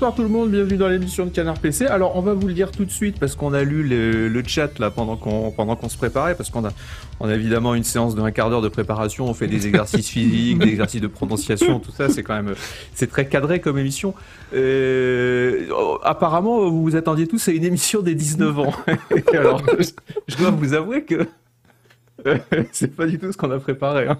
[0.00, 1.84] bonsoir tout le monde, bienvenue dans l'émission de Canard PC.
[1.84, 4.78] Alors on va vous le dire tout de suite parce qu'on a lu le, chat
[4.78, 6.70] là pendant qu'on pendant qu'on se préparait parce qu'on a
[7.20, 10.08] on a évidemment une séance de un quart d'heure de préparation, on fait des exercices
[10.08, 12.54] physiques, des exercices de prononciation, tout ça, c'est quand même
[12.94, 14.14] c'est très cadré comme émission.
[14.54, 15.66] Euh,
[16.02, 18.72] apparemment vous vous attendiez tous à une émission des 19 ans.
[19.34, 19.60] alors
[20.28, 21.28] je dois vous avouer que
[22.72, 24.08] c'est pas du tout ce qu'on a préparé.
[24.08, 24.18] Hein.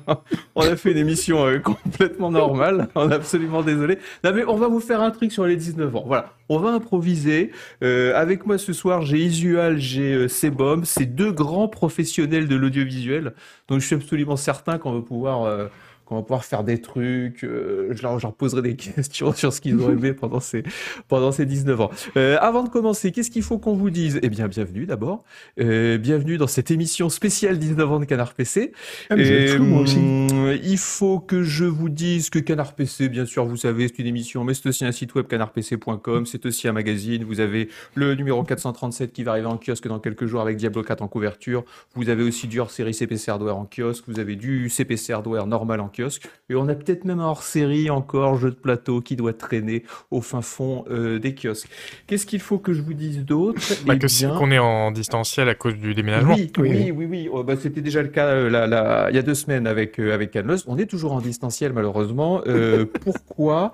[0.54, 2.88] On a fait une émission euh, complètement normale.
[2.94, 3.98] On est absolument désolé.
[4.24, 6.04] Non mais on va vous faire un truc sur les 19 ans.
[6.06, 7.50] Voilà, on va improviser.
[7.82, 10.84] Euh, avec moi ce soir, j'ai Isual, j'ai euh, Sebom.
[10.84, 13.34] C'est deux grands professionnels de l'audiovisuel.
[13.68, 15.68] Donc je suis absolument certain qu'on va pouvoir
[16.10, 17.44] euh, on va pouvoir faire des trucs.
[17.44, 20.62] Euh, je, leur, poserai des questions sur ce qu'ils ont aimé pendant ces,
[21.08, 21.90] pendant ces 19 ans.
[22.16, 24.18] Euh, avant de commencer, qu'est-ce qu'il faut qu'on vous dise?
[24.22, 25.24] Eh bien, bienvenue d'abord.
[25.60, 28.72] Euh, bienvenue dans cette émission spéciale 19 ans de Canard PC.
[29.10, 29.16] Ah,
[29.58, 29.98] moi aussi.
[29.98, 33.98] Hum, il faut que je vous dise que Canard PC, bien sûr, vous savez, c'est
[33.98, 37.24] une émission, mais c'est aussi un site web canardpc.com, c'est aussi un magazine.
[37.24, 40.82] Vous avez le numéro 437 qui va arriver en kiosque dans quelques jours avec Diablo
[40.82, 41.64] 4 en couverture.
[41.94, 44.04] Vous avez aussi du hors-série CPC Hardware en kiosque.
[44.06, 45.99] Vous avez du CPC Hardware normal en kiosque.
[46.48, 50.20] Et on a peut-être même un hors-série encore, jeu de plateau, qui doit traîner au
[50.20, 51.68] fin fond euh, des kiosques.
[52.06, 53.60] Qu'est-ce qu'il faut que je vous dise d'autre?
[53.86, 56.34] Bah, Que qu'on est en distanciel à cause du déménagement.
[56.34, 57.06] Oui, oui, oui.
[57.08, 60.14] oui, oh, bah, C'était déjà le cas euh, il y a deux semaines avec, euh,
[60.14, 62.42] avec On est toujours en distanciel, malheureusement.
[63.04, 63.72] pourquoi?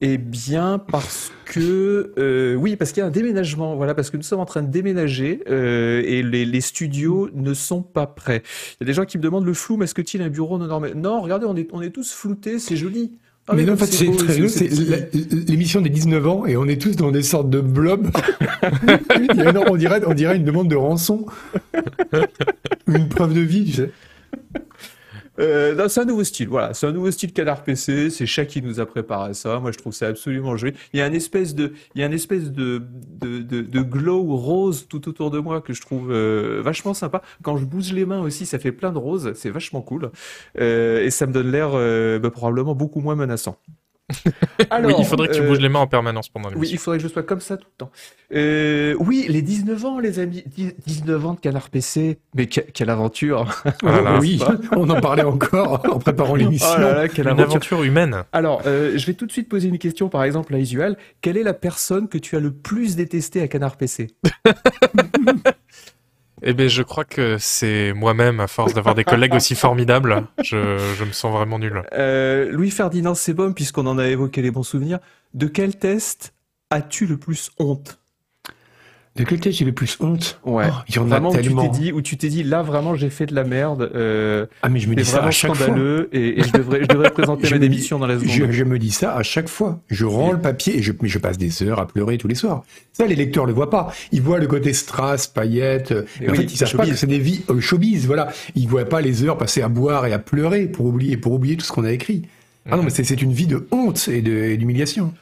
[0.00, 2.56] Eh bien, parce que...
[2.58, 3.76] oui, parce qu'il y a un déménagement.
[3.76, 7.82] Voilà, parce que nous sommes en train de déménager et les, les, studios ne sont
[7.82, 8.42] pas prêts.
[8.72, 10.24] Il y a des gens qui me demandent le flou, mais est-ce que tu as
[10.24, 13.12] un bureau normal Non, regardez, on est on est tous floutés, c'est joli.
[13.48, 14.68] Ah, mais, non, en fait, c'est très c'est
[15.48, 18.10] l'émission des 19 ans et on est tous dans des sortes de blobs.
[19.68, 21.26] on, dirait, on dirait une demande de rançon.
[22.88, 23.90] une preuve de vie, tu sais.
[25.38, 26.74] Euh, c'est un nouveau style, voilà.
[26.74, 28.10] C'est un nouveau style Canard PC.
[28.10, 29.58] C'est Chat qui nous a préparé ça.
[29.60, 30.74] Moi, je trouve ça absolument joli.
[30.92, 32.82] Il y a une espèce de, il y a une espèce de,
[33.20, 37.22] de, de, de glow rose tout autour de moi que je trouve euh, vachement sympa.
[37.42, 39.32] Quand je bouge les mains aussi, ça fait plein de roses.
[39.34, 40.10] C'est vachement cool.
[40.60, 43.58] Euh, et ça me donne l'air euh, bah, probablement beaucoup moins menaçant.
[44.70, 46.70] Alors, oui, il faudrait que tu bouges les mains en permanence pendant l'émission.
[46.70, 47.90] Oui, il faudrait que je sois comme ça tout le temps.
[48.32, 50.44] Euh, oui, les 19 ans, les amis.
[50.86, 52.18] 19 ans de Canard PC.
[52.34, 53.46] Mais quelle aventure
[53.84, 54.40] ah Oui,
[54.72, 56.68] on en parlait encore en préparant l'émission.
[56.78, 58.24] Oh quelle une aventure, humaine.
[58.32, 60.96] Alors, euh, je vais tout de suite poser une question, par exemple, à Isual.
[61.20, 64.08] Quelle est la personne que tu as le plus détesté à Canard PC
[66.42, 71.02] Eh bien, je crois que c'est moi-même, à force d'avoir des collègues aussi formidables, je,
[71.04, 71.82] me sens vraiment nul.
[71.92, 74.98] Euh, Louis-Ferdinand Sebum, puisqu'on en a évoqué les bons souvenirs,
[75.34, 76.34] de quel test
[76.70, 77.98] as-tu le plus honte?
[79.16, 80.66] De quel test j'ai le plus honte Ouais.
[80.68, 81.64] Oh, il y en a tellement.
[81.64, 83.90] Où tu t'es dit, où tu t'es dit, là vraiment j'ai fait de la merde.
[83.94, 85.76] Euh, ah mais je me dis ça à chaque fois.
[86.12, 88.30] Et, et je devrais, je devrais présenter ma démission dans la seconde.
[88.30, 89.80] Je, je, me dis ça à chaque fois.
[89.88, 92.34] Je rends le papier et je, mais je passe des heures à pleurer tous les
[92.34, 92.64] soirs.
[92.92, 93.92] Ça les lecteurs le voient pas.
[94.12, 95.92] Ils voient le côté strass, paillettes.
[95.92, 98.06] en fait ils savent pas que c'est des vies euh, showbiz.
[98.06, 98.28] Voilà.
[98.54, 101.56] Ils voient pas les heures passées à boire et à pleurer pour oublier, pour oublier
[101.56, 102.22] tout ce qu'on a écrit.
[102.70, 105.14] Ah non mais c'est une vie de honte et d'humiliation.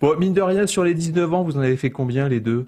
[0.00, 2.66] Bon mine de rien sur les 19 ans vous en avez fait combien les deux?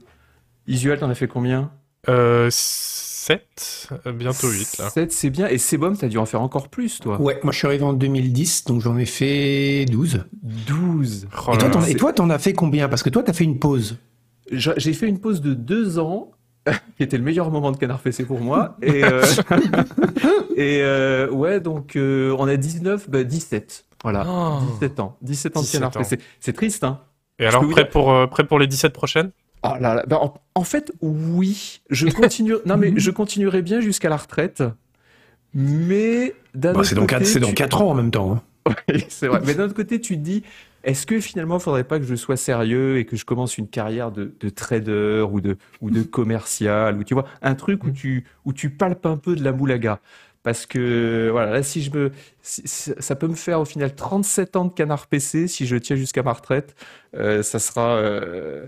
[0.67, 1.71] Isuel, t'en as fait combien
[2.09, 4.91] euh, 7, euh, bientôt 8 là.
[4.91, 5.49] 7, c'est bien.
[5.49, 7.21] Et Sebum, t'as dû en faire encore plus, toi.
[7.21, 10.25] Ouais, moi je suis arrivé en 2010, donc j'en ai fait 12.
[10.43, 11.29] 12.
[11.89, 12.89] et, toi, t'en, as fait combien?
[12.89, 13.97] Parce que toi, t'as fait une pause.
[14.51, 16.33] J'ai fait une pause de 2 ans,
[16.97, 18.77] qui était le meilleur moment de Canard PC pour moi.
[18.83, 19.23] Et, euh,
[20.57, 23.87] et euh, ouais, donc on a 19, bah 17.
[24.03, 24.27] Voilà,
[24.81, 25.17] 17 ans.
[25.23, 26.19] 17 ans de Canard PC.
[26.41, 27.01] C'est triste, hein
[27.39, 29.31] Et alors, prêt, pour, prêt pour les 17 prochaines?
[29.65, 30.21] Oh là là, bah,
[30.55, 32.55] en, fait, oui, je continue.
[32.67, 34.63] non mais je continuerai bien jusqu'à la retraite,
[35.55, 38.33] mais d'un bah, c'est dans quatre, c'est dans quatre ans en même temps.
[38.33, 38.43] Hein.
[38.89, 39.41] Oui, c'est vrai.
[39.45, 40.43] mais d'un autre côté, tu te dis,
[40.85, 43.69] est-ce que finalement, il faudrait pas que je sois sérieux et que je commence une
[43.69, 47.91] carrière de, de trader ou de ou de commercial ou tu vois un truc où
[47.91, 50.01] tu où tu palpes un peu de la moulaga?
[50.43, 54.67] Parce que voilà là si je me ça peut me faire au final 37 ans
[54.67, 56.75] de canard PC si je tiens jusqu'à ma retraite
[57.17, 58.67] euh, ça sera euh,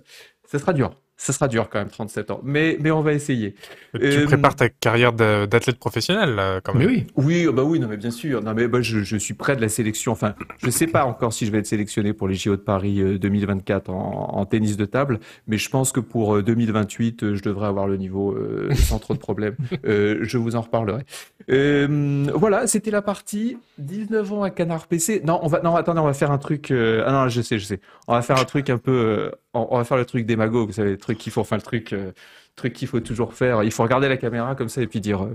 [0.56, 0.96] ce sera dur.
[1.18, 2.40] Ce sera dur quand même, 37 ans.
[2.44, 3.54] Mais, mais on va essayer.
[3.94, 6.86] Tu euh, prépares ta carrière d'athlète professionnel, là, quand même.
[6.86, 7.06] Mais oui.
[7.16, 8.42] Oui, oh, bah oui, non, mais bien sûr.
[8.42, 10.12] Non, mais bah, je, je, suis près de la sélection.
[10.12, 13.18] Enfin, je sais pas encore si je vais être sélectionné pour les JO de Paris
[13.18, 13.96] 2024 euh, en,
[14.34, 17.96] en tennis de table, mais je pense que pour 2028, euh, je devrais avoir le
[17.96, 18.36] niveau
[18.74, 19.56] sans trop de problèmes.
[19.84, 21.04] je vous en reparlerai.
[21.48, 25.22] voilà, c'était la partie 19 ans à Canard PC.
[25.24, 26.70] Non, on va, non, attendez, on va faire un truc.
[26.70, 27.80] ah non, je sais, je sais.
[28.06, 30.90] On va faire un truc un peu on, va faire le truc des vous savez,
[30.90, 32.12] le truc qu'il faut, enfin le truc, euh,
[32.56, 33.62] truc qu'il faut toujours faire.
[33.64, 35.24] Il faut regarder la caméra comme ça et puis dire.
[35.24, 35.34] Euh,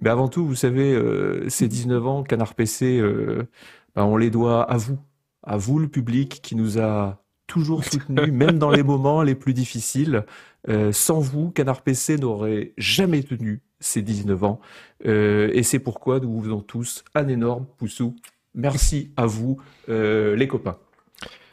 [0.00, 3.00] mais avant tout, vous savez, euh, ces 19 ans, Canard PC,
[3.94, 4.98] ben, on les doit à vous,
[5.42, 9.54] à vous le public qui nous a toujours soutenu, même dans les moments les plus
[9.54, 10.24] difficiles.
[10.68, 14.60] Euh, sans vous, Canard PC n'aurait jamais tenu ses 19 ans.
[15.06, 18.16] Euh, et c'est pourquoi nous vous faisons tous un énorme poussou.
[18.54, 19.58] Merci à vous,
[19.88, 20.78] euh, les copains.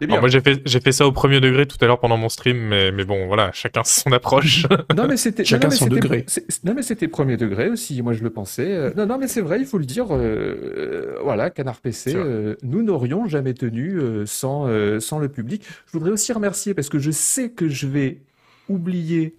[0.07, 2.57] Moi j'ai fait j'ai fait ça au premier degré tout à l'heure pendant mon stream
[2.57, 4.65] mais mais bon voilà chacun son approche.
[4.95, 6.25] non mais c'était chacun son degré.
[6.63, 8.93] Non mais c'était premier degré aussi moi je le pensais.
[8.95, 10.07] Non non mais c'est vrai il faut le dire
[11.23, 12.15] voilà Canard PC
[12.63, 14.67] nous n'aurions jamais tenu sans
[14.99, 15.63] sans le public.
[15.87, 18.21] Je voudrais aussi remercier parce que je sais que je vais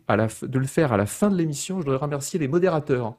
[0.09, 3.15] à la, de le faire à la fin de l'émission, je voudrais remercier les modérateurs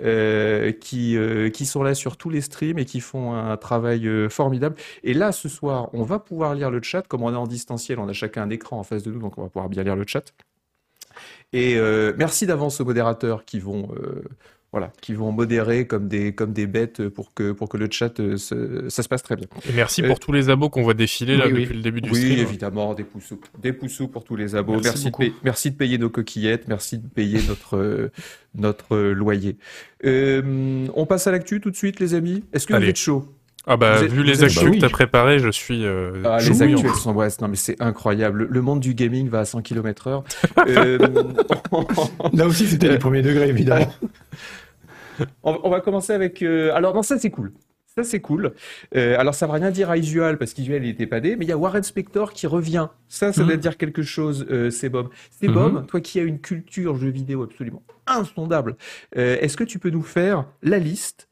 [0.00, 4.06] euh, qui, euh, qui sont là sur tous les streams et qui font un travail
[4.06, 4.76] euh, formidable.
[5.02, 7.02] Et là, ce soir, on va pouvoir lire le chat.
[7.02, 9.38] Comme on est en distanciel, on a chacun un écran en face de nous, donc
[9.38, 10.32] on va pouvoir bien lire le chat.
[11.52, 11.78] Et
[12.18, 13.88] merci d'avance aux modérateurs qui vont
[14.76, 18.20] voilà, qui vont modérer comme des, comme des bêtes pour que, pour que le chat,
[18.20, 19.46] euh, ça se passe très bien.
[19.66, 22.10] Et merci pour euh, tous les abos qu'on voit défiler là, depuis le début du
[22.10, 22.34] stream.
[22.34, 24.72] Oui, évidemment, des poussous, des poussous pour tous les abos.
[24.74, 28.12] Merci, merci, de, merci de, payer nos coquillettes, merci de payer notre, euh,
[28.54, 29.56] notre loyer.
[30.04, 32.44] on passe à l'actu tout de suite, les amis.
[32.52, 33.32] Est-ce que vous êtes chaud?
[33.68, 35.84] Ah bah vu les actus bah que t'as préparées, je suis.
[35.86, 38.46] ah, les actus sont non mais c'est incroyable.
[38.48, 40.24] Le, monde du gaming va à 100 km heure.
[40.68, 40.98] euh...
[42.34, 43.90] Là aussi c'était les premiers degrés évidemment.
[45.42, 46.42] On, va commencer avec.
[46.42, 47.52] Euh, alors, non, ça c'est cool.
[47.96, 48.52] Ça c'est cool.
[48.94, 51.46] Euh, alors ça va rien dire à Isual parce qu'Isual il était pas dé, mais
[51.46, 52.88] il y a Warren Spector qui revient.
[53.08, 53.60] Ça, ça doit mhm.
[53.60, 55.08] dire quelque chose, euh, c'est Bob.
[55.30, 55.86] C'est Bob, mhm.
[55.86, 58.76] toi qui as une culture jeux vidéo absolument insondable.
[59.14, 61.28] Est-ce que tu peux nous faire la liste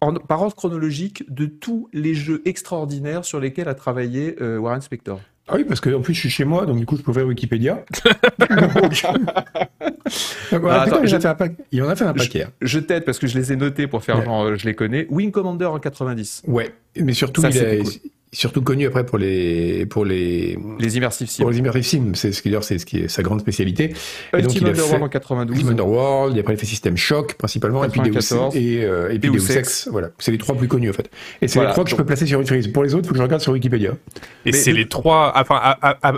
[0.00, 5.20] en, par ordre chronologique de tous les jeux extraordinaires sur lesquels a travaillé Warren Spector?
[5.48, 7.26] Ah oui, parce qu'en plus je suis chez moi, donc du coup je peux faire
[7.26, 7.84] Wikipédia.
[10.50, 10.86] Ah,
[11.70, 12.44] il en a fait un paquet.
[12.44, 12.50] Hein.
[12.62, 15.06] Je, t'aide parce que je les ai notés pour faire genre je les connais.
[15.10, 16.44] Wing Commander en 90.
[16.46, 17.82] Ouais, mais surtout il, a,
[18.32, 21.42] surtout connu après pour les pour les les immersive sims.
[21.42, 23.94] Pour les immersive sims, c'est ce qui c'est ce qui est sa grande spécialité.
[24.36, 25.54] et donc il a fait en 92.
[25.56, 28.18] Ultimate Underworld, il a après fait System Shock principalement et puis Deus
[28.54, 31.10] et euh, et puis Deus Ex, voilà, c'est les trois plus connus en fait.
[31.42, 32.68] Et c'est les trois que je peux placer sur une frise.
[32.68, 33.92] Pour les autres, il faut que je regarde sur Wikipédia.
[34.44, 35.76] Et c'est les trois enfin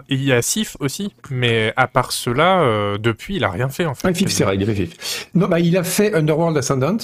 [0.08, 3.86] il y a Sif aussi, mais à part cela euh, depuis, il a rien fait
[3.86, 4.08] en fait.
[4.08, 5.28] Ah, Fif, c'est vrai, il a fait Fif.
[5.34, 6.96] Non, bah il a fait Underworld Ascendant.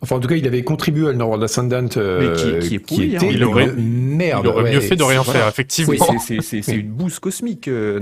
[0.00, 3.30] Enfin, en tout cas, il avait contribué à Underworld Ascendant, euh, qui, qui, était hein.
[3.30, 4.44] il aurait, merde.
[4.44, 5.94] Il aurait mieux fait de rien faire, effectivement.
[6.20, 7.68] c'est une bouse cosmique.
[7.68, 8.00] Euh,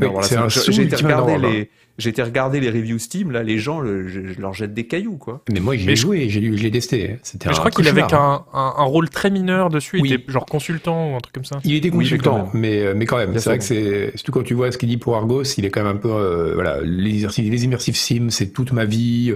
[0.48, 4.54] J'ai été regarder les, j'ai été regarder les reviews Steam, là, les gens, je, leur
[4.54, 5.42] jette des cailloux, quoi.
[5.52, 7.18] Mais moi, j'ai joué, j'ai je l'ai testé.
[7.22, 10.46] C'était je crois qu'il avait un, un, un, rôle très mineur dessus, il était genre
[10.46, 11.60] consultant ou un truc comme ça.
[11.64, 14.72] Il était consultant, mais, mais quand même, c'est vrai que c'est, surtout quand tu vois
[14.72, 17.64] ce qu'il dit pour Argos, il est quand même un peu, euh, voilà, les, les
[17.64, 19.34] immersive sim, c'est toute ma vie.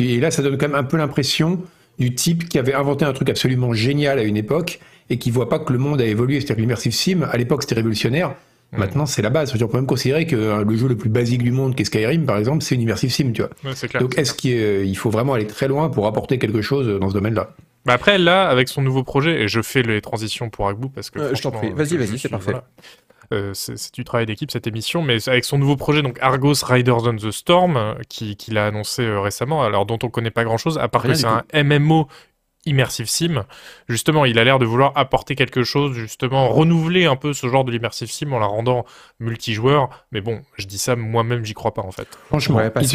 [0.00, 1.62] Et là, ça donne quand même un peu l'impression
[1.98, 4.80] du type qui avait inventé un truc absolument génial à une époque
[5.10, 6.36] et qui voit pas que le monde a évolué.
[6.36, 8.34] C'est-à-dire que l'immersive sim, à l'époque, c'était révolutionnaire.
[8.72, 9.54] Maintenant, c'est la base.
[9.54, 11.84] On peut même considérer que euh, le jeu le plus basique du monde, qui est
[11.86, 13.74] Skyrim, par exemple, c'est une immersive sim, tu vois.
[13.74, 17.14] clair, Donc, est-ce qu'il faut vraiment aller très loin pour apporter quelque chose dans ce
[17.14, 17.54] domaine-là?
[17.86, 21.08] Bah après, là, avec son nouveau projet, et je fais les transitions pour Agbou parce
[21.08, 21.18] que.
[21.18, 22.54] Euh, je t'en prie, vas-y, vas-y, c'est parfait.
[23.32, 27.04] Euh, c'est du travail d'équipe cette émission, mais avec son nouveau projet, donc Argos Riders
[27.04, 30.78] on the Storm, qu'il qui a annoncé récemment, alors dont on connaît pas grand chose,
[30.78, 32.08] à part que c'est un MMO
[32.68, 33.44] immersive sim.
[33.88, 37.64] Justement, il a l'air de vouloir apporter quelque chose, justement, renouveler un peu ce genre
[37.64, 38.84] de l'immersive sim en la rendant
[39.20, 39.90] multijoueur.
[40.12, 42.08] Mais bon, je dis ça, moi-même, j'y crois pas, en fait.
[42.28, 42.94] Franchement, ouais, parce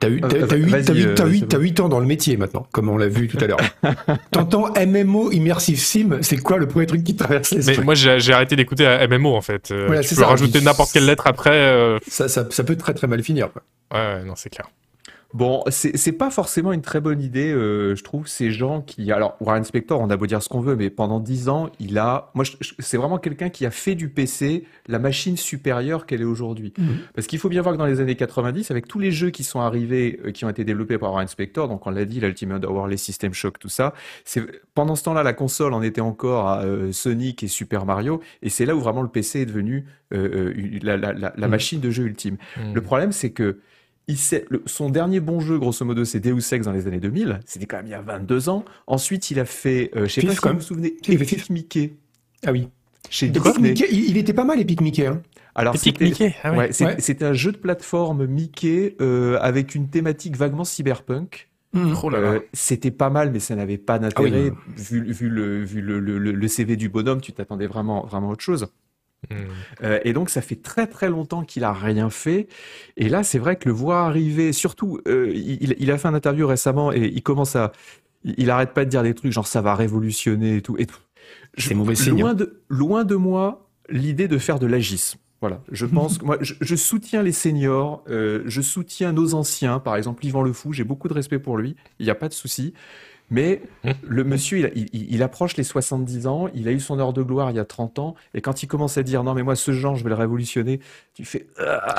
[0.00, 3.46] T'as eu, t'as, 8, ans dans le métier maintenant, comme on l'a vu tout à
[3.46, 3.60] l'heure.
[4.32, 7.78] T'entends MMO Immersive Sim, c'est quoi le premier truc qui traverse l'esprit?
[7.78, 9.70] Mais moi j'ai, arrêté d'écouter MMO en fait.
[9.70, 11.52] Euh, tu peux rajouter n'importe quelle lettre après.
[11.52, 11.98] Euh.
[12.08, 13.52] Ça, ça, ça, peut très très mal finir.
[13.52, 13.62] Quoi.
[13.94, 14.68] Ouais, non, c'est clair.
[15.34, 19.12] Bon, c'est pas forcément une très bonne idée, euh, je trouve, ces gens qui...
[19.12, 21.98] Alors, Warren Spector, on a beau dire ce qu'on veut, mais pendant dix ans, il
[21.98, 22.30] a...
[22.34, 22.46] Moi,
[22.78, 26.72] c'est vraiment quelqu'un qui a fait du PC la machine supérieure qu'elle est aujourd'hui.
[26.78, 26.86] Mmh.
[27.14, 29.44] Parce qu'il faut bien voir que dans les années 90, avec tous les jeux qui
[29.44, 32.64] sont arrivés, euh, qui ont été développés par Warren Spector, donc on l'a dit, l'Ultimate
[32.64, 33.92] War, les System Shock, tout ça,
[34.24, 34.42] c'est
[34.74, 38.48] pendant ce temps-là, la console en était encore à euh, Sonic et Super Mario, et
[38.48, 41.50] c'est là où vraiment le PC est devenu la, la, la, mmh.
[41.50, 42.38] machine de jeu ultime.
[42.56, 42.72] Mmh.
[42.72, 43.58] Le problème, c'est que
[44.16, 47.40] son dernier bon jeu, grosso modo, c'est Deus Ex dans les années 2000.
[47.44, 48.64] C'était quand même il y a 22 ans.
[48.86, 51.96] Ensuite, il a fait, euh, je sais pas si vous vous souvenez, Epic Mickey.
[52.46, 52.68] Ah oui.
[53.10, 53.72] Chez Disney.
[53.72, 55.06] il, était pas mal, Epic Mickey.
[55.06, 55.22] Hein.
[55.54, 56.34] Alors, Epic Mickey.
[56.42, 56.70] Ah ouais.
[56.72, 61.48] c'était un jeu de plateforme Mickey euh, avec une thématique vaguement cyberpunk.
[61.74, 61.94] Mmh.
[62.02, 64.50] Oh euh, c'était pas mal, mais ça n'avait pas d'intérêt.
[64.52, 68.30] Ah vu, vu, le, vu le, le, le, CV du bonhomme, tu t'attendais vraiment, vraiment
[68.30, 68.68] autre chose.
[69.30, 69.34] Hmm.
[69.82, 72.48] Euh, et donc ça fait très très longtemps qu'il a rien fait.
[72.96, 76.14] Et là, c'est vrai que le voir arriver, surtout, euh, il, il, a fait un
[76.14, 77.72] interview récemment et il commence à,
[78.24, 80.76] il, arrête pas de dire des trucs genre ça va révolutionner et tout.
[80.78, 80.86] Et
[81.56, 82.20] C'est mauvais signe.
[82.20, 85.18] Loin de, loin de moi l'idée de faire de l'agisme.
[85.40, 89.96] Voilà, je pense que moi, je, soutiens les seniors, euh, je soutiens nos anciens, par
[89.96, 92.34] exemple Yvan Le Fou, j'ai beaucoup de respect pour lui, il n'y a pas de
[92.34, 92.74] souci.
[93.30, 93.60] Mais
[94.02, 97.56] le monsieur, il, approche les 70 ans, il a eu son heure de gloire il
[97.56, 99.96] y a 30 ans, et quand il commence à dire non, mais moi, ce genre,
[99.96, 100.80] je vais le révolutionner,
[101.18, 101.48] tu fais.
[101.58, 101.96] Ah.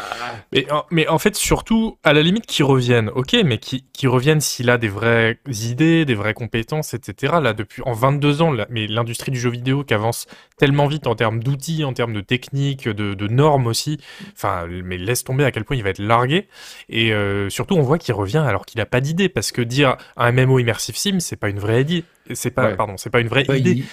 [0.54, 4.70] Mais, mais en fait, surtout, à la limite, qu'il revienne, ok, mais qu'il revienne s'il
[4.70, 7.34] a des vraies idées, des vraies compétences, etc.
[7.42, 10.26] Là, depuis en 22 ans, mais l'industrie du jeu vidéo qui avance
[10.58, 14.00] tellement vite en termes d'outils, en termes de techniques, de, normes aussi,
[14.38, 16.48] enfin, mais laisse tomber à quel point il va être largué.
[16.88, 19.98] Et euh, surtout, on voit qu'il revient alors qu'il n'a pas d'idée, parce que dire
[20.16, 22.06] un MMO immersive sim, c'est pas une vraie idée.
[22.34, 23.72] C'est pas, pardon, c'est pas une vraie idée.
[23.72, 23.86] Il,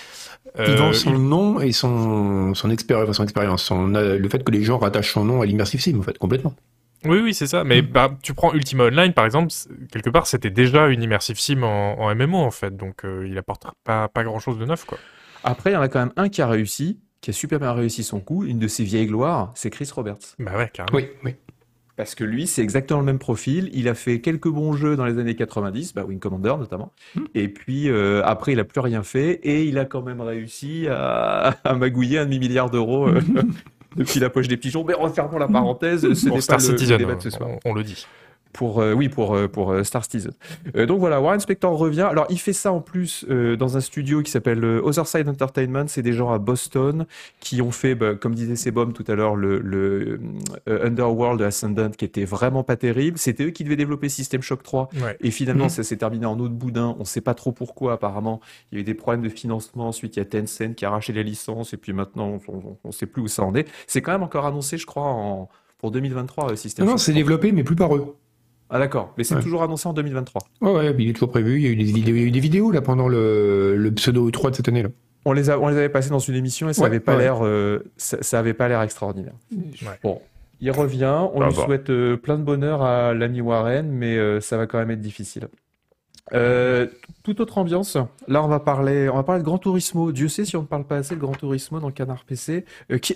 [0.54, 4.62] vend euh, son nom et son, son expérience, son expérience, son, le fait que les
[4.62, 6.54] gens rattachent son nom à l'immersive sim, en fait, complètement.
[7.04, 7.64] Oui, oui, c'est ça.
[7.64, 7.86] Mais mm.
[7.86, 9.52] bah, tu prends Ultima Online, par exemple,
[9.92, 12.76] quelque part, c'était déjà une immersive sim en, MMO, en fait.
[12.76, 14.98] Donc, euh, il apporte pas, pas grand-chose de neuf, quoi.
[15.44, 17.72] Après, il y en a quand même un qui a réussi, qui a super bien
[17.72, 18.44] réussi son coup.
[18.44, 20.34] Une de ses vieilles gloires, c'est Chris Roberts.
[20.38, 20.96] Bah ouais, carrément.
[20.96, 21.34] Oui, oui.
[21.96, 23.70] Parce que lui, c'est exactement le même profil.
[23.72, 26.92] Il a fait quelques bons jeux dans les années 90, bah Wing Commander notamment.
[27.14, 27.24] Hmm.
[27.34, 30.86] Et puis euh, après, il a plus rien fait et il a quand même réussi
[30.90, 33.20] à, magouiller un demi-milliard d'euros euh,
[33.96, 34.84] depuis la poche des pigeons.
[34.84, 37.48] Mais refermons la parenthèse, ce n'est pas le, débat de ce soir.
[37.64, 38.06] on le dit
[38.56, 40.32] pour euh, oui pour euh, pour euh, Star Citizen.
[40.74, 42.08] donc voilà, Warren Spector revient.
[42.10, 45.86] Alors il fait ça en plus dans un studio qui s'appelle Other Side Entertainment.
[45.88, 47.06] C'est des gens à Boston
[47.40, 50.20] qui ont fait, bah, comme disait Sebum tout à l'heure, le, le
[50.66, 53.18] Underworld Ascendant qui était vraiment pas terrible.
[53.18, 54.88] C'était eux qui devaient développer System Shock 3
[55.20, 55.70] et finalement mhm.
[55.70, 56.96] ça s'est terminé en eau de boudin.
[56.98, 57.94] On sait pas trop pourquoi.
[57.94, 58.40] Apparemment,
[58.72, 59.88] il y a eu des problèmes de financement.
[59.88, 62.92] Ensuite, il y a Tencent qui a arraché la licence et puis maintenant on, on,
[62.92, 63.68] sait plus où ça en est.
[63.86, 65.48] C'est quand même encore annoncé, je crois, en
[65.78, 68.16] pour 2023 System non, non, c'est développé, mais plus par eux.
[68.68, 70.42] Ah d'accord, mais c'est toujours annoncé en 2023.
[70.60, 71.56] Ouais, ouais, il est toujours prévu.
[71.56, 73.76] Il y a eu des vidéos, il y a eu des vidéos là pendant le,
[73.76, 74.88] le pseudo 3 de cette année là.
[75.24, 77.44] On les, a, on les avait passées dans une émission et ça n'avait pas l'air,
[77.44, 79.32] euh, ça, avait pas l'air extraordinaire.
[80.04, 80.20] Bon,
[80.60, 81.26] il revient.
[81.34, 84.78] On lui souhaite euh, plein de bonheur à l'ami Warren, mais euh, ça va quand
[84.78, 85.48] même être difficile.
[87.24, 87.96] toute autre ambiance.
[88.28, 90.12] Là, on va parler, on va parler de Gran Turismo.
[90.12, 92.64] Dieu sait si on ne parle pas assez de Gran Turismo dans le Canard PC.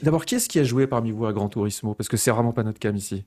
[0.02, 1.94] D'abord, qui est-ce qui a joué parmi vous à Gran Turismo?
[1.94, 3.24] Parce que c'est vraiment pas notre cam ici.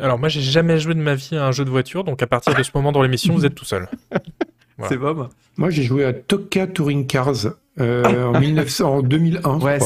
[0.00, 2.26] Alors moi j'ai jamais joué de ma vie à un jeu de voiture, donc à
[2.26, 3.88] partir de ce moment dans l'émission vous êtes tout seul.
[4.88, 5.28] C'est Bob.
[5.56, 7.48] Moi j'ai joué à Toka Touring Cars.
[7.80, 9.58] Euh, en, 1900, en 2001.
[9.60, 9.78] Ouais,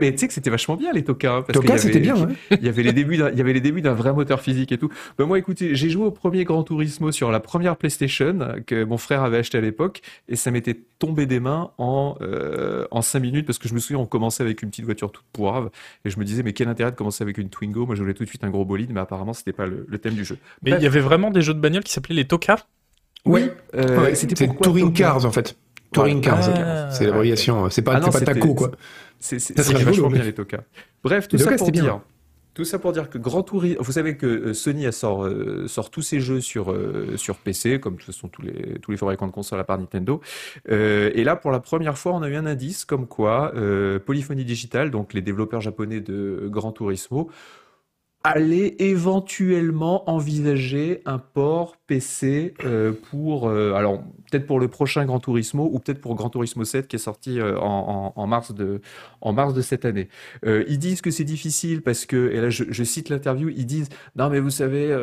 [0.00, 1.42] mais tu sais que c'était vachement bien les Toka.
[1.46, 2.28] Parce Toka, c'était bien.
[2.50, 4.78] Il y avait les débuts, il y avait les débuts d'un vrai moteur physique et
[4.78, 4.90] tout.
[5.18, 8.98] Ben moi, écoutez, j'ai joué au premier Gran Turismo sur la première PlayStation que mon
[8.98, 13.20] frère avait acheté à l'époque, et ça m'était tombé des mains en euh, en cinq
[13.20, 15.70] minutes parce que je me souviens, on commençait avec une petite voiture toute poirave,
[16.04, 17.86] et je me disais mais quel intérêt de commencer avec une Twingo?
[17.86, 20.14] Moi, je voulais tout de suite un gros bolide, mais apparemment, c'était pas le, thème
[20.14, 20.38] du jeu.
[20.62, 22.58] Mais il y avait vraiment des jeux de bagnole qui s'appelaient les Toka.
[23.24, 25.56] Oui, euh, c'était Touring Cars en fait.
[25.96, 27.68] Touring Cars, ah, c'est l'abréviation.
[27.70, 28.70] C'est pas, ah pas taco, quoi.
[29.18, 30.64] C'est vachement bien, les Toka.
[31.02, 32.00] Bref, tout ça pour dire...
[32.54, 35.90] Tout ça pour dire que Grand Tourisme, vous savez que euh, Sony sort, euh, sort
[35.90, 39.26] tous ses jeux sur, euh, sur PC, comme ce sont tous les, tous les fabricants
[39.26, 40.22] de consoles à part Nintendo.
[40.66, 43.52] et là, pour la première fois, on a eu un indice comme quoi
[44.06, 47.30] Polyphony Digital, donc les développeurs japonais de Grand Turismo,
[48.26, 55.20] allaient éventuellement envisager un port PC euh, pour, euh, alors peut-être pour le prochain Gran
[55.20, 58.80] Turismo ou peut-être pour Gran Turismo 7 qui est sorti euh, en, en, mars de,
[59.20, 60.08] en mars de cette année.
[60.44, 63.88] ils disent que c'est difficile parce que, et là je, je cite l'interview, ils disent
[64.16, 64.94] non mais vous savez,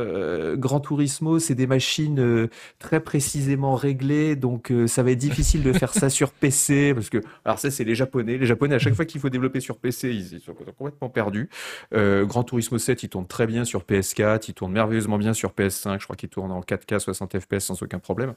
[0.58, 2.50] Gran Turismo c'est des machines
[2.80, 7.22] très précisément réglées, donc ça va être difficile de faire ça sur PC parce que,
[7.46, 10.12] alors ça c'est les Japonais, les Japonais à chaque fois qu'il faut développer sur PC
[10.12, 11.50] ils, sont complètement perdus.
[11.92, 16.00] Gran Turismo 7 il tourne très bien sur PS4, il tourne merveilleusement bien sur PS5,
[16.00, 18.34] je crois qu'il tourne en 4K 60 FPS sans aucun problème.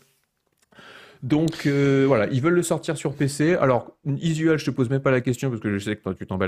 [1.26, 3.56] Donc euh, voilà, ils veulent le sortir sur PC.
[3.56, 6.24] Alors, Isual, je te pose même pas la question parce que je sais que tu
[6.24, 6.38] t'en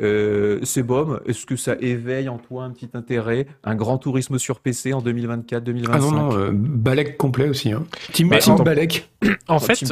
[0.00, 1.18] euh, c'est bon.
[1.26, 5.02] Est-ce que ça éveille en toi un petit intérêt Un grand tourisme sur PC en
[5.02, 7.72] 2024, 2025 Ah non, non, euh, Balek complet aussi.
[7.72, 7.84] Hein.
[8.12, 8.30] Team,
[8.64, 9.10] Balek.
[9.48, 9.84] En fait,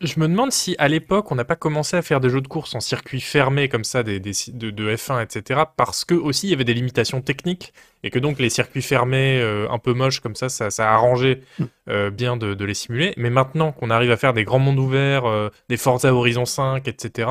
[0.00, 2.48] je me demande si à l'époque on n'a pas commencé à faire des jeux de
[2.48, 5.62] course en circuit fermé comme ça, des, de, de, F1, etc.
[5.76, 7.72] Parce que aussi il y avait des limitations techniques
[8.02, 11.42] et que donc les circuits fermés euh, un peu moches comme ça, ça, a arrangé
[11.58, 11.64] mm.
[11.88, 13.12] euh, bien de, les simuler.
[13.16, 16.88] Mais maintenant qu'on arrive à faire des grands mondes ouverts, euh, des Forza Horizon 5,
[16.88, 17.28] etc.,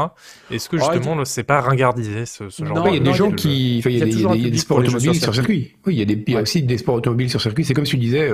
[0.51, 3.31] est-ce que oh, justement c'est pas ringardisé ce, ce genre Il y a des gens
[3.31, 5.75] qui, il y a, des, sports automobiles sur circuit.
[5.85, 7.65] Oui, il y a, des, aussi des sports automobiles sur circuit.
[7.65, 8.31] C'est comme si tu disais.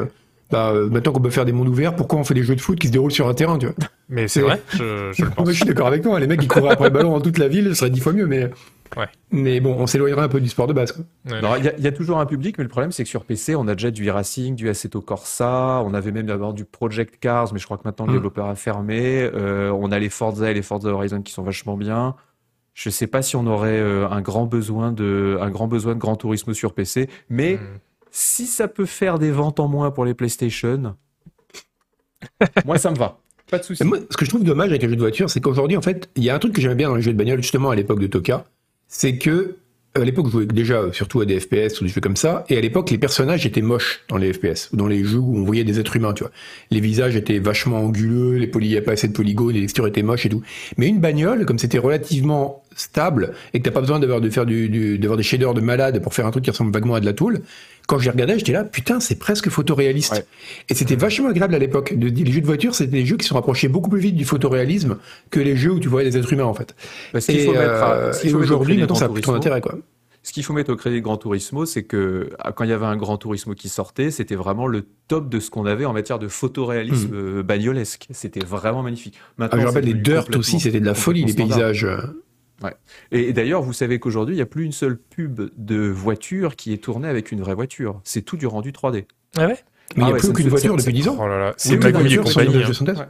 [0.51, 2.77] Bah, maintenant qu'on peut faire des mondes ouverts, pourquoi on fait des jeux de foot
[2.77, 3.74] qui se déroulent sur un terrain, tu vois?
[4.10, 5.50] Mais c'est vrai, je, je, le pense.
[5.50, 6.20] je suis d'accord avec toi.
[6.20, 8.13] Les mecs qui couraient après le ballon dans toute la ville, ce serait dix fois
[8.13, 8.27] mieux.
[8.27, 8.51] Mais
[9.32, 10.96] mais bon, on s'éloignerait un peu du sport de base.
[11.25, 13.75] Il y, a toujours un public, mais le problème c'est que sur PC, on a
[13.75, 17.65] déjà du e-racing, du Assetto Corsa, on avait même d'abord du Project Cars, mais je
[17.65, 18.15] crois que maintenant le mm.
[18.15, 19.30] développeur a fermé.
[19.34, 22.15] Euh, on a les Forza et les Forza Horizon qui sont vachement bien.
[22.74, 26.15] Je sais pas si on aurait un grand besoin de un grand besoin de Gran
[26.15, 27.80] Turismo sur PC, mais hmm.
[28.12, 30.96] si ça peut faire des ventes en moins pour les PlayStation,
[32.65, 33.20] moi ça me va.
[33.50, 33.84] Pas de souci.
[33.84, 36.24] ce que je trouve dommage avec les jeux de voiture, c'est qu'aujourd'hui, en fait, il
[36.24, 38.00] y a un truc que j'aimais bien dans les jeux de bagnole, justement à l'époque
[38.00, 38.46] de Toka,
[38.88, 39.58] c'est que
[39.96, 42.58] à l'époque, je jouais déjà surtout à des FPS ou des jeux comme ça, et
[42.58, 45.44] à l'époque, les personnages étaient moches dans les FPS, ou dans les jeux où on
[45.44, 46.34] voyait des êtres humains, tu vois.
[46.70, 49.62] Les visages étaient vachement anguleux, les poly, il n'y avait pas assez de polygones, les
[49.62, 50.44] textures étaient moches et tout.
[50.77, 54.46] Mais une bagnole, comme c'était relativement stable, et que t'as pas besoin d'avoir de faire
[54.46, 57.05] du, d'avoir des shaders de malade pour faire un truc qui ressemble vaguement à de
[57.05, 57.41] la toule,
[57.88, 60.25] quand je les regardais, j'étais là, putain, c'est presque photoréaliste.
[60.70, 61.94] Et c'était vachement agréable à l'époque.
[61.98, 64.98] Les jeux de voiture, c'était des jeux qui se rapprochaient beaucoup plus vite du photoréalisme
[65.29, 66.75] que les jeux où tu voyais des êtres humains, en fait.
[67.29, 69.77] et, euh, aujourd'hui, maintenant, ça a plus trop d'intérêt, quoi.
[70.24, 72.74] Ce qu'il faut mettre au crédit de Gran Turismo, c'est que ah, quand il y
[72.74, 75.94] avait un Gran Turismo qui sortait, c'était vraiment le top de ce qu'on avait en
[75.94, 78.08] matière de photoréalisme euh, bagnolesque.
[78.10, 79.20] C'était vraiment magnifique.
[79.38, 81.86] Maintenant, ah, je rappelle les Dirt aussi, c'était de la folie, les paysages.
[82.63, 82.74] Ouais.
[83.12, 86.74] Et, d'ailleurs, vous savez qu'aujourd'hui, il n'y a plus une seule pub de voiture qui
[86.74, 88.00] est tournée avec une vraie voiture.
[88.03, 89.05] C'est tout du rendu 3D.
[89.38, 89.57] Ah ouais?
[89.95, 91.17] Mais il n'y a ah plus aucune voiture depuis 10 ans.
[91.19, 92.15] Oh là là, c'est et compagnie.
[92.15, 93.07] Hein.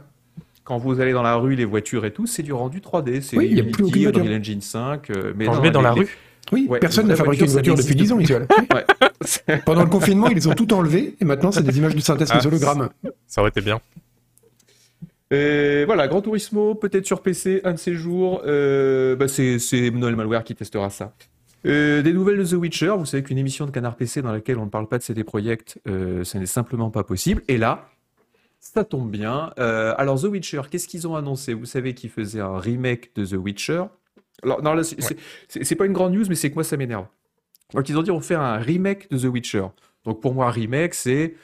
[0.64, 3.22] Quand vous allez dans la rue, les voitures et tout, c'est du rendu 3D.
[3.22, 4.24] C'est oui, il n'y a plus aucune voiture.
[4.24, 5.10] Engine 5.
[5.10, 6.08] Euh, mais Quand je vais dans la rue
[6.52, 8.46] oui, personne n'a fabriqué une voiture depuis 10 ans, Michel.
[9.64, 12.28] Pendant le confinement, ils les ont tout enlevés et maintenant, c'est des images de synthèse
[12.30, 12.88] ah, hologramme.
[13.26, 13.80] Ça aurait été bien.
[15.30, 18.42] Et voilà, Grand Turismo, peut-être sur PC, un de ces jours.
[18.46, 21.14] Euh, bah c'est Noël Malware qui testera ça.
[21.66, 22.94] Euh, des nouvelles de The Witcher.
[22.96, 25.24] Vous savez qu'une émission de Canard PC dans laquelle on ne parle pas de CD
[25.24, 27.42] Projekt, euh, ça n'est simplement pas possible.
[27.48, 27.88] Et là,
[28.60, 29.52] ça tombe bien.
[29.58, 31.54] Euh, alors, The Witcher, qu'est-ce qu'ils ont annoncé?
[31.54, 33.84] Vous savez qu'ils faisaient un remake de The Witcher.
[34.44, 34.80] Alors, non,
[35.48, 37.06] c'est pas une grande news, mais c'est que moi, ça m'énerve.
[37.74, 39.66] Donc, ils ont dit on fait un remake de The Witcher.
[40.04, 41.34] Donc, pour moi, remake, c'est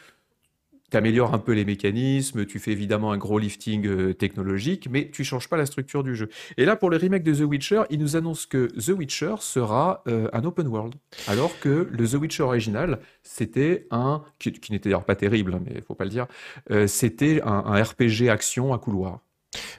[0.93, 5.09] tu améliores un peu les mécanismes, tu fais évidemment un gros lifting euh, technologique, mais
[5.11, 6.29] tu changes pas la structure du jeu.
[6.59, 10.03] Et là, pour le remake de The Witcher, ils nous annoncent que The Witcher sera
[10.07, 10.95] euh, un open world,
[11.29, 15.81] alors que le The Witcher original, c'était un, qui, n'était d'ailleurs pas terrible, hein, mais
[15.81, 16.27] faut pas le dire,
[16.71, 19.21] euh, c'était un RPG action à couloir.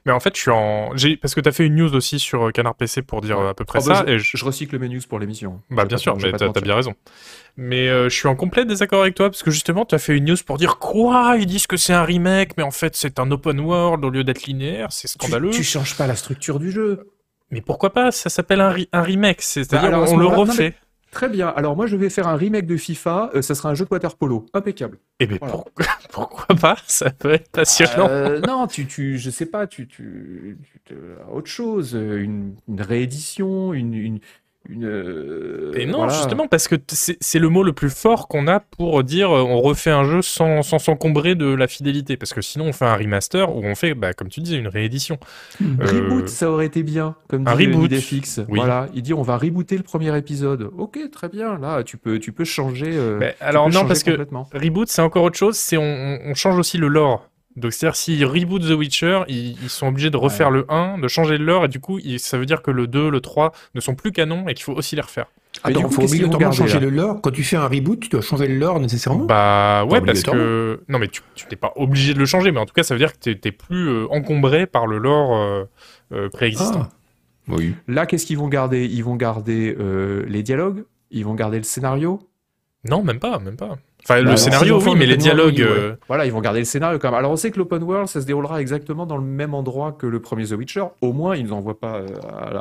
[0.05, 0.91] Mais en fait, je suis en.
[1.21, 3.49] Parce que tu as fait une news aussi sur euh, Canard PC pour dire euh,
[3.49, 4.03] à peu près oh, bah, ça.
[4.07, 4.13] Je...
[4.13, 4.45] et je...
[4.45, 5.61] recycle mes news pour l'émission.
[5.69, 6.93] Bah, bien sûr, mais t'as as bien raison.
[7.55, 10.15] Mais euh, je suis en complet désaccord avec toi parce que justement, tu as fait
[10.15, 11.35] une news pour dire quoi?
[11.37, 14.23] Ils disent que c'est un remake, mais en fait, c'est un open world au lieu
[14.23, 14.87] d'être linéaire.
[14.91, 15.51] C'est scandaleux.
[15.51, 17.09] Tu, changes pas la structure du jeu.
[17.51, 18.11] Mais pourquoi pas?
[18.11, 19.41] Ça s'appelle un, un remake.
[19.41, 20.73] C'est-à-dire, on, le refait.
[21.13, 21.49] Très bien.
[21.49, 23.29] Alors moi, je vais faire un remake de FIFA.
[23.35, 24.97] Euh, ça sera un jeu de water polo, impeccable.
[25.19, 25.37] Eh bien,
[26.11, 26.75] pourquoi, pas?
[26.87, 28.07] Ça peut être passionnant.
[28.09, 30.57] Euh, non, tu, tu, je sais pas, tu, tu,
[31.31, 34.19] autre chose, une, une réédition, une, une,
[34.69, 34.85] une.
[34.85, 39.03] Euh, et non, justement, parce que c'est le mot le plus fort qu'on a pour
[39.03, 42.17] dire euh, on refait un jeu sans s'encombrer de la fidélité.
[42.17, 44.67] Parce que sinon, on fait un remaster ou on fait, bah, comme tu disais, une
[44.67, 45.17] réédition.
[45.59, 45.81] Hmm.
[45.81, 47.93] Euh, reboot, ça aurait été bien, comme un reboot.
[47.93, 48.39] FX.
[48.47, 50.69] Voilà, il dit on va rebooter le premier épisode.
[50.77, 51.57] Ok, très bien.
[51.59, 52.97] Là, tu peux, tu peux changer.
[53.39, 55.57] alors non, parce que reboot, c'est encore autre chose.
[55.57, 57.29] C'est on, on change aussi le lore.
[57.55, 61.37] Donc c'est-à-dire s'ils rebootent The Witcher, ils, sont obligés de refaire le 1, de changer
[61.37, 63.95] de lore, et du coup ça veut dire que le 2, le 3 ne sont
[63.95, 65.27] plus canons et qu'il faut aussi les refaire.
[65.63, 67.21] Ah, il faut obligatoirement changer le lore.
[67.21, 70.81] Quand tu fais un reboot, tu dois changer le lore nécessairement Bah ouais, parce que...
[70.87, 72.99] Non mais tu n'es pas obligé de le changer, mais en tout cas ça veut
[72.99, 75.65] dire que tu n'es plus euh, encombré par le lore euh,
[76.11, 76.89] euh, préexistant.
[76.89, 76.95] Ah.
[77.49, 77.75] Oui.
[77.89, 78.85] Là, qu'est-ce qu'ils vont garder?
[78.85, 79.75] Ils vont garder
[80.27, 80.85] les dialogues?
[81.11, 82.21] Ils vont garder le scénario?
[82.89, 83.77] Non, même pas, même pas.
[84.05, 85.61] Enfin, le bah, scénario, oui, mais les dialogues.
[85.61, 87.19] Euh, voilà, ils vont garder le scénario quand même.
[87.19, 90.05] Alors, on sait que l'open world, ça se déroulera exactement dans le même endroit que
[90.05, 90.85] le premier The Witcher.
[91.01, 92.07] Au moins, ils ne nous envoient pas euh,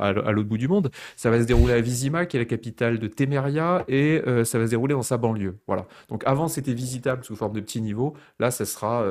[0.00, 0.90] à, l'autre bout du monde.
[1.16, 4.58] Ça va se dérouler à Vizima, qui est la capitale de Temeria, et euh, ça
[4.58, 5.58] va se dérouler dans sa banlieue.
[5.66, 5.86] Voilà.
[6.08, 8.14] Donc, avant, c'était visitable sous forme de petits niveaux.
[8.38, 9.04] Là, ça sera.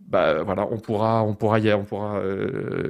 [0.00, 2.22] bah, voilà, on pourra, on pourra, y, on pourra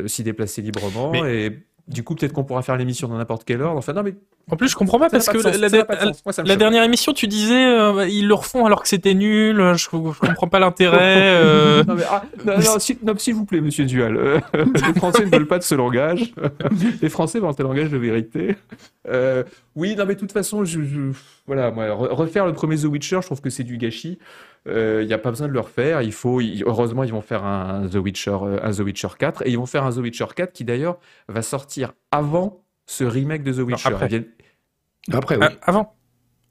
[0.07, 1.13] s'y déplacer librement.
[1.25, 3.79] Et du coup, peut-être qu'on pourra faire l'émission dans n'importe quelle ordre.
[3.79, 4.15] Enfin, non, mais
[4.51, 5.39] en plus, je comprends pas parce que
[6.43, 9.57] la, dernière émission, tu disais euh, ils le refont alors que c'était nul.
[9.77, 11.33] Je, comprends pas l'intérêt.
[11.37, 11.85] Euh.
[11.89, 14.17] non, mais, ah, non, s'il vous plaît, Monsieur Dual.
[14.17, 16.33] Euh, les Français ne veulent pas de ce langage.
[17.03, 18.57] les Français veulent un langage de vérité.
[19.77, 20.81] oui, non, mais de toute façon, je,
[21.47, 24.19] voilà, moi, refaire le premier The Witcher, je trouve que c'est du gâchis.
[24.67, 26.03] Il n'y a pas besoin de le refaire.
[26.03, 29.59] Il faut, heureusement, ils vont faire un The Witcher, un The Witcher 4 et ils
[29.59, 30.99] vont faire un The Witcher 4 qui d'ailleurs
[31.29, 33.89] va sortir avant ce remake de The Witcher.
[33.89, 34.25] après.
[35.13, 35.47] après, oui.
[35.49, 35.95] Ah, avant.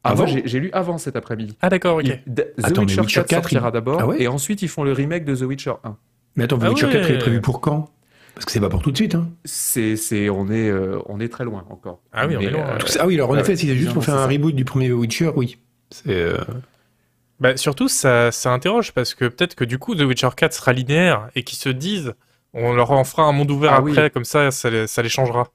[0.04, 1.58] Avant, j'ai lu avant cet après-midi.
[1.62, 2.06] Ah d'accord, ok.
[2.06, 5.74] The Witcher, 4, sortira d'abord, ah et ensuite ils font le remake de The Witcher
[5.84, 5.96] 1.
[6.36, 7.90] Mais attends, The ah Witcher 4 est prévu pour quand?
[8.34, 9.14] Parce que c'est pas pour tout de suite.
[9.14, 9.30] Hein.
[9.46, 12.02] C'est, c'est, on est, euh, on est très loin encore.
[12.14, 12.62] Ah oui, on est loin.
[12.62, 14.90] Euh, ah oui, alors en effet, si c'est juste pour faire un reboot du premier
[14.90, 15.58] The Witcher, oui.
[15.92, 16.10] C'est.
[16.10, 16.38] Euh,
[17.42, 20.74] bah, surtout, ça, ça interroge parce que peut-être que du coup, The Witcher 4 sera
[20.74, 22.14] linéaire et qu'ils se disent,
[22.54, 25.48] on leur en fera un monde ouvert après, comme ça, ça les, ça les changera.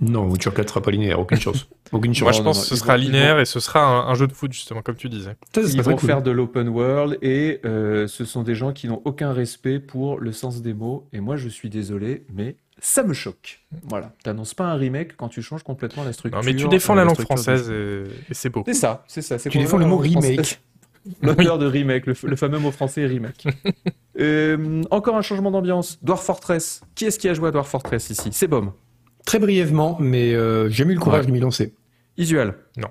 [0.00, 1.66] Non, Witcher 4 sera pas linéaire, aucune chance.
[1.92, 2.22] Aucune chance.
[2.24, 4.82] Moi, je pense que ce sera linéaire et ce sera un, jeu de foot, justement,
[4.82, 5.36] comme tu disais.
[5.56, 9.32] ils vont faire de l'open world et euh, ce sont des gens qui n'ont aucun
[9.32, 11.06] respect pour le sens des mots.
[11.12, 13.60] Et moi, je suis désolé, mais ça me choque.
[13.84, 14.12] Voilà.
[14.24, 16.38] T'annonces pas un remake quand tu changes complètement la structure.
[16.38, 18.64] Non, mais tu défends la, langue française et, c'est beau.
[18.66, 19.38] C'est ça, c'est ça.
[19.38, 20.60] Tu défends le mot remake.
[21.22, 23.46] L'auteur de remake, le, fameux mot français remake.
[24.20, 25.98] Euh, encore un changement d'ambiance.
[26.04, 26.82] Dwarf Fortress.
[26.94, 28.28] Qui est-ce qui a joué à Dwarf Fortress ici?
[28.30, 28.72] C'est Bom.
[29.26, 31.74] Très brièvement, mais euh, j'ai eu le courage de m'y lancer.
[32.16, 32.90] Isuel Non.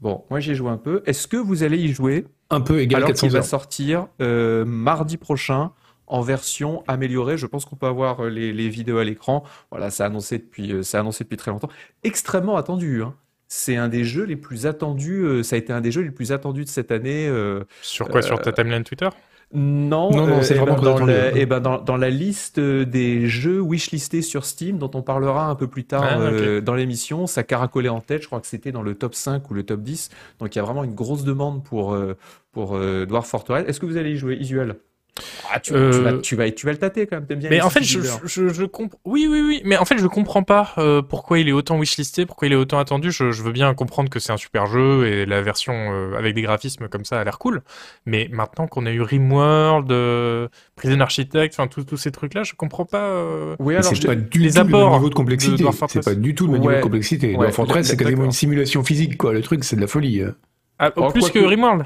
[0.00, 1.00] Bon, moi j'ai joué un peu.
[1.06, 2.26] Est-ce que vous allez y jouer?
[2.50, 5.70] Un peu égal alors 400 qu'il va sortir euh, mardi prochain
[6.08, 7.38] en version améliorée.
[7.38, 9.44] Je pense qu'on peut avoir les, vidéos à l'écran.
[9.70, 11.70] Voilà, c'est annoncé depuis, c'est annoncé depuis très longtemps.
[12.02, 13.04] Extrêmement attendu.
[13.04, 13.14] Hein.
[13.54, 15.44] C'est un des jeux les plus attendus.
[15.44, 17.30] ça a été un des jeux les plus attendus de cette année.
[17.82, 18.22] sur quoi?
[18.22, 19.08] Sur ta timeline Twitter?
[19.54, 24.46] Non, non, c'est vraiment dans, eh ben dans, dans, la liste des jeux wishlistés sur
[24.46, 28.00] Steam, dont on parlera un peu plus tard ah, euh, dans l'émission, ça caracolait en
[28.00, 30.08] tête, je crois que c'était dans le top 5 ou le top 10.
[30.38, 32.16] Donc il y a vraiment une grosse demande pour, euh,
[32.52, 33.68] pour euh, Dwarf Fortress.
[33.68, 34.76] Est-ce que vous allez y jouer Isuel?
[35.52, 35.90] Ah, tu, vas,
[36.22, 37.50] tu, vas, tu, vas, le tâter quand même, t'aimes bien.
[37.50, 38.98] Mais en fait, je, je, je comprends.
[39.04, 39.62] Oui, oui, oui.
[39.64, 42.56] Mais en fait, je comprends pas euh, pourquoi il est autant wishlisté, pourquoi il est
[42.56, 43.12] autant attendu.
[43.12, 46.40] Je, veux bien comprendre que c'est un super jeu et la version euh, avec des
[46.40, 47.62] graphismes comme ça a l'air cool.
[48.06, 52.86] Mais maintenant qu'on a eu Rimworld, euh, Prison Architect, enfin tous ces trucs-là, je comprends
[52.86, 53.04] pas.
[53.04, 55.64] Euh, oui, alors c'est pas du les tout le niveau de complexité.
[55.88, 57.36] C'est pas du tout le même niveau de complexité.
[57.36, 59.34] Ouais, Fortress, c'est quasiment une simulation physique, quoi.
[59.34, 60.22] Le truc, c'est de la folie.
[60.78, 61.84] Ah, oh, plus que Rimworld.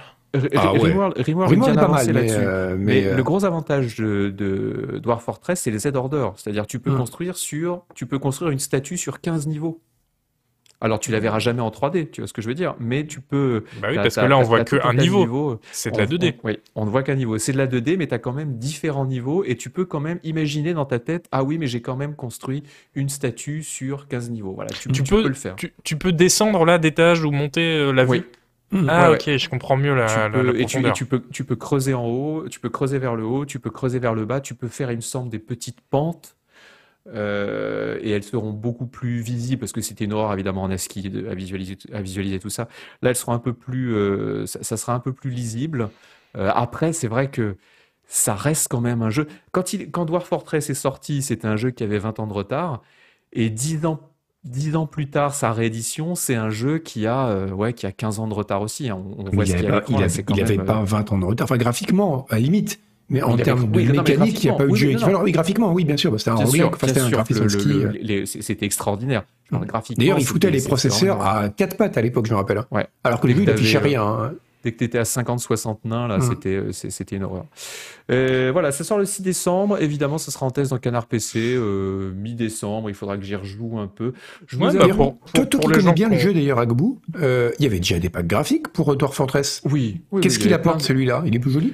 [0.54, 1.34] Ah Rimworld, est
[1.74, 2.36] pas mal là-dessus.
[2.38, 6.30] Euh, mais, euh, le gros avantage de, de Dwarf Fortress, c'est les Z-Order.
[6.36, 6.98] C'est-à-dire, tu peux hmm.
[6.98, 9.80] construire sur, tu peux construire une statue sur 15 niveaux.
[10.80, 13.06] Alors, tu la verras jamais en 3D, tu vois ce que je veux dire, mais
[13.06, 13.64] tu peux.
[13.80, 15.58] Bah oui, parce que là, on voit qu'un niveau.
[15.72, 16.34] C'est de la 2D.
[16.44, 17.38] oui, on ne voit qu'un niveau.
[17.38, 20.00] C'est de la 2D, mais tu as quand même différents niveaux et tu peux quand
[20.00, 22.62] même imaginer dans ta tête ah oui, mais j'ai quand même construit
[22.94, 24.52] une statue sur 15 niveaux.
[24.52, 25.56] Voilà, tu, peux, le faire.
[25.56, 28.24] Tu, peux descendre là d'étage ou monter euh, la vue.
[28.72, 28.87] Mmh.
[28.88, 32.05] ah ok, je comprends mieux la, tu peux, et, tu, peux, tu peux creuser en
[32.05, 34.66] haut, tu peux creuser vers le haut, tu peux creuser vers le bas, tu peux
[34.66, 36.37] faire, il me semble, des petites pentes.
[37.14, 41.07] Euh, et elles seront beaucoup plus visibles parce que c'était une horreur évidemment en ASCII
[41.31, 42.68] à visualiser, à visualiser tout ça.
[43.02, 45.90] Là, elles seront un peu plus, euh, ça, sera un peu plus lisible.
[46.37, 47.57] Euh, après, c'est vrai que
[48.09, 49.29] ça reste quand même un jeu.
[49.52, 52.33] Quand, il, quand Dwarf Fortress est sorti, c'était un jeu qui avait 20 ans de
[52.33, 52.83] retard.
[53.33, 54.00] Et 10 ans
[54.46, 57.92] Dix ans plus tard, sa réédition, c'est un jeu qui a, euh, ouais, qui a
[57.92, 58.88] 15 ans de retard aussi.
[58.88, 59.02] Hein.
[59.18, 59.82] On, voit il ce qu'il a.
[59.88, 61.46] Il n'avait pas 20 ans de retard.
[61.46, 62.80] Enfin, graphiquement, à la limite.
[63.09, 65.22] Mais en termes de mécanique, il n'y a pas eu de jeu équivalent.
[65.22, 66.18] Oui, graphiquement, oui, bien sûr.
[66.18, 67.46] C'était un c'était un graphisme
[68.26, 69.24] C'était extraordinaire.
[69.96, 72.59] D'ailleurs, il foutait les processeurs à quatre pattes à l'époque, je me rappelle.
[72.59, 72.66] Hein.
[72.70, 72.87] Ouais.
[73.04, 74.32] Alors que les vues n'affichaient rien.
[74.66, 77.44] Dès que tu étais à 50-60 nains, là, c'était, euh, c'était une horreur.
[78.11, 79.81] Euh, voilà, ça sort le 6 décembre.
[79.81, 82.90] Évidemment, ça sera en test dans Canard PC euh, mi-décembre.
[82.90, 84.12] Il faudra que j'y rejoue un peu.
[84.48, 88.11] Je vous bah, pour, connais bien le jeu d'ailleurs, Agbou, il y avait déjà des
[88.11, 89.62] packs graphiques pour Dwarf Fortress.
[89.70, 90.00] Oui.
[90.20, 91.22] Qu'est-ce qu'il apporte celui-là?
[91.26, 91.72] Il est plus joli?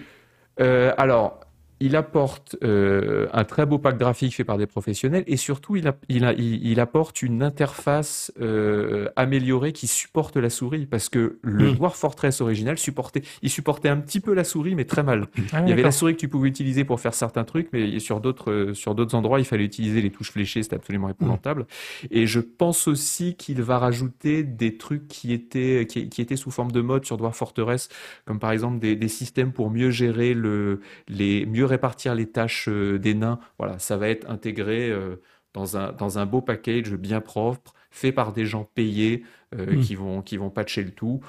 [0.59, 1.41] Alors,
[1.83, 5.93] il apporte euh, un très beau pack graphique fait par des professionnels et surtout il,
[6.09, 11.75] il, apporte une interface euh, améliorée qui supporte la souris parce que le hmm.
[11.75, 15.27] Dwarf Fortress original supportait, il supportait un petit peu la souris mais très mal.
[15.53, 17.99] Ah il y avait la souris que tu pouvais utiliser pour faire certains trucs mais
[17.99, 21.67] sur d'autres euh, sur d'autres endroits il fallait utiliser les touches fléchées, c'était absolument épouvantable.
[22.13, 26.71] Et je pense aussi qu'il va rajouter des trucs qui étaient qui, étaient sous forme
[26.71, 27.89] de mode sur Dwarf Fortress
[28.25, 32.69] comme par exemple des, des systèmes pour mieux gérer le les mieux répartir les tâches
[32.69, 33.39] euh, des nains.
[33.59, 35.17] Voilà, ça va être intégré euh,
[35.55, 39.81] dans un, dans un beau package bien propre, fait par des gens payés euh, hmm.
[39.81, 41.21] qui, vont, qui vont patcher le tout.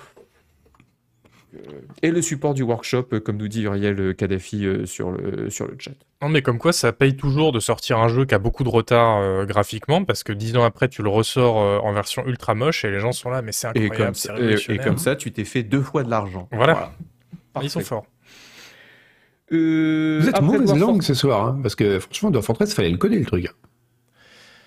[2.02, 5.92] Et le support du workshop, comme nous dit Uriel Kadhafi sur, le, sur le chat.
[6.24, 8.70] Non, mais comme quoi, ça paye toujours de sortir un jeu qui a beaucoup de
[8.70, 12.90] retard graphiquement, parce que dix ans après, tu le ressors en version ultra moche et
[12.90, 13.94] les gens sont là, mais c'est incroyable.
[13.94, 16.50] Et comme, et, comme ça, tu t'es fait deux fois de l'argent.
[16.52, 16.92] Voilà.
[17.62, 18.08] Ils sont forts.
[19.54, 22.98] Euh, Vous êtes mauvaise langue ce soir, hein, parce que franchement, dans Fortress, fallait le
[22.98, 23.56] connaître le truc.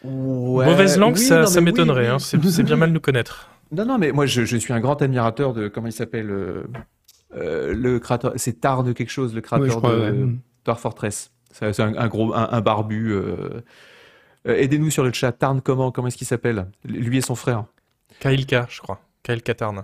[0.05, 2.09] mauvaise langue, ça, ça m'étonnerait.
[2.09, 3.51] Hein, c'est bien mal nous connaître.
[3.73, 6.63] Non, non, mais moi, je, suis un grand admirateur de comment il s'appelle euh,
[7.35, 8.33] euh, le créateur.
[8.37, 10.29] C'est Tarn quelque chose, le créateur de
[10.65, 11.33] Dwarf Fortress.
[11.51, 13.21] C'est un, gros, un, barbu.
[14.45, 15.33] Aidez-nous sur le chat.
[15.33, 16.69] Tarn, comment, comment est-ce qu'il s'appelle?
[16.85, 17.65] Lui et son frère.
[18.21, 19.01] Kailka, je crois.
[19.25, 19.83] Kailka Tarn.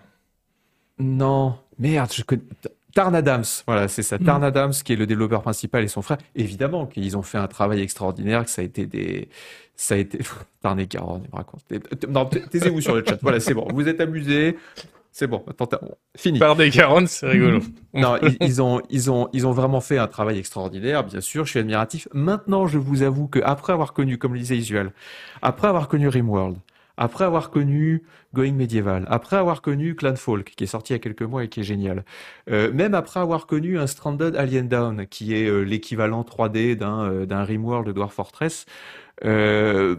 [1.01, 2.43] Non, merde, je connais.
[2.95, 4.19] Tarn Adams, voilà, c'est ça.
[4.19, 4.25] Mm.
[4.25, 6.19] Tarn Adams, qui est le développeur principal et son frère.
[6.35, 9.29] Évidemment qu'ils ont fait un travail extraordinaire, que ça a été des,
[9.77, 10.19] ça a été,
[10.63, 11.63] Tarn et Caron, il me raconte.
[12.09, 13.19] Non, taisez-vous sur le chat.
[13.23, 13.67] Voilà, c'est bon.
[13.73, 14.57] Vous êtes amusés.
[15.15, 15.69] C'est bon, attends,
[16.17, 16.39] fini.
[16.39, 17.61] Tarn et Caron, c'est rigolo.
[17.95, 21.45] non, ils, ont, ils ont, ils ont vraiment fait un travail extraordinaire, bien sûr.
[21.45, 22.09] Je suis admiratif.
[22.15, 24.93] Maintenant, je vous avoue que après avoir connu, comme le disait Isuel,
[25.43, 26.57] après avoir connu Rimworld,
[26.97, 28.03] après avoir connu
[28.35, 31.45] Going Medieval, après avoir connu Clan Folk, qui est sorti il y a quelques mois
[31.45, 32.05] et qui est génial,
[32.51, 37.05] euh, même après avoir connu un Stranded Alien Down, qui est euh, l'équivalent 3D d'un
[37.05, 38.67] euh, Rimworld de Dwarf Fortress,
[39.25, 39.97] euh,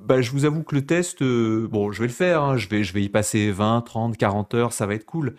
[0.00, 2.84] bah, je vous avoue que le test, bon, je vais le faire, hein, je, vais,
[2.84, 5.34] je vais y passer 20, 30, 40 heures, ça va être cool.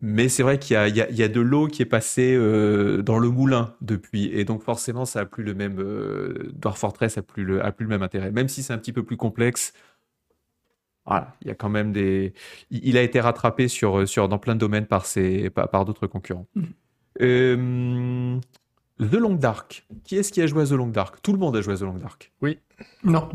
[0.00, 3.18] Mais c'est vrai qu'il y, y, y a, de l'eau qui est passée euh, dans
[3.18, 5.78] le moulin depuis, et donc forcément, ça a plus le même.
[5.78, 8.78] Euh, Dwarf Fortress a plus le, a plus le même intérêt, même si c'est un
[8.78, 9.72] petit peu plus complexe.
[11.06, 12.34] Voilà, il y a quand même des.
[12.70, 16.06] Il a été rattrapé sur, sur dans plein de domaines par ses, par, par d'autres
[16.06, 16.48] concurrents.
[16.54, 16.62] Mmh.
[17.22, 18.38] Euh,
[18.98, 19.86] The Long Dark.
[20.04, 21.22] Qui est-ce qui a joué à The Long Dark?
[21.22, 22.32] Tout le monde a joué à The Long Dark.
[22.42, 22.58] Oui.
[23.04, 23.28] Non.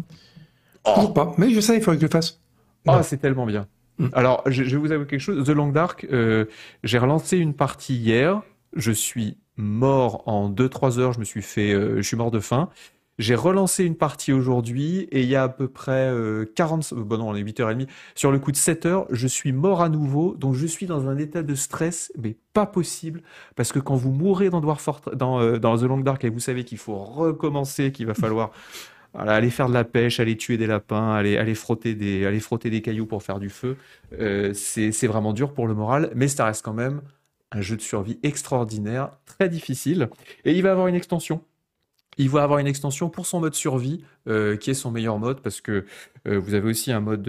[0.84, 0.92] Oh.
[0.96, 1.34] Toujours pas.
[1.38, 2.42] Mais je sais, il faudrait que je le fasse.
[2.88, 3.68] Ah, c'est tellement bien.
[4.00, 4.08] Mm.
[4.14, 5.46] Alors, je, vais vous avouer quelque chose.
[5.46, 6.46] The Long Dark, euh,
[6.84, 8.42] j'ai relancé une partie hier.
[8.76, 11.14] Je suis mort en 2-3 heures.
[11.14, 12.70] Je me suis fait, euh, je suis mort de faim.
[13.18, 16.10] J'ai relancé une partie aujourd'hui et il y a à peu près
[16.56, 17.86] 40, euh, bon non, on est 8h30,
[18.16, 21.10] sur le coup de 7 heures, je suis mort à nouveau, donc je suis dans
[21.10, 23.22] un état de stress, mais pas possible,
[23.58, 26.78] parce que quand vous mourrez dans, dans, dans The Long Dark et vous savez qu'il
[26.78, 28.52] faut recommencer, qu'il va falloir
[29.14, 33.40] aller faire de la pêche, aller tuer des lapins, aller, frotter des cailloux pour faire
[33.40, 33.78] du feu.
[34.20, 37.02] Euh, c'est vraiment dur pour le moral, mais ça reste quand même
[37.52, 40.10] un jeu de survie extraordinaire, très difficile.
[40.46, 41.42] Et il va avoir une extension.
[42.18, 45.40] Il va avoir une extension pour son mode survie, euh, qui est son meilleur mode,
[45.42, 45.86] parce que
[46.28, 47.28] euh, vous avez aussi un mode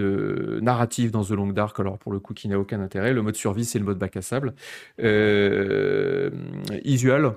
[0.61, 3.13] narratif dans The Long Dark, alors pour le coup qui n'a aucun intérêt.
[3.13, 4.53] Le mode survie, c'est le mode bac à sable.
[6.83, 7.35] Isual,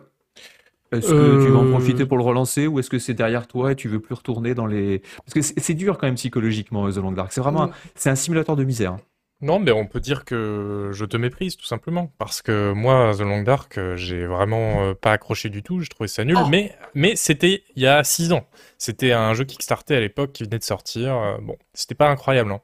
[0.94, 2.06] est-ce que tu vas en profiter euh.
[2.06, 4.66] pour le relancer ou est-ce que c'est derrière toi et tu veux plus retourner dans
[4.66, 5.02] les...
[5.24, 7.32] Parce que c'est dur quand même psychologiquement The Long Dark.
[7.32, 7.70] C'est vraiment...
[7.94, 8.96] C'est un simulateur de misère.
[9.40, 13.20] Non, mais on peut dire que je te méprise tout simplement parce que moi The
[13.20, 15.80] Long Dark, euh, j'ai vraiment euh, pas accroché du tout.
[15.80, 16.36] Je trouvais ça nul.
[16.40, 16.46] Oh.
[16.48, 18.46] Mais mais c'était il y a 6 ans.
[18.78, 21.38] C'était un jeu Kickstarter à l'époque qui venait de sortir.
[21.42, 22.52] Bon, c'était pas incroyable.
[22.52, 22.60] Hein.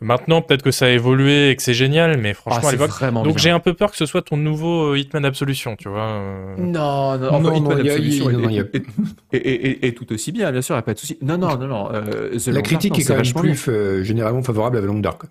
[0.00, 3.24] Maintenant, peut-être que ça a évolué et que c'est génial, mais franchement, ah, à l'époque.
[3.24, 6.02] Donc j'ai un peu peur que ce soit ton nouveau euh, Hitman Absolution, tu vois.
[6.02, 6.54] Euh.
[6.58, 8.30] Non, non, non, Hitman Absolution
[9.32, 11.16] est, tout aussi bien, bien sûr, il n'y a pas de souci.
[11.22, 11.88] Non, non, non, non.
[11.92, 15.22] Euh, La critique est quand même plus généralement favorable à The Long Dark.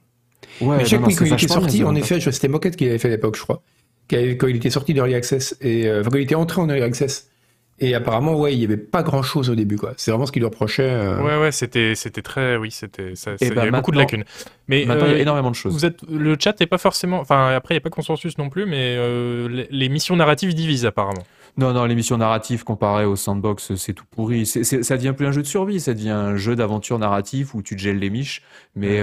[0.62, 3.12] Ouais, mais chaque fois qu'il était sorti, en effet, c'était Moquette qui l'avait fait à
[3.12, 3.62] l'époque, je crois.
[4.10, 7.30] Quand il était sorti d'Early Access, et, enfin, quand il était entré en Early Access,
[7.78, 9.94] et apparemment, ouais, il n'y avait pas grand chose au début, quoi.
[9.98, 10.90] C'est vraiment ce qu'il lui reprochait.
[10.90, 11.22] Euh.
[11.22, 14.24] Ouais, ouais, c'était, c'était très, oui, c'était, ça, il y avait beaucoup de lacunes.
[14.70, 15.74] Mais maintenant, il y a euh, énormément de choses.
[15.74, 18.38] Vous êtes, le chat n'est pas forcément, enfin, après, il n'y a pas de consensus
[18.38, 21.24] non plus, mais euh, les, missions narratives divisent apparemment.
[21.58, 24.46] Non, non, les missions narratives comparées au sandbox, c'est tout pourri.
[24.46, 27.62] C'est, ça devient plus un jeu de survie, ça devient un jeu d'aventure narratif où
[27.62, 28.42] tu te gèles les miches.
[28.78, 29.02] Mais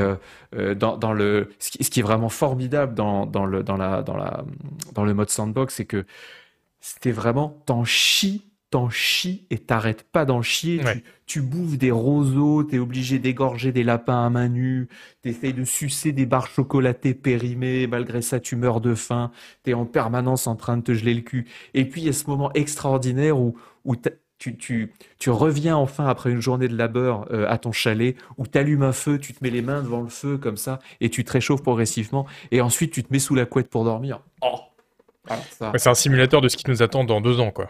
[0.77, 4.03] dans, dans, le, ce qui, ce qui, est vraiment formidable dans, dans le, dans la,
[4.03, 4.45] dans la,
[4.95, 6.07] dans le mode sandbox, c'est que
[6.81, 10.81] c'était vraiment t'en chies t'en chies et t'arrêtes pas d'en chier.
[11.27, 14.89] Tu, bouffes des roseaux, t'es obligé d'égorger des lapins à main nue,
[15.21, 19.31] t'essayes de sucer des barres chocolatées périmées, malgré ça tu meurs de faim,
[19.63, 21.47] t'es en permanence en train de te geler le cul.
[21.75, 23.55] Et puis il y a ce moment extraordinaire où,
[23.85, 23.95] où
[24.39, 28.47] tu, tu, tu, reviens enfin après une journée de labeur euh, à ton chalet, où
[28.47, 31.11] tu allumes un feu, tu te mets les mains devant le feu comme ça, et
[31.11, 34.21] tu te réchauffes progressivement, et ensuite tu te mets sous la couette pour dormir.
[34.41, 34.61] Oh
[35.77, 37.69] C'est un simulateur de ce qui nous attend dans deux ans, quoi.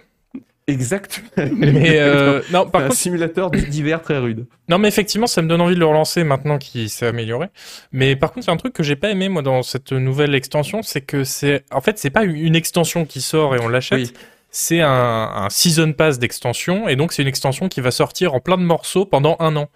[0.69, 1.23] Exact.
[1.37, 4.47] Mais euh, non, par un simulateur d'hiver très rude.
[4.69, 7.49] Non, mais effectivement, ça me donne envie de le relancer maintenant qu'il s'est amélioré.
[7.91, 10.83] Mais par contre, c'est un truc que j'ai pas aimé moi dans cette nouvelle extension,
[10.83, 14.15] c'est que c'est, en fait, c'est pas une extension qui sort et on l'achète.
[14.51, 18.41] C'est un, un season pass d'extension et donc c'est une extension qui va sortir en
[18.41, 19.69] plein de morceaux pendant un an.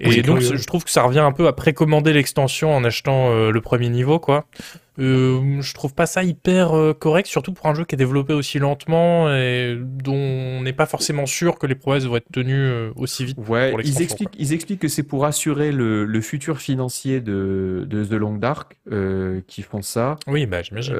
[0.00, 3.50] Et donc, je trouve que ça revient un peu à précommander l'extension en achetant euh,
[3.50, 4.46] le premier niveau, quoi.
[4.98, 8.32] Euh, je trouve pas ça hyper euh, correct, surtout pour un jeu qui est développé
[8.32, 12.54] aussi lentement et dont on n'est pas forcément sûr que les prouesses vont être tenues
[12.54, 13.38] euh, aussi vite.
[13.48, 18.04] Ouais, ils expliquent, ils expliquent que c'est pour assurer le, le, futur financier de, de
[18.04, 20.16] The Long Dark euh, qui font ça.
[20.26, 20.96] Oui, bah j'imagine.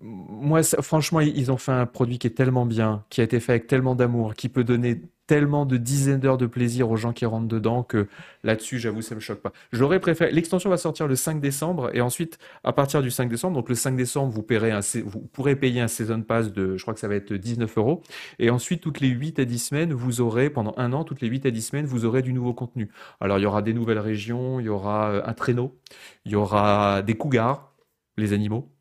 [0.00, 3.52] moi, franchement, ils ont fait un produit qui est tellement bien, qui a été fait
[3.52, 7.24] avec tellement d'amour, qui peut donner tellement de dizaines d'heures de plaisir aux gens qui
[7.24, 8.08] rentrent dedans que
[8.42, 9.52] là-dessus, j'avoue, ça me choque pas.
[9.72, 10.30] J'aurais préféré.
[10.32, 13.74] L'extension va sortir le 5 décembre et ensuite, à partir du 5 décembre, donc le
[13.74, 17.00] 5 décembre, vous, paierez un, vous pourrez payer un season pass de, je crois que
[17.00, 18.02] ça va être 19 euros.
[18.38, 21.28] Et ensuite, toutes les 8 à 10 semaines, vous aurez, pendant un an, toutes les
[21.28, 22.90] 8 à 10 semaines, vous aurez du nouveau contenu.
[23.20, 25.78] Alors, il y aura des nouvelles régions, il y aura euh, un traîneau,
[26.24, 27.74] il y aura des cougars,
[28.16, 28.73] les animaux.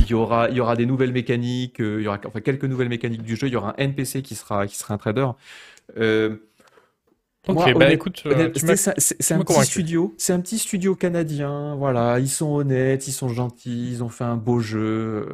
[0.00, 2.64] Il y aura, il y aura des nouvelles mécaniques, euh, il y aura enfin quelques
[2.64, 3.46] nouvelles mécaniques du jeu.
[3.46, 5.28] Il y aura un NPC qui sera, qui sera un trader.
[5.98, 6.36] Euh,
[7.46, 11.74] ok, bah écoute, euh, c'est un petit studio, c'est un petit studio canadien.
[11.76, 15.26] Voilà, ils sont honnêtes, ils sont gentils, ils ont fait un beau jeu.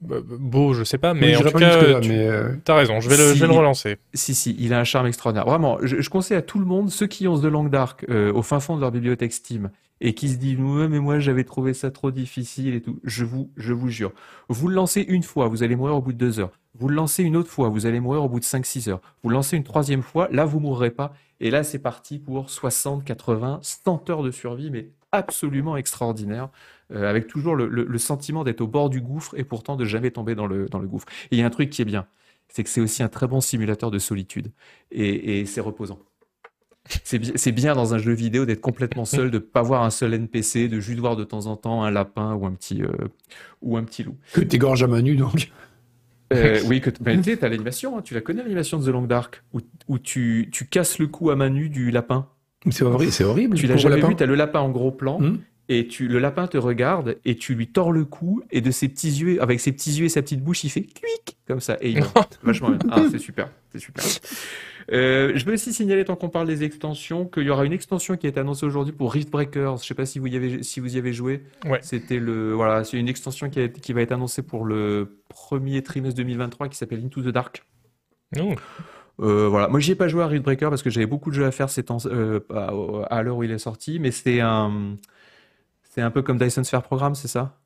[0.00, 3.34] Bah, beau, je sais pas, mais en tout cas, tu as raison, je vais, le,
[3.34, 3.98] je vais, le, relancer.
[4.12, 5.46] Si, si, il a un charme extraordinaire.
[5.46, 8.42] Vraiment, je, je conseille à tout le monde, ceux qui ont The Long Dark au
[8.42, 11.74] fin fond de leur bibliothèque Steam, et qui se dit ouais, mais moi j'avais trouvé
[11.74, 13.00] ça trop difficile et tout.
[13.04, 14.12] Je vous, je vous jure.
[14.48, 16.52] Vous le lancez une fois, vous allez mourir au bout de deux heures.
[16.74, 19.00] Vous le lancez une autre fois, vous allez mourir au bout de 5-6 heures.
[19.22, 21.14] Vous le lancez une troisième fois, là vous mourrez pas.
[21.40, 26.48] Et là c'est parti pour 60, 80, 100 heures de survie, mais absolument extraordinaire,
[26.92, 30.34] euh, avec toujours le, sentiment d'être au bord du gouffre et pourtant de jamais tomber
[30.34, 31.06] dans le, dans le gouffre.
[31.30, 32.06] Et il y a un truc qui est bien,
[32.48, 34.52] c'est que c'est aussi un très bon simulateur de solitude.
[34.90, 36.00] Et, et c'est reposant.
[37.04, 40.68] C'est bien dans un jeu vidéo d'être complètement seul, de pas voir un seul NPC,
[40.68, 42.88] de juste voir de temps en temps un lapin ou un petit, euh,
[43.62, 44.16] ou un petit loup.
[44.34, 45.50] Que t'égorges à main nue donc.
[46.32, 49.02] Euh, oui, que ben, tu as l'animation, hein, tu la connais l'animation de The Long
[49.06, 52.28] Dark, où, où tu, tu, casses le cou à main nue du lapin.
[52.70, 53.56] C'est horrible, c'est horrible.
[53.56, 55.38] Tu l'as jamais vu, tu as le lapin en gros plan, hmm.
[55.68, 58.88] et tu, le lapin te regarde, et tu lui tords le cou, et de ses
[58.88, 61.76] petits yeux, avec ses petits yeux et sa petite bouche, il fait clic, comme ça,
[61.80, 62.02] et il
[62.42, 62.78] vachement bien.
[62.90, 64.04] Ah, c'est super, c'est super.
[64.92, 68.16] Euh, je veux aussi signaler, tant qu'on parle des extensions, qu'il y aura une extension
[68.16, 69.78] qui est annoncée aujourd'hui pour Rift Breakers.
[69.78, 71.44] Je ne sais pas si vous y avez, si vous y avez joué.
[71.64, 71.78] Ouais.
[71.82, 76.16] C'était le, voilà, c'est une extension qui, qui, va être annoncée pour le premier trimestre
[76.16, 77.64] 2023 qui s'appelle Into the Dark.
[78.38, 78.54] Oh.
[79.20, 79.68] Euh, voilà.
[79.68, 81.50] Moi, j'y ai pas joué à Rift Breaker parce que j'avais beaucoup de jeux à
[81.50, 82.40] faire ces temps, euh,
[83.10, 84.96] à, l'heure où il est sorti, mais c'est un,
[85.82, 87.58] c'est un peu comme Dyson Sphere Programme, c'est ça?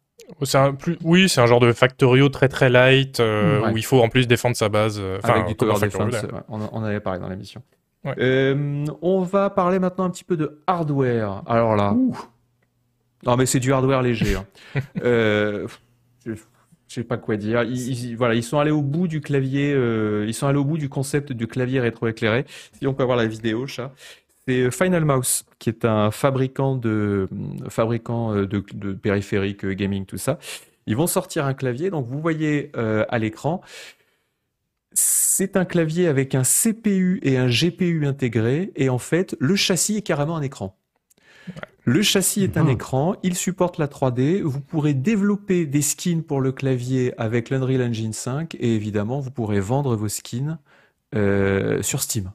[0.54, 0.98] Un plus...
[1.02, 4.26] Oui, c'est un genre de Factorio très très light euh, où il faut en plus
[4.26, 4.98] défendre sa base.
[5.00, 6.14] Euh, Avec du tower defense,
[6.48, 7.62] on, on, avait parlé dans l'émission.
[8.18, 11.42] Euh, on va parler maintenant un petit peu de hardware.
[11.46, 11.94] Alors là,
[13.26, 14.36] non mais c'est du hardware léger.
[14.36, 14.46] Hein.
[15.02, 16.34] je,
[16.86, 17.62] sais pas quoi dire.
[17.64, 19.72] Ils, voilà, ils sont allés au bout du clavier.
[20.26, 22.44] ils sont allés au bout du concept du clavier rétroéclairé.
[22.78, 23.92] Si on peut avoir la vidéo, chat.
[24.48, 29.66] C'est euh, Final Mouse, qui est un fabricant de, euh, fabricant euh, de, de périphériques
[29.66, 30.38] gaming, tout ça.
[30.86, 33.60] Ils vont sortir un clavier, donc vous voyez à l'écran,
[34.94, 39.98] c'est un clavier avec un CPU et un GPU intégrés, et en fait, le châssis
[39.98, 40.78] est carrément un écran.
[41.84, 42.70] Le châssis est un mmh.
[42.70, 47.82] écran, il supporte la 3D, vous pourrez développer des skins pour le clavier avec l'Unreal
[47.82, 50.58] Engine 5, et évidemment, vous pourrez vendre vos skins
[51.12, 52.30] sur Steam.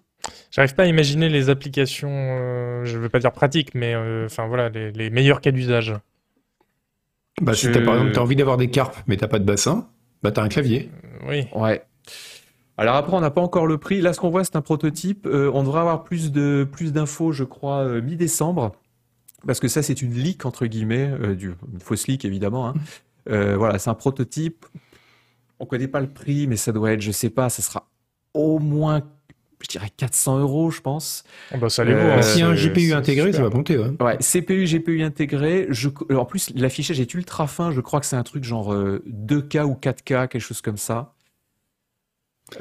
[0.51, 4.47] J'arrive pas à imaginer les applications, euh, je veux pas dire pratiques, mais euh, enfin
[4.47, 5.95] voilà, les, meilleurs cas d'usage.
[7.41, 9.89] Bah, si par exemple, as envie d'avoir des carpes, mais t'as pas de bassin,
[10.21, 10.91] bah t'as un clavier.
[10.93, 11.47] Euh, oui.
[11.59, 11.83] Ouais.
[12.77, 14.01] Alors après, on n'a pas encore le prix.
[14.01, 15.27] Là, ce qu'on voit, c'est un prototype.
[15.27, 18.73] on devrait avoir plus de plus d'infos, je crois, mi-décembre,
[19.45, 22.67] parce que ça, c'est une leak entre guillemets, du, une fausse leak évidemment.
[22.67, 22.73] Hein.
[23.25, 24.65] voilà, c'est un prototype.
[25.59, 27.87] On connaît pas le prix, mais ça doit être, je sais pas, ça sera
[28.33, 29.01] au moins
[29.63, 31.23] je dirais 400 euros, je pense.
[31.53, 33.77] Oh bah, ça euh, si un GPU intégré, ça va monter.
[33.77, 33.91] Ouais.
[34.01, 35.67] ouais, CPU, GPU intégré.
[35.69, 37.71] Je, en plus, l'affichage est ultra fin.
[37.71, 41.13] Je crois que c'est un truc genre 2K euh, ou 4K, quelque chose comme ça.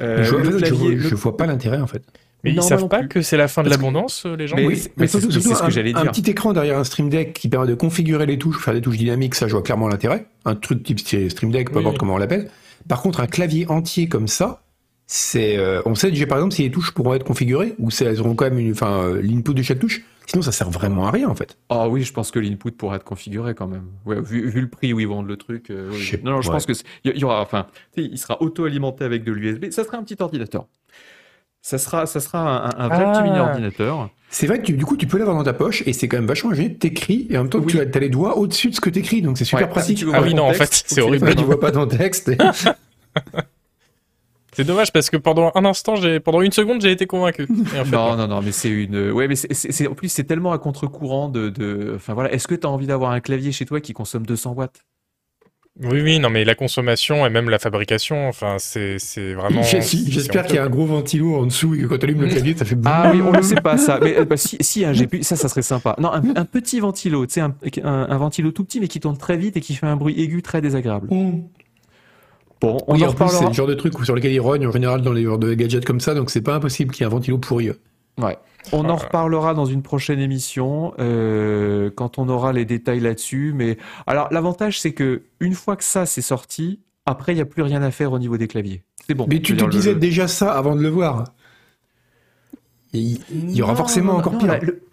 [0.01, 2.03] Euh, je, ne vois pas l'intérêt en fait.
[2.43, 4.57] Mais ils savent pas que, c'est la fin de l'abondance, les gens.
[4.57, 6.01] oui, mais c'est ce que j'allais dire.
[6.01, 8.81] Un petit écran derrière un Stream Deck qui permet de configurer les touches, faire des
[8.81, 10.25] touches dynamiques, ça je vois clairement l'intérêt.
[10.45, 12.49] Un truc type Stream Deck, peu importe comment on l'appelle.
[12.87, 14.62] Par contre, un clavier entier comme ça,
[15.05, 18.03] c'est, euh, on sait déjà par exemple si les touches pourront être configurées ou si
[18.03, 20.01] elles auront quand même une, enfin, euh, l'input de chaque touche.
[20.25, 21.57] Sinon, ça sert vraiment à rien en fait.
[21.69, 23.87] Ah oui, je pense que l'input pourra être configuré quand même.
[24.05, 25.69] Ouais, vu, vu, le prix où ils vendent le truc.
[25.69, 25.91] Euh,
[26.23, 29.71] non, non, je pense que il y aura, enfin, il sera auto-alimenté avec de l'USB.
[29.71, 30.67] Ça sera un petit ordinateur.
[31.61, 33.49] Ça sera, ça sera un, vrai petit mini ah.
[33.49, 34.09] ordinateur.
[34.29, 36.25] C'est vrai que du coup, tu peux l'avoir dans ta poche et c'est quand même
[36.25, 38.89] vachement Tu T'écris et en même temps, tu as, les doigts au-dessus de ce que
[38.89, 40.03] t'écris, donc c'est super pratique.
[40.13, 41.35] ah oui, non, en fait, c'est horrible.
[41.35, 42.31] Tu vois pas ton texte.
[44.55, 47.47] C'est dommage parce que pendant un instant, j'ai, pendant une seconde, j'ai été convaincu.
[47.91, 51.29] non, non, non, mais c'est une, ouais, mais c'est, en plus, c'est tellement à contre-courant
[51.29, 53.93] de, de, enfin voilà, est-ce que tu as envie d'avoir un clavier chez toi qui
[53.93, 54.83] consomme 200 watts?
[55.81, 59.63] Oui, oui, non, mais la consommation et même la fabrication, enfin, c'est, c'est vraiment.
[59.63, 62.27] J'espère qu'il y a un gros ventilo en dessous et que quand tu allumes le
[62.27, 62.77] clavier, ça fait.
[62.85, 63.99] Ah oui, on ne sait pas ça.
[63.99, 65.95] Mais bah, si, si un GPU, ça, ça serait sympa.
[65.97, 69.35] Non, un, petit ventilo, tu sais, un, un, ventilo tout petit mais qui tourne très
[69.35, 71.07] vite et qui fait un bruit aigu très désagréable.
[71.09, 71.41] Mmh.
[72.63, 73.39] Bon, on en, reparlera.
[73.39, 75.83] C'est le genre de truc sur lequel ils rognent en général dans les de gadgets
[75.83, 77.71] comme ça, donc c'est pas impossible qu'il y ait un ventilo pourri.
[78.17, 78.37] Ouais.
[78.71, 83.51] On en reparlera dans une prochaine émission euh, quand on aura les détails là-dessus.
[83.53, 87.45] Mais alors l'avantage c'est que une fois que ça c'est sorti, après il n'y a
[87.45, 88.83] plus rien à faire au niveau des claviers.
[89.05, 89.25] C'est bon.
[89.27, 91.25] Mais tu te disais déjà ça avant de le voir.
[92.93, 94.83] Il, y aura forcément encore pire le,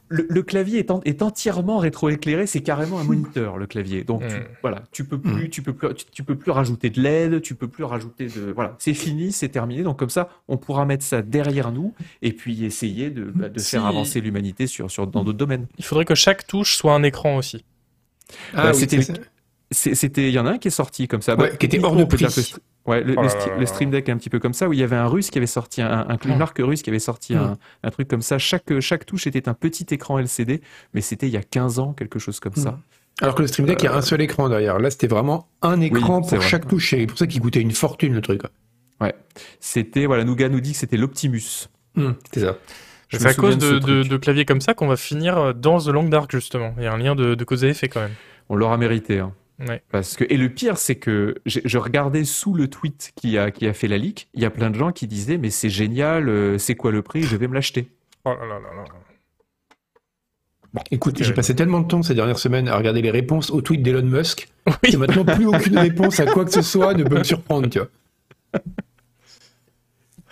[0.42, 4.04] clavier est, entièrement rétroéclairé, c'est carrément un moniteur le clavier.
[4.04, 4.44] Donc tu, mm.
[4.62, 7.68] voilà, tu peux plus, tu peux plus, tu, peux plus rajouter de LED, tu peux
[7.68, 9.82] plus rajouter de, voilà, c'est fini, c'est terminé.
[9.82, 13.86] Donc comme ça, on pourra mettre ça derrière nous et puis essayer de, bah, faire
[13.86, 15.66] avancer l'humanité sur, sur dans d'autres domaines.
[15.78, 17.64] Il faudrait que chaque touche soit un écran aussi.
[18.54, 19.00] Ah, bah, c'était
[19.72, 21.94] C'était, il y en a un qui est sorti comme ça, ouais, qui était hors
[21.94, 22.26] de prix.
[22.86, 24.96] Ouais, le, oh Stream Deck est un petit peu comme ça, où il y avait
[24.96, 27.90] un russe qui avait sorti, un, un une marque russe qui avait sorti un, un,
[27.90, 28.38] truc comme ça.
[28.38, 30.62] Chaque, chaque touche était un petit écran LCD,
[30.94, 32.78] mais c'était il y a 15 ans, quelque chose comme ça.
[33.20, 34.78] Alors que le Stream Deck, il y a un seul écran derrière.
[34.78, 36.90] Là, c'était vraiment un écran pour chaque touche.
[36.90, 38.42] C'est pour ça qu'il coûtait une fortune, le truc.
[39.00, 39.14] Ouais.
[39.60, 41.68] C'était, voilà, Nougat nous dit que c'était l'Optimus.
[41.96, 42.56] Hmm, c'est ça.
[43.12, 46.30] C'est à cause de, de, claviers comme ça qu'on va finir dans The Long Dark,
[46.30, 46.74] justement.
[46.78, 48.14] Il y a un lien de, de cause à effet quand même.
[48.48, 49.18] On l'aura mérité.
[49.18, 49.32] Hein.
[49.90, 53.66] Parce que, et le pire, c'est que je, regardais sous le tweet qui a, qui
[53.66, 56.28] a fait la leak, il y a plein de gens qui disaient Mais c'est génial,
[56.28, 57.90] euh, c'est quoi le prix Je vais me l'acheter.
[58.24, 58.84] Oh là là là là.
[60.72, 63.60] Bon, écoute, j'ai passé tellement de temps ces dernières semaines à regarder les réponses au
[63.60, 64.92] tweet d'Elon Musk oui.
[64.92, 67.80] que maintenant plus aucune réponse à quoi que ce soit ne peut me surprendre, tu
[67.80, 67.88] vois.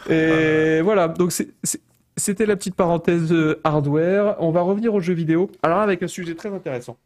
[0.09, 1.33] Et voilà, donc
[2.17, 4.37] c'était la petite parenthèse euh, hardware.
[4.39, 5.51] On va revenir aux jeux vidéo.
[5.63, 6.97] Alors avec un sujet très intéressant.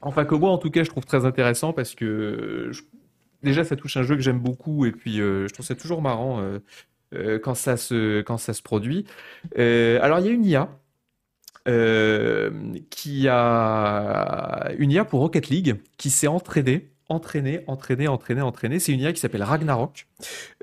[0.00, 2.70] Enfin que moi en tout cas je trouve très intéressant parce que
[3.42, 6.02] déjà ça touche un jeu que j'aime beaucoup et puis euh, je trouve ça toujours
[6.02, 6.40] marrant
[7.14, 9.04] euh, quand ça se quand ça se produit.
[9.56, 10.68] alors il y a une IA
[12.90, 18.78] qui a une IA pour Rocket League qui s'est entraînée entraîner, entraîner, entraîner, entraîner.
[18.78, 20.06] C'est une IA qui s'appelle Ragnarok.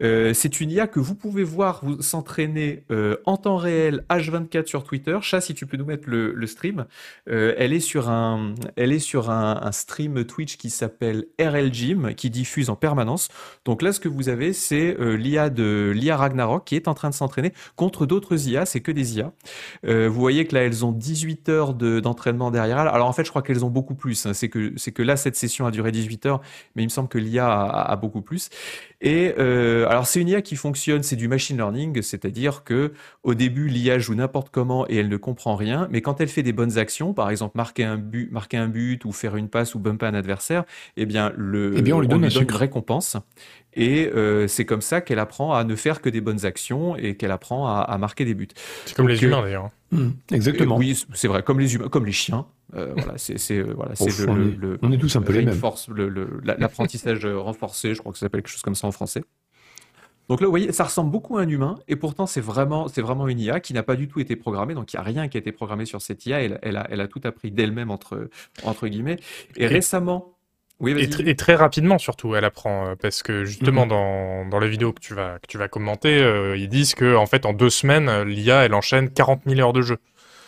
[0.01, 4.65] Euh, c'est une IA que vous pouvez voir vous s'entraîner euh, en temps réel H24
[4.65, 5.17] sur Twitter.
[5.21, 6.85] Chat, si tu peux nous mettre le, stream.
[7.29, 12.13] Euh, elle est sur un, elle est sur un, stream Twitch qui s'appelle RL Gym,
[12.15, 13.27] qui diffuse en permanence.
[13.65, 17.09] Donc là, ce que vous avez, c'est l'IA de l'IA Ragnarok qui est en train
[17.09, 18.65] de s'entraîner contre d'autres IA.
[18.65, 19.33] C'est que des IA.
[19.83, 22.77] vous voyez que là, elles ont 18 heures d'entraînement derrière.
[22.77, 24.25] Alors en fait, je crois qu'elles ont beaucoup plus.
[24.25, 24.33] Hein.
[24.33, 26.36] C'est que c'est que là, cette session a duré 18 heures
[26.75, 28.49] mais il me semble que l'IA a, beaucoup plus.
[29.01, 33.35] Et euh, alors c'est une IA qui fonctionne, c'est du machine learning, c'est-à-dire que au
[33.35, 36.53] début l'IA joue n'importe comment et elle ne comprend rien, mais quand elle fait des
[36.53, 39.79] bonnes actions, par exemple marquer un but, marquer un but ou faire une passe ou
[39.79, 40.63] bumper un adversaire,
[40.95, 43.17] eh bien le, eh bien on lui donne, une récompense.
[43.77, 47.15] Et euh, c'est comme ça qu'elle apprend à ne faire que des bonnes actions et
[47.15, 48.47] qu'elle apprend à, marquer des buts.
[48.85, 49.69] C'est comme les humains d'ailleurs.
[49.91, 50.77] Hmm, exactement.
[50.77, 52.47] oui, c'est vrai, comme les humains, comme les chiens.
[52.75, 55.61] Euh, voilà, c'est euh, voilà, c'est le, on est tous un peu les mêmes.
[56.43, 59.23] L'apprentissage renforcé, je crois que ça s'appelle quelque chose comme ça en français.
[60.27, 63.01] Donc là, vous voyez, ça ressemble beaucoup à un humain, et pourtant c'est vraiment, c'est
[63.01, 64.73] vraiment une IA qui n'a pas du tout été programmée.
[64.73, 66.41] Donc il n'y a rien qui a été programmé sur cette IA.
[66.41, 68.29] Elle, elle, a, elle a tout appris d'elle-même entre
[68.63, 69.19] entre guillemets.
[69.55, 70.36] Et récemment,
[70.79, 73.89] oui, et, et, très rapidement surtout, elle apprend euh, parce que justement mhm.
[73.89, 76.19] dans, dans les vidéos que tu vas que tu vas commenter,
[76.55, 79.81] ils disent que en fait en deux semaines, l'IA elle enchaîne 40 000 heures de
[79.81, 79.97] jeu.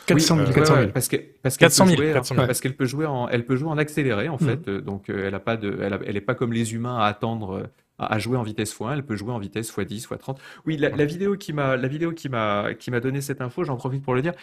[0.09, 0.87] 400 000, 400 000.
[0.89, 3.77] parce qu'elle parce qu peut, jouer, parce qu'elle peut jouer en elle peut jouer en
[3.77, 4.39] accéléré en mm.
[4.39, 6.73] fait euh, donc euh, elle a pas de elle, a, elle est pas comme les
[6.73, 7.69] humains à attendre
[7.99, 10.37] euh, à jouer en vitesse x1, elle peut jouer en vitesse x10, x30.
[10.65, 13.63] Oui, la, la vidéo qui m'a la vidéo qui m'a qui m'a donné cette info,
[13.63, 14.33] j'en profite pour le dire,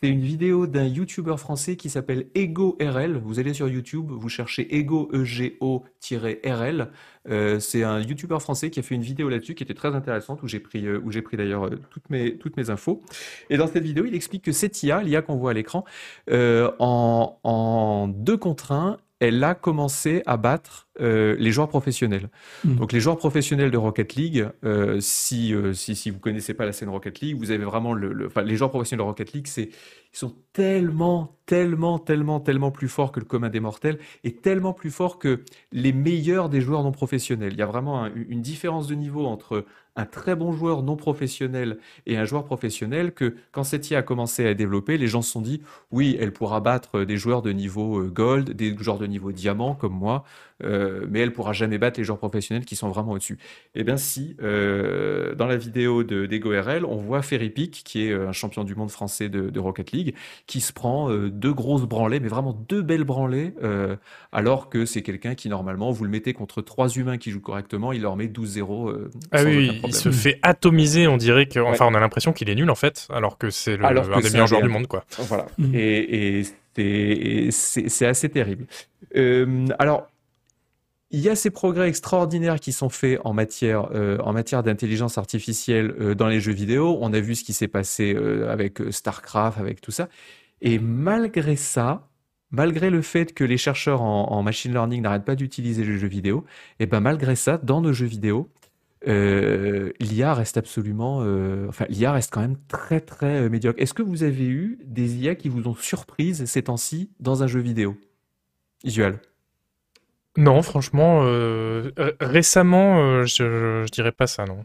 [0.00, 3.18] c'est une vidéo d'un YouTuber français qui s'appelle Ego RL.
[3.18, 6.90] Vous allez sur YouTube, vous cherchez Ego E G O RL.
[7.28, 10.42] Euh, c'est un YouTuber français qui a fait une vidéo là-dessus qui était très intéressante
[10.42, 13.02] où j'ai pris où j'ai pris d'ailleurs toutes mes toutes mes infos.
[13.50, 15.84] Et dans cette vidéo, il explique que cette IA, l'IA qu'on voit à l'écran,
[16.30, 22.28] euh, en en deux contre 1, elle a commencé à battre euh, les joueurs professionnels.
[22.64, 22.76] Mmh.
[22.76, 26.66] Donc les joueurs professionnels de Rocket League, euh, si, euh, si, si vous connaissez pas
[26.66, 29.46] la scène Rocket League, vous avez vraiment le, enfin, les joueurs professionnels de Rocket League,
[29.46, 29.70] c'est
[30.12, 34.72] ils sont tellement, tellement, tellement, tellement plus forts que le commun des mortels et tellement
[34.72, 35.42] plus forts que
[35.72, 37.52] les meilleurs des joueurs non professionnels.
[37.52, 39.64] Il y a vraiment une différence de niveau entre
[39.96, 44.02] un très bon joueur non professionnel et un joueur professionnel que quand cette IA a
[44.02, 47.52] commencé à développer, les gens se sont dit oui, elle pourra battre des joueurs de
[47.52, 50.24] niveau euh, gold, des joueurs de niveau diamant comme moi,
[50.64, 53.38] euh, mais elle pourra jamais battre les joueurs professionnels qui sont vraiment au-dessus.
[53.74, 56.26] Eh bien si, euh, dans la vidéo de
[56.60, 60.14] RL, on voit Ferry Peak, qui est un champion du monde français de, Rocket League,
[60.46, 63.54] qui se prend deux grosses branlées, mais vraiment deux belles branlées,
[64.32, 67.92] alors que c'est quelqu'un qui normalement, vous le mettez contre trois humains qui jouent correctement,
[67.92, 69.08] il leur met 12-0.
[69.32, 72.54] ah oui, il se fait atomiser, on dirait que, enfin, on a l'impression qu'il est
[72.54, 75.04] nul en fait, alors que c'est un des meilleurs joueurs du monde, quoi.
[75.18, 75.46] Voilà.
[75.58, 75.74] Mm.
[75.74, 76.42] Et,
[77.50, 78.66] c'est assez terrible.
[79.16, 80.08] Euh, alors,
[81.10, 84.18] il y a ces progrès extraordinaires qui sont faits en matière, euh,
[84.62, 86.98] d'intelligence artificielle euh, dans les jeux vidéo.
[87.00, 88.16] On a vu ce qui s'est passé
[88.48, 90.08] avec StarCraft, avec tout ça.
[90.60, 92.08] Et malgré ça,
[92.50, 96.44] malgré le fait que les chercheurs en, machine learning n'arrêtent pas d'utiliser les jeux vidéo,
[96.80, 98.48] et ben malgré ça, dans nos jeux vidéo,
[99.06, 103.80] euh, l'IA reste absolument, euh, enfin l'IA reste quand même très très euh, médiocre.
[103.80, 107.46] Est-ce que vous avez eu des IA qui vous ont surprise ces temps-ci dans un
[107.46, 107.96] jeu vidéo
[108.84, 109.20] visuel
[110.36, 111.20] Non, franchement,
[112.20, 114.64] récemment, je, je, dirais pas ça, non.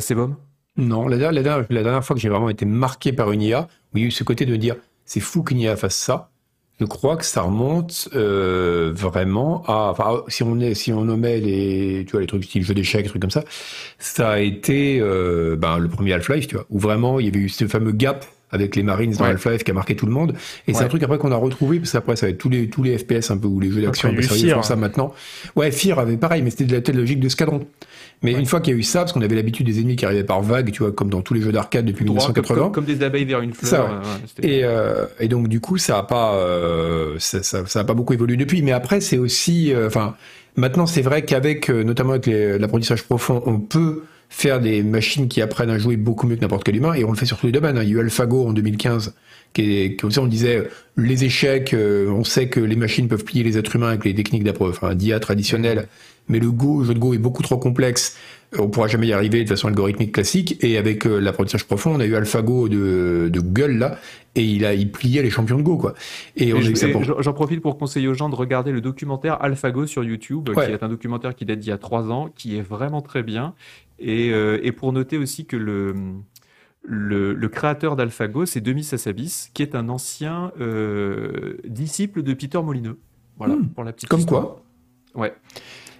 [0.00, 0.36] c'est bon
[0.76, 4.02] Non, la, la, dernière fois que j'ai vraiment été marqué par une IA, où il
[4.02, 4.76] y a eu ce côté de dire
[5.08, 6.30] c'est fou qu'une IA fasse ça.
[6.78, 11.40] je crois que ça remonte euh, vraiment à, enfin, si on est, si on nommait
[11.40, 13.42] les, tu vois, les trucs style jeu d'échecs, trucs comme ça,
[13.98, 17.40] ça a été euh, ben, le premier Half-Life, tu vois, où vraiment il y avait
[17.40, 20.34] eu ce fameux gap avec les Marines dans Half-Life qui a marqué tout le monde.
[20.66, 22.68] Et c'est un truc après qu'on a retrouvé, parce qu'après ça va être tous les,
[22.68, 25.12] tous les FPS un peu, ou les jeux d'action, ils font ça maintenant.
[25.56, 27.66] Ouais, Fear avait pareil, mais c'était de la telle logique de Scadron.
[28.22, 30.04] Mais une fois qu'il y a eu ça, parce qu'on avait l'habitude des ennemis qui
[30.04, 32.70] arrivaient par vagues, tu vois, comme dans tous les jeux d'arcade depuis 1980.
[32.70, 34.02] Comme, des abeilles vers une fleur.
[34.42, 37.94] et, euh, et, donc du coup, ça a pas, euh, ça, ça, ça, a pas
[37.94, 38.62] beaucoup évolué depuis.
[38.62, 40.14] Mais après, c'est aussi, euh, enfin,
[40.56, 45.40] maintenant c'est vrai qu'avec, euh, notamment avec l'apprentissage profond, on peut faire des machines qui
[45.40, 47.46] apprennent à jouer beaucoup mieux que n'importe quel humain, et on le fait sur tous
[47.46, 47.78] les domaines.
[47.78, 47.82] Hein.
[47.82, 49.14] Il y a eu AlphaGo en 2015,
[49.52, 53.42] qui est, comme ça on disait, les échecs, on sait que les machines peuvent plier
[53.42, 55.88] les êtres humains avec les techniques enfin, d'IA traditionnelles,
[56.28, 58.16] mais le Go, le jeu de Go est beaucoup trop complexe.
[58.58, 60.62] On pourra jamais y arriver de façon algorithmique classique.
[60.62, 63.98] Et avec euh, l'apprentissage profond, on a eu AlphaGo de, de Google là,
[64.34, 65.94] et il a il pliait les champions de Go quoi.
[66.36, 66.52] Et,
[67.18, 70.82] j'en profite pour conseiller aux gens de regarder le documentaire AlphaGo sur YouTube, qui est
[70.82, 73.54] un documentaire qui date d'il y a trois ans, qui est vraiment très bien.
[73.98, 75.94] Et, euh, et pour noter aussi que le
[76.82, 82.62] le, le, créateur d'AlphaGo, c'est Demis Sassabis, qui est un ancien euh, disciple de Peter
[82.62, 82.98] Molineux.
[83.36, 83.68] Voilà, hmm.
[83.68, 84.62] pour la petite Comme quoi
[85.14, 85.34] Ouais.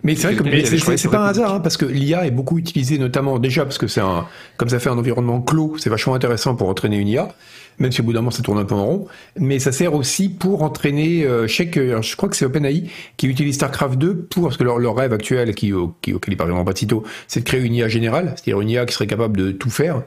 [0.05, 2.99] Mais c'est vrai que c'est pas un hasard, hein, parce que l'IA est beaucoup utilisée,
[2.99, 4.26] notamment déjà parce que c'est un,
[4.57, 7.34] comme ça fait un environnement clos, c'est vachement intéressant pour entraîner une IA,
[7.79, 9.07] même si au bout d'un moment ça tourne un peu en rond.
[9.39, 12.85] Mais ça sert aussi pour entraîner, euh, je crois que c'est OpenAI
[13.16, 15.72] qui utilise StarCraft 2 pour, parce que leur, leur rêve actuel, qui,
[16.03, 18.87] qui, auquel ils parlent pas sitôt, c'est de créer une IA générale, c'est-à-dire une IA
[18.87, 20.03] qui serait capable de tout faire.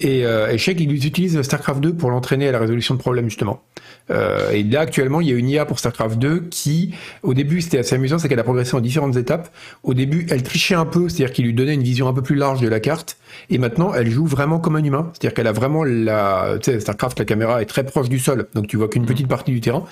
[0.00, 3.62] Et, euh, et je utilisent StarCraft 2 pour l'entraîner à la résolution de problèmes justement.
[4.10, 7.60] Euh, et là, actuellement, il y a une IA pour StarCraft 2 qui, au début,
[7.60, 9.48] c'était assez amusant, c'est qu'elle a progressé en différentes étapes.
[9.82, 12.36] Au début, elle trichait un peu, c'est-à-dire qu'il lui donnait une vision un peu plus
[12.36, 13.16] large de la carte.
[13.50, 15.10] Et maintenant, elle joue vraiment comme un humain.
[15.12, 18.46] C'est-à-dire qu'elle a vraiment la, tu sais, StarCraft, la caméra est très proche du sol,
[18.54, 19.84] donc tu vois qu'une petite partie du terrain.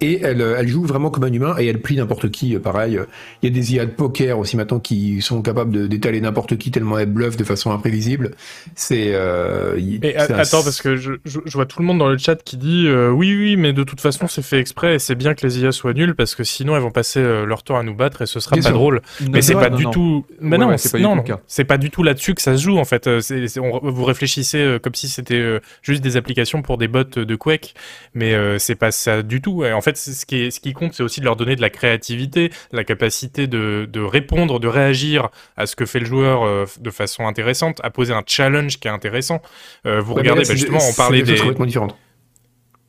[0.00, 2.54] Et elle, elle joue vraiment comme un humain et elle plie n'importe qui.
[2.54, 3.00] Euh, pareil,
[3.42, 6.70] il y a des IA de poker aussi maintenant qui sont capables d'étaler n'importe qui
[6.70, 8.32] tellement elle bluffe de façon imprévisible.
[8.74, 9.10] C'est.
[9.14, 9.78] Euh,
[10.16, 13.10] attends, parce que je, je, vois tout le monde dans le chat qui dit euh,
[13.10, 15.72] oui, oui, mais de toute façon c'est fait exprès et c'est bien que les IA
[15.72, 18.26] soient nuls parce que sinon elles vont passer euh, leur temps à nous battre et
[18.26, 19.00] ce sera pas drôle.
[19.30, 20.26] mais c'est pas, du tout.
[20.40, 23.08] Mais non, c'est pas, c'est pas du tout là-dessus que ça se joue en fait.
[23.08, 27.74] on, vous réfléchissez comme si c'était juste des applications pour des bots de Quake,
[28.14, 29.64] mais c'est pas ça du tout.
[29.64, 31.70] en fait, ce qui, est, ce qui compte, c'est aussi de leur donner de la
[31.70, 36.66] créativité, la capacité de, de, répondre, de réagir à ce que fait le joueur euh,
[36.80, 39.40] de façon intéressante, à poser un challenge qui est intéressant.
[39.86, 41.36] Euh, vous regardez, bah, justement, on parlait des...
[41.36, 41.96] complètement différentes.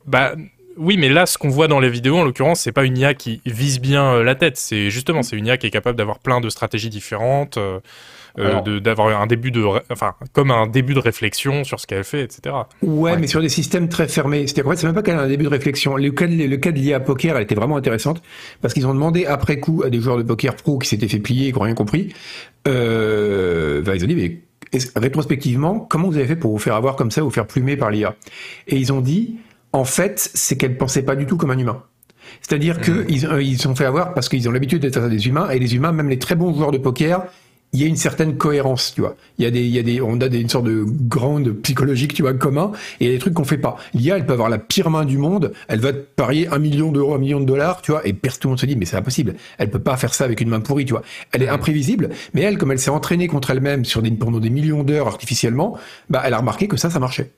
[0.06, 0.34] Bah,
[0.76, 3.14] oui, mais là, ce qu'on voit dans les vidéos, en l'occurrence, c'est pas une IA
[3.14, 4.56] qui vise bien euh, la tête.
[4.56, 7.58] C'est justement, c'est une IA qui est capable d'avoir plein de stratégies différentes.
[8.38, 12.22] Euh, d'avoir un début de, enfin, comme un début de réflexion sur ce qu'elle fait,
[12.22, 12.54] etc.
[12.82, 14.46] Ouais, mais sur des systèmes très fermés.
[14.46, 15.96] C'est-à-dire qu'en fait, c'est même pas qu'elle a un début de réflexion.
[15.96, 18.22] Le cas, de, le cas de l'IA poker, elle était vraiment intéressante
[18.60, 21.18] parce qu'ils ont demandé après coup à des joueurs de poker pro qui s'étaient fait
[21.18, 22.12] plier et qui n'ont rien compris.
[22.66, 24.40] Euh, bah, ils ont dit, mais
[24.96, 27.90] rétrospectivement, comment vous avez fait pour vous faire avoir comme ça, vous faire plumer par
[27.90, 28.14] l'IA
[28.66, 29.36] Et ils ont dit,
[29.72, 31.82] en fait, c'est qu'elle pensait pas du tout comme un humain.
[32.42, 33.32] C'est-à-dire qu'ils mmh.
[33.32, 35.92] euh, ils sont fait avoir parce qu'ils ont l'habitude d'être des humains et les humains,
[35.92, 37.24] même les très bons joueurs de poker,
[37.72, 39.16] il y a une certaine cohérence, tu vois.
[39.38, 41.52] Il y a des, il y a des, on a des, une sorte de grande
[41.62, 43.76] psychologique, tu vois, commun, et il y a des trucs qu'on fait pas.
[43.92, 46.90] L'IA, elle peut avoir la pire main du monde, elle va te parier un million
[46.92, 48.96] d'euros, un million de dollars, tu vois, et tout le monde se dit, mais c'est
[48.96, 49.34] impossible.
[49.58, 51.02] Elle peut pas faire ça avec une main pourrie, tu vois.
[51.32, 54.50] Elle est imprévisible, mais elle, comme elle s'est entraînée contre elle-même sur des, pendant des
[54.50, 55.76] millions d'heures artificiellement,
[56.08, 57.32] bah, elle a remarqué que ça, ça marchait.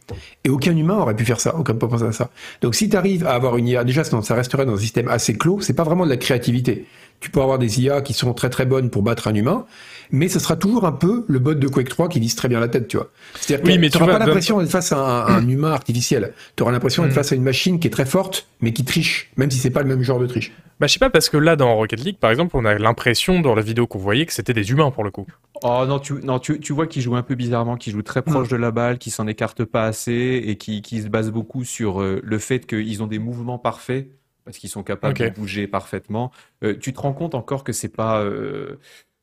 [0.44, 2.30] Et aucun humain aurait pu faire ça, aucun peut penser à ça.
[2.60, 5.34] Donc, si tu arrives à avoir une IA, déjà, ça resterait dans un système assez
[5.36, 6.86] clos, c'est pas vraiment de la créativité.
[7.20, 9.66] Tu peux avoir des IA qui sont très très bonnes pour battre un humain,
[10.12, 12.60] mais ce sera toujours un peu le bot de Quake 3 qui vise très bien
[12.60, 13.10] la tête, tu vois.
[13.34, 16.32] C'est-à-dire que tu n'auras pas l'impression d'être face à un, humain artificiel.
[16.56, 17.14] Tu auras l'impression d'être mm.
[17.14, 19.82] face à une machine qui est très forte, mais qui triche, même si c'est pas
[19.82, 20.52] le même genre de triche.
[20.80, 23.40] Bah, je sais pas, parce que là, dans Rocket League, par exemple, on a l'impression,
[23.40, 25.26] dans la vidéo qu'on voyait, que c'était des humains pour le coup.
[25.62, 28.22] Oh non, tu, non, tu, tu vois qu'ils jouent un peu bizarrement, qu'ils jouent très
[28.22, 28.52] proche mm.
[28.52, 32.00] de la balle, qu'ils s'en écartent pas assez et qui, qui se basent beaucoup sur
[32.00, 34.08] euh, le fait qu'ils ont des mouvements parfaits
[34.44, 36.30] parce qu'ils sont capables de bouger parfaitement.
[36.64, 38.78] Euh, tu te rends compte encore que c'est pas euh,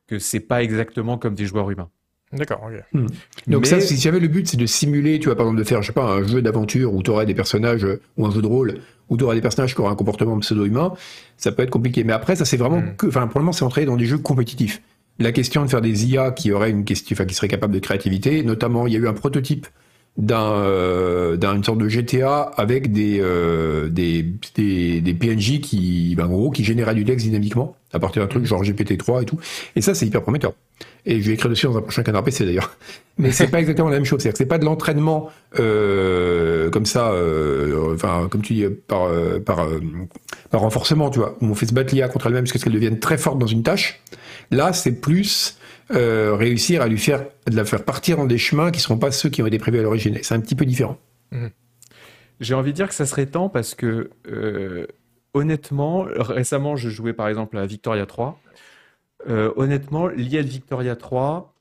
[0.08, 1.90] que c'est pas exactement comme des joueurs humains.
[2.34, 2.84] D'accord, ok.
[2.94, 3.08] Hmm.
[3.48, 5.82] Donc ça, si jamais le but c'est de simuler, tu vois, par exemple, de faire,
[5.82, 8.42] je sais pas, un jeu d'aventure où tu aurais des personnages, euh, ou un jeu
[8.42, 8.80] de rôle,
[9.10, 10.94] où tu aurais des personnages qui auraient un comportement pseudo-humain,
[11.38, 12.04] ça peut être compliqué.
[12.04, 12.96] Mais après, ça c'est vraiment hmm.
[12.98, 14.82] que, enfin, pour le moment, c'est entré dans des jeux compétitifs.
[15.20, 17.80] La question de faire des IA qui auraient une question, enfin, qui seraient capables de
[17.80, 19.68] créativité, notamment, il y a eu un prototype
[20.18, 26.26] d'un euh, d'une sorte de GTA avec des, euh, des, des, des PNJ qui ben,
[26.26, 29.40] en gros qui généraient du texte dynamiquement à partir d'un truc genre GPT-3 et tout
[29.76, 30.54] et ça c'est hyper prometteur
[31.06, 32.78] Et je vais écrire dessus dans un prochain canard PC d'ailleurs.
[33.18, 34.22] Mais c'est pas exactement la même chose.
[34.22, 35.30] C'est-à-dire que c'est pas de l'entraînement
[35.60, 39.80] euh, comme ça, euh, enfin comme tu dis par euh, par, euh,
[40.52, 41.36] par renforcement, tu vois.
[41.42, 43.48] Où on fait se battre l'IA contre elle-même jusqu'à ce qu'elle devienne très forte dans
[43.48, 44.02] une tâche.
[44.52, 45.58] Là, c'est plus
[45.92, 48.98] euh, réussir à lui faire de la faire partir dans des chemins qui ne seront
[48.98, 50.18] pas ceux qui ont été prévus à l'origine.
[50.22, 50.98] C'est un petit peu différent.
[51.32, 51.48] Mmh.
[52.40, 54.12] J'ai envie de dire que ça serait temps parce que
[55.34, 58.40] honnêtement, récemment, je jouais par exemple à Victoria 3.
[59.28, 61.54] Euh, honnêtement, l'IA de Victoria 3,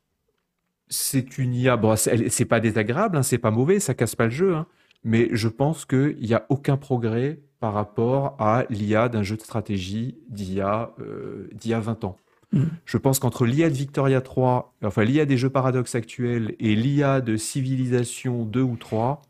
[0.89, 1.77] c'est une IA.
[1.77, 4.55] Bon, c'est pas désagréable, hein, c'est pas mauvais, ça casse pas le jeu.
[4.55, 4.67] Hein,
[5.05, 9.43] mais je pense qu'il n'y a aucun progrès par rapport à l'IA d'un jeu de
[9.43, 12.17] stratégie d'IA euh, 20 ans.
[12.53, 12.65] Mm.
[12.85, 17.21] Je pense qu'entre l'IA de Victoria 3, enfin l'IA des jeux paradoxes actuels et l'IA
[17.21, 19.23] de Civilisation 2 ou 3,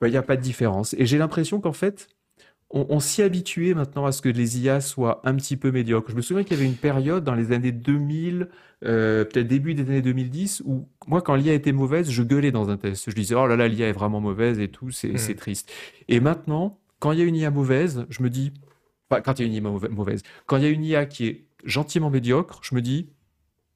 [0.00, 0.94] bah, il n'y a pas de différence.
[0.94, 2.08] Et j'ai l'impression qu'en fait,
[2.72, 6.10] on, s'y habituait maintenant à ce que les IA soient un petit peu médiocres.
[6.10, 8.48] Je me souviens qu'il y avait une période dans les années 2000,
[8.84, 12.70] euh, peut-être début des années 2010, où moi, quand l'IA était mauvaise, je gueulais dans
[12.70, 13.10] un test.
[13.10, 15.34] Je disais, oh là là, l'IA est vraiment mauvaise et tout, c'est hmm.
[15.34, 15.72] triste.
[16.06, 18.52] Et maintenant, quand il y a une IA mauvaise, je me dis,
[19.08, 21.26] pas quand il y a une IA mauvaise, quand il y a une IA qui
[21.26, 23.08] est gentiment médiocre, je me dis,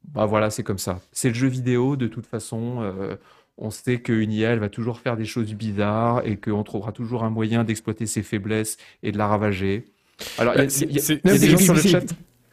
[0.05, 1.01] bah voilà, c'est comme ça.
[1.11, 2.83] C'est le jeu vidéo, de toute façon.
[2.83, 3.17] Euh,
[3.59, 7.25] on sait qu'une IA, elle va toujours faire des choses bizarres et qu'on trouvera toujours
[7.25, 9.85] un moyen d'exploiter ses faiblesses et de la ravager.
[10.39, 12.05] Alors, il y a, des gens sur le chat.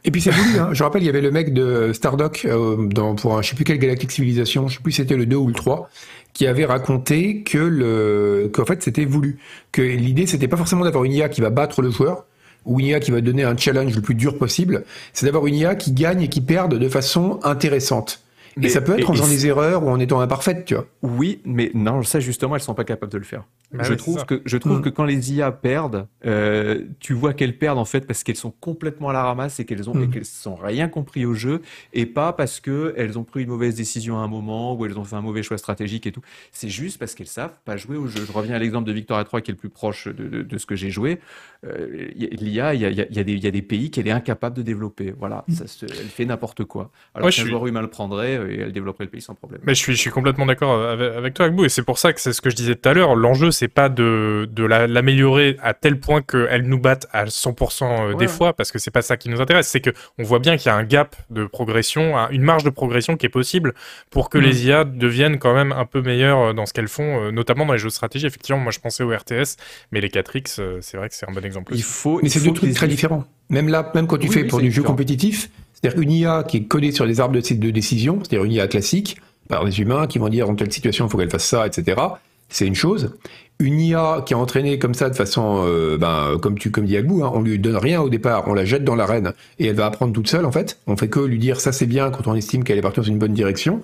[0.04, 0.70] Et puis c'est voulu, hein.
[0.72, 3.54] je rappelle, il y avait le mec de Stardock euh, dans, pour un, je sais
[3.54, 5.88] plus quelle galactique civilisation, je sais plus si c'était le 2 ou le 3,
[6.32, 9.38] qui avait raconté que le, qu'en fait c'était voulu.
[9.70, 12.24] Que l'idée c'était pas forcément d'avoir une IA qui va battre le joueur,
[12.64, 15.54] ou une IA qui va donner un challenge le plus dur possible, c'est d'avoir une
[15.54, 18.22] IA qui gagne et qui perde de façon intéressante.
[18.56, 20.86] Mais, ça peut être en faisant des erreurs ou en étant imparfaite, tu vois.
[21.02, 23.44] Oui, mais non, ça justement, elles sont pas capables de le faire.
[23.72, 24.82] Bah je, trouve que, je trouve mm.
[24.82, 28.50] que quand les IA perdent, euh, tu vois qu'elles perdent en fait parce qu'elles sont
[28.50, 30.10] complètement à la ramasse et qu'elles ont mm.
[30.10, 31.62] qu'elles sont rien compris au jeu
[31.94, 34.98] et pas parce que elles ont pris une mauvaise décision à un moment ou elles
[34.98, 36.20] ont fait un mauvais choix stratégique et tout.
[36.50, 38.24] C'est juste parce qu'elles savent pas jouer au jeu.
[38.26, 40.66] Je reviens à l'exemple de Victoria 3 qui est le plus proche de, de, ce
[40.66, 41.18] que j'ai joué.
[41.64, 44.62] Euh, L'IA, il y a, y, a, y a, des pays qu'elle est incapable de
[44.62, 45.14] développer.
[45.18, 45.54] Voilà, mm.
[45.54, 46.90] ça elle fait n'importe quoi.
[47.14, 49.60] Alors qu'un joueur humain le prendrait et elle développerait le pays sans problème.
[49.64, 52.12] Mais je suis, je suis complètement d'accord avec, avec, toi, Agbou, et c'est pour ça
[52.12, 53.14] que c'est ce que je disais tout à l'heure.
[53.14, 58.14] L'enjeu, c'est pas de, de l'améliorer à tel point qu'elle nous batte à 100% euh,
[58.14, 59.68] des fois, parce que c'est pas ça qui nous intéresse.
[59.68, 62.70] C'est que on voit bien qu'il y a un gap de progression, une marge de
[62.70, 63.74] progression qui est possible
[64.10, 64.42] pour que mm.
[64.42, 67.66] les IA deviennent quand même un peu meilleures euh, dans ce qu'elles font, euh, notamment
[67.66, 68.26] dans les jeux de stratégie.
[68.26, 69.56] Effectivement, moi je pensais au RTS,
[69.90, 71.72] mais les 4X, c'est vrai que c'est un bon exemple.
[71.74, 73.24] Il faut, mais c'est deux trucs très différents.
[73.50, 75.50] Même là, même quand tu fais pour du jeu compétitif,
[75.82, 78.68] c'est-à-dire une IA qui est codée sur les arbres de, de décision, c'est-à-dire une IA
[78.68, 79.16] classique,
[79.48, 82.00] par des humains qui vont dire dans telle situation il faut qu'elle fasse ça, etc.
[82.48, 83.14] C'est une chose.
[83.58, 86.96] Une IA qui est entraînée comme ça de façon, euh, ben, comme tu comme dit
[86.96, 89.76] Agbou, hein, on lui donne rien au départ, on la jette dans l'arène et elle
[89.76, 90.78] va apprendre toute seule en fait.
[90.86, 93.06] On fait que lui dire ça c'est bien quand on estime qu'elle est partie dans
[93.06, 93.82] une bonne direction.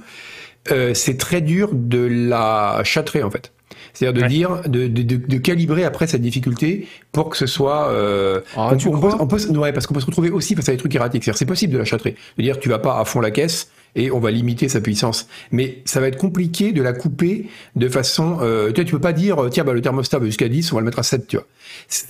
[0.70, 3.52] Euh, c'est très dur de la châtrer en fait.
[3.94, 7.88] C'est-à-dire de dire, de, de, de, calibrer après cette difficulté pour que ce soit.
[7.88, 10.72] Euh, ah, on, peut, on peut, ouais, parce qu'on peut se retrouver aussi face à
[10.72, 11.28] des trucs erratiques.
[11.34, 14.10] C'est possible de la châtrer, de dire tu vas pas à fond la caisse et
[14.10, 15.28] on va limiter sa puissance.
[15.50, 18.38] Mais ça va être compliqué de la couper de façon.
[18.40, 20.76] Euh, tu vois, tu peux pas dire tiens bah le thermostat va jusqu'à 10, on
[20.76, 21.46] va le mettre à 7, tu vois.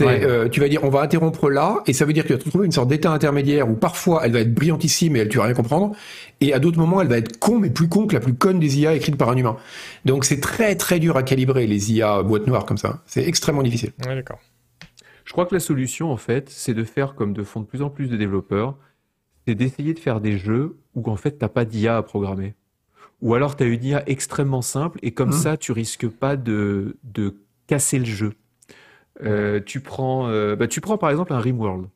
[0.00, 2.50] Euh, tu vas dire on va interrompre là et ça veut dire que tu vas
[2.50, 5.44] trouver une sorte d'état intermédiaire où parfois elle va être brillantissime et elle tu vas
[5.44, 5.94] rien comprendre
[6.40, 8.58] et à d'autres moments elle va être con mais plus con que la plus conne
[8.58, 9.56] des IA écrites par un humain.
[10.04, 13.02] Donc c'est très très dur à calibrer les IA boîte noire comme ça.
[13.06, 13.92] C'est extrêmement difficile.
[14.06, 14.38] Ouais, d'accord.
[15.24, 17.82] Je crois que la solution en fait, c'est de faire comme de font de plus
[17.82, 18.76] en plus de développeurs,
[19.48, 22.54] c'est d'essayer de faire des jeux où en fait t'as pas d'IA à programmer.
[23.22, 25.40] Ou alors tu as une IA extrêmement simple et comme mmh.
[25.40, 27.36] ça tu risques pas de, de
[27.66, 28.34] casser le jeu.
[29.22, 31.88] Euh, tu, prends, euh, bah, tu prends par exemple un Rimworld.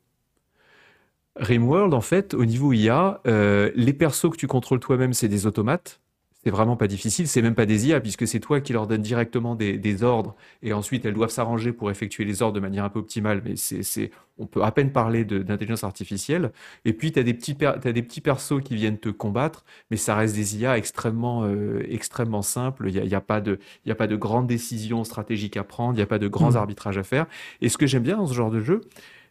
[1.35, 5.45] Rimworld, en fait, au niveau IA, euh, les persos que tu contrôles toi-même, c'est des
[5.45, 6.01] automates
[6.43, 9.01] c'est vraiment pas difficile, c'est même pas des IA, puisque c'est toi qui leur donnes
[9.01, 12.89] directement des, ordres, et ensuite elles doivent s'arranger pour effectuer les ordres de manière un
[12.89, 16.51] peu optimale, mais c'est, on peut à peine parler d'intelligence artificielle.
[16.85, 19.97] Et puis tu as des petits as des petits persos qui viennent te combattre, mais
[19.97, 22.89] ça reste des IA extrêmement euh, extrêmement simples.
[22.89, 25.93] Il n'y a, a, pas de il a pas de grandes décisions stratégiques à prendre,
[25.93, 26.57] il n'y a pas de grands mmh.
[26.57, 27.25] arbitrages à faire.
[27.61, 28.81] Et ce que j'aime bien dans ce genre de jeu,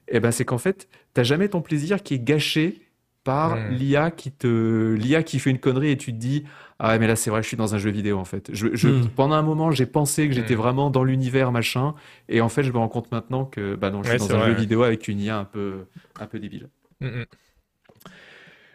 [0.08, 2.80] eh ben c'est qu'en fait t'as jamais ton plaisir qui est gâché
[3.24, 3.68] par mmh.
[3.70, 6.44] l'IA qui te l'IA qui fait une connerie et tu te dis
[6.84, 8.50] ah mais là c'est vrai je suis dans un jeu vidéo en fait.
[8.52, 9.08] Je, hmm.
[9.14, 10.58] pendant un moment j'ai pensé que j'étais hmm.
[10.58, 11.94] vraiment dans l'univers machin
[12.28, 14.46] et en fait je me rends compte maintenant que bah non je suis dans un
[14.46, 15.84] jeu vidéo avec une IA un peu
[16.18, 16.68] un peu débile.
[17.00, 17.22] Hmm,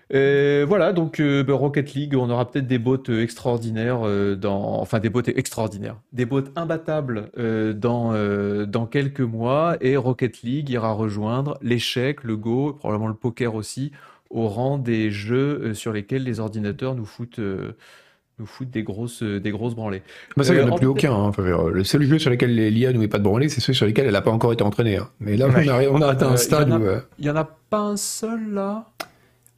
[0.10, 4.80] voilà, donc euh, bah, Rocket League, on aura peut-être des bots euh, extraordinaires euh, dans,
[4.80, 7.30] enfin des bots extraordinaires, des bots imbattables
[7.76, 8.14] dans
[8.66, 13.92] dans quelques mois, et Rocket League ira rejoindre l'échec, le Go, probablement le poker aussi,
[14.30, 17.40] au rang des jeux sur lesquels les ordinateurs nous foutent
[18.40, 20.04] nous foutent des grosses, des grosses branlées.
[20.36, 21.12] Bah ça, il n'y en a plus aucun.
[21.12, 21.32] Hein.
[21.38, 24.06] le seul jeu sur lequel l'IA ne met pas de branlées, c'est ceux sur lesquels
[24.06, 24.98] elle n'a pas encore été entraînée.
[24.98, 25.10] Hein.
[25.20, 25.48] Mais là,
[25.92, 26.80] on, a, atteint un stade où...
[27.18, 28.86] Il n'y en a pas un seul, là?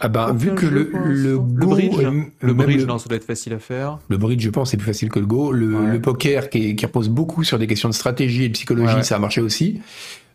[0.01, 2.07] Ah bah, vu que le, le, Go, bridge,
[2.39, 3.99] le bridge, non, ça doit être facile à faire.
[4.07, 5.51] Le bridge, je pense, c'est plus facile que le Go.
[5.51, 9.17] Le, poker, qui, qui, repose beaucoup sur des questions de stratégie et de psychologie, ça
[9.17, 9.81] a marché aussi.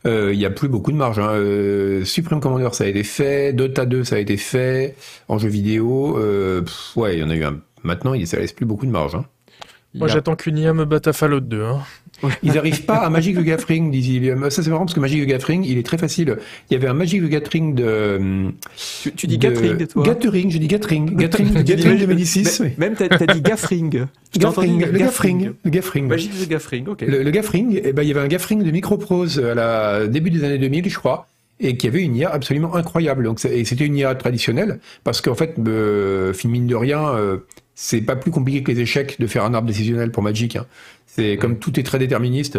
[0.07, 1.19] Euh, il y a plus beaucoup de marge.
[1.19, 1.31] Hein.
[1.31, 3.53] Euh, Supreme Commander, ça a été fait.
[3.53, 4.97] Dota 2, ça a été fait.
[5.29, 6.63] En jeu vidéo, euh,
[6.97, 7.61] ouais, il y en a eu un.
[7.83, 9.15] Maintenant, il ne laisse plus beaucoup de marge.
[9.15, 9.25] Hein.
[9.95, 11.63] Moi, j'attends qu'une IA me batte à Fallout 2.
[11.63, 11.81] Hein.
[12.43, 15.27] Ils n'arrivent pas à Magic the Gathering, disait Ça, c'est marrant parce que Magic the
[15.27, 16.37] Gathering, il est très facile.
[16.71, 18.53] Il y avait un Magic the Gathering de.
[19.17, 21.17] Tu, dis Gathering, toi Gathering, je dis Gathering.
[21.17, 22.63] Gathering, Gathering de 2006.
[22.79, 24.07] Même, t'as as dit Gathering.
[24.37, 25.53] Gathering, le Gathering.
[25.65, 26.09] Le Gathering.
[26.09, 27.03] Magic the Gathering, ok.
[27.03, 30.45] Le, Gathering, eh ben, il y avait un Gathering de Microprose à la début des
[30.45, 31.27] années 2000, je crois
[31.61, 33.25] et qui avait une IA absolument incroyable.
[33.25, 37.39] Donc, et c'était une IA traditionnelle, parce qu'en fait, euh, mine de rien, euh,
[37.75, 40.57] c'est pas plus compliqué que les échecs de faire un arbre décisionnel pour Magic.
[40.57, 40.67] Hein.
[41.07, 42.59] C'est comme tout est très déterministe.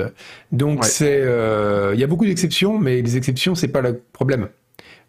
[0.52, 4.50] Donc c'est, euh, il y a beaucoup d'exceptions, mais les exceptions c'est pas le problème.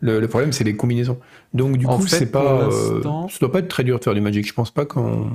[0.00, 1.18] Le, problème c'est les combinaisons.
[1.54, 4.20] Donc du coup c'est pas, euh, ça doit pas être très dur de faire du
[4.20, 4.46] Magic.
[4.46, 5.30] Je pense pas qu'on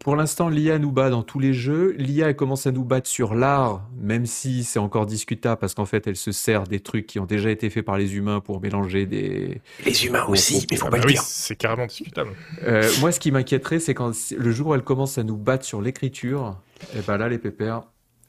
[0.00, 1.94] pour l'instant, l'IA nous bat dans tous les jeux.
[1.98, 6.06] L'IA commence à nous battre sur l'art, même si c'est encore discutable parce qu'en fait,
[6.06, 9.06] elle se sert des trucs qui ont déjà été faits par les humains pour mélanger
[9.06, 9.60] des.
[9.84, 11.22] Les humains aussi, mais faut ah pas bah le dire.
[11.22, 12.30] c'est carrément discutable.
[12.64, 15.64] Euh, moi, ce qui m'inquiéterait, c'est quand le jour où elle commence à nous battre
[15.64, 16.56] sur l'écriture,
[16.94, 17.82] et eh ben là, les pépères.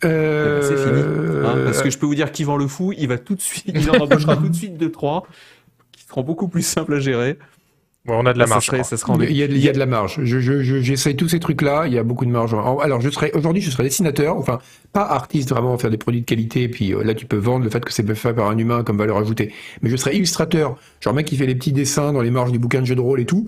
[0.05, 0.61] Euh...
[0.61, 1.01] c'est fini.
[1.45, 3.65] Hein, parce que je peux vous dire qu'Yvan le fou, il va tout de suite,
[3.67, 5.28] il en embauchera tout de suite deux trois,
[5.91, 7.38] qui seront beaucoup plus simples à gérer
[8.10, 8.66] on a de la marge.
[8.66, 10.20] Ça il, y a, il, y a, de la marge.
[10.24, 10.39] Je,
[10.82, 11.84] j'essaye tous ces trucs-là.
[11.88, 12.53] Il y a beaucoup de marge.
[12.53, 14.60] Alors, je serais aujourd'hui, je serais dessinateur, enfin
[14.91, 16.64] pas artiste vraiment faire des produits de qualité.
[16.64, 18.84] Et puis euh, là, tu peux vendre le fait que c'est fait par un humain
[18.84, 19.53] comme valeur ajoutée.
[19.82, 22.60] Mais je serais illustrateur, genre mec qui fait les petits dessins dans les marges du
[22.60, 23.47] bouquin de jeux de rôle et tout.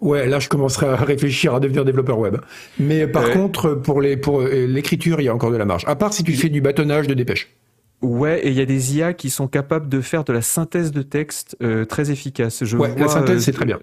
[0.00, 2.36] Ouais, là, je commencerai à réfléchir à devenir développeur web.
[2.78, 5.84] Mais par contre, pour les pour euh, l'écriture, il y a encore de la marge.
[5.86, 7.54] À part si tu fais du bâtonnage de dépêche.
[8.00, 10.92] Ouais, et il y a des IA qui sont capables de faire de la synthèse
[10.92, 12.64] de texte euh, très efficace.
[12.64, 13.78] Je ouais, la synthèse, c'est très bien.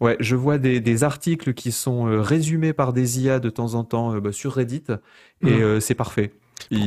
[0.00, 3.74] Ouais, je vois des, des, articles qui sont euh, résumés par des IA de temps
[3.74, 4.84] en temps euh, bah, sur Reddit,
[5.42, 5.48] et mmh.
[5.48, 6.30] euh, c'est parfait.
[6.70, 6.86] Il,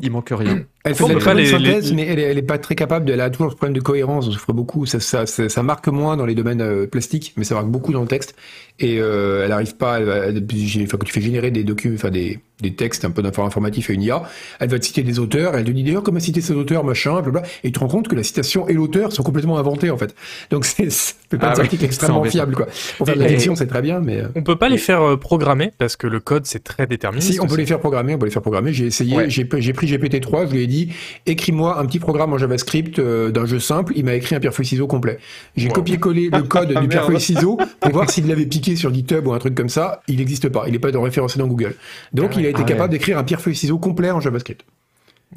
[0.00, 0.64] il, manque rien.
[0.84, 3.10] Elle fait de la synthèse, mais elle est, elle est, pas très capable.
[3.10, 4.28] Elle a toujours ce problème de cohérence.
[4.28, 4.86] On souffre beaucoup.
[4.86, 8.02] Ça, ça, ça, ça, marque moins dans les domaines plastiques, mais ça marque beaucoup dans
[8.02, 8.34] le texte.
[8.80, 10.00] Et elle n'arrive pas.
[10.00, 10.44] Elle,
[10.88, 14.02] quand tu fais générer des documents, enfin des des textes un peu informatif à une
[14.02, 14.22] IA,
[14.60, 17.12] elle va te citer des auteurs, elle te dit d'ailleurs comment citer ces auteurs, machin,
[17.20, 19.98] blablabla, et tu te rends compte que la citation et l'auteur sont complètement inventés en
[19.98, 20.14] fait.
[20.50, 20.88] Donc c'est
[21.30, 22.66] pas ah un article extrêmement fiable quoi.
[22.96, 25.02] Pour faire de la fiction c'est très bien, mais euh, on peut pas les faire
[25.02, 27.20] euh, programmer parce que le code c'est très déterminé.
[27.20, 28.72] Si on peut les faire programmer, on peut les faire programmer.
[28.72, 30.92] J'ai essayé, j'ai pris GPT-3, je lui ai dit
[31.26, 33.92] écris-moi un petit programme en JavaScript euh, d'un jeu simple.
[33.96, 35.18] Il m'a écrit un pierre feuille ciseau complet.
[35.56, 39.26] J'ai copié-collé le code du pierre feuille ciseau pour voir s'il l'avait piqué sur GitHub
[39.26, 40.02] ou un truc comme ça.
[40.08, 40.64] Il n'existe pas.
[40.66, 41.74] Il n'est pas référencé dans Google.
[42.12, 44.64] Donc ah il a été ah capable d'écrire un pierre-feuille-ciseau complet en JavaScript.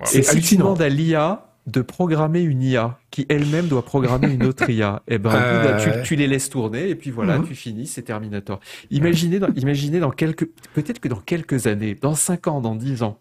[0.04, 4.44] C'est si tu demandes à l'IA de programmer une IA qui elle-même doit programmer une
[4.44, 7.48] autre IA, et eh ben euh, tu, les laisses tourner et puis voilà, mhm.
[7.48, 8.60] tu finis, c'est Terminator.
[8.92, 13.04] Imaginez dans, imaginez dans quelques, peut-être que dans quelques années, dans 5 ans, dans 10
[13.04, 13.20] ans,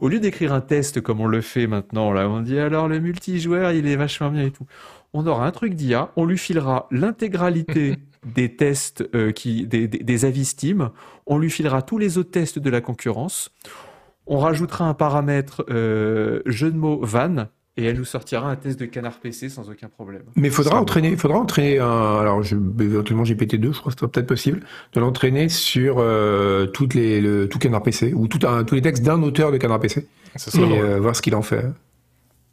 [0.00, 3.00] au lieu d'écrire un test comme on le fait maintenant, là, on dit alors le
[3.00, 4.66] multijoueur, il est vachement bien et tout.
[5.12, 7.96] On aura un truc d'IA, on lui filera l'intégralité
[8.34, 10.90] des tests euh, qui, des, des, avis Steam,
[11.26, 13.50] on lui filera tous les autres tests de la concurrence,
[14.26, 17.46] on rajoutera un paramètre euh, jeu de mots van,
[17.76, 20.22] et elle nous sortira un test de canard PC sans aucun problème.
[20.36, 24.08] Mais il faudra entraîner, faudra entraîner un, alors je, éventuellement GPT-2, je crois que c'est
[24.08, 24.60] peut-être possible,
[24.92, 28.82] de l'entraîner sur euh, toutes les, le, tout canard PC, ou tout un, tous les
[28.82, 30.06] textes d'un auteur de canard PC,
[30.54, 31.64] et voir ce qu'il en fait.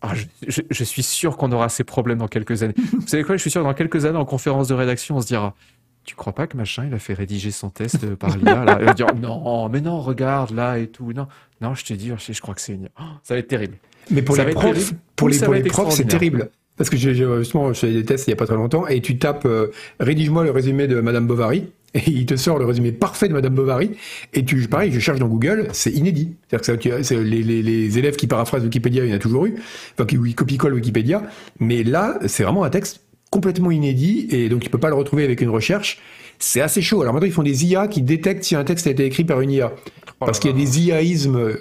[0.02, 0.14] Ah,
[0.48, 2.76] je, suis sûr qu'on aura ces problèmes dans quelques années.
[2.94, 5.22] Vous savez quoi Je suis sûr que dans quelques années, en conférence de rédaction, on
[5.22, 5.56] se dira
[6.04, 8.78] Tu crois pas que machin, il a fait rédiger son test par l'IA là?
[8.80, 11.14] Il va dire Non, mais non, regarde là et tout.
[11.14, 11.28] Non,
[11.62, 12.90] non je te dis, je, crois que c'est une.
[13.00, 13.78] Oh, ça va être terrible.
[14.12, 16.50] Mais pour les profs, pour les, pour les profs, c'est terrible.
[16.78, 19.18] Parce que justement, je fais des tests il y a pas très longtemps et tu
[19.18, 23.28] tapes euh, rédige-moi le résumé de Madame Bovary et il te sort le résumé parfait
[23.28, 23.92] de Madame Bovary
[24.34, 26.36] et tu pareil, je cherche dans Google, c'est inédit.
[26.50, 29.56] C'est-à-dire que les, les, les, élèves qui paraphrasent Wikipédia, il y en a toujours eu,
[29.94, 31.24] enfin qui copie-collent Wikipédia,
[31.60, 33.02] mais là, c'est vraiment un texte
[33.32, 36.00] complètement inédit et donc tu peux pas le retrouver avec une recherche.
[36.40, 37.02] C'est assez chaud.
[37.02, 39.42] Alors maintenant, ils font des IA qui détectent si un texte a été écrit par
[39.42, 39.72] une IA.
[40.20, 41.56] Parce qu'il y a des IAismes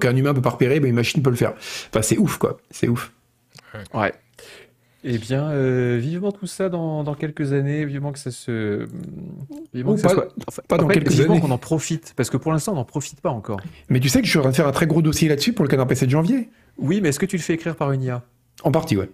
[0.00, 1.54] qu'un humain peut pas repérer, mais une machine peut le faire.
[1.90, 2.58] Enfin, c'est ouf, quoi.
[2.70, 3.12] C'est ouf.
[3.94, 4.12] Ouais.
[5.04, 8.86] Eh bien, euh, vivement tout ça dans, dans, quelques années, vivement que ça se.
[9.74, 10.64] Vivement que pas, ça soit...
[10.68, 11.40] pas dans quelques années.
[11.40, 13.60] qu'on en profite, parce que pour l'instant, on n'en profite pas encore.
[13.88, 15.54] Mais tu sais que je suis en train de faire un très gros dossier là-dessus
[15.54, 16.50] pour le canard PC de janvier.
[16.78, 18.22] Oui, mais est-ce que tu le fais écrire par une IA
[18.62, 19.10] En partie, ouais.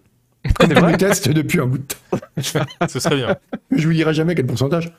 [0.60, 2.18] On le test depuis un bout de temps.
[2.88, 3.36] Ce serait bien.
[3.70, 4.92] Je vous dirai jamais quel pourcentage.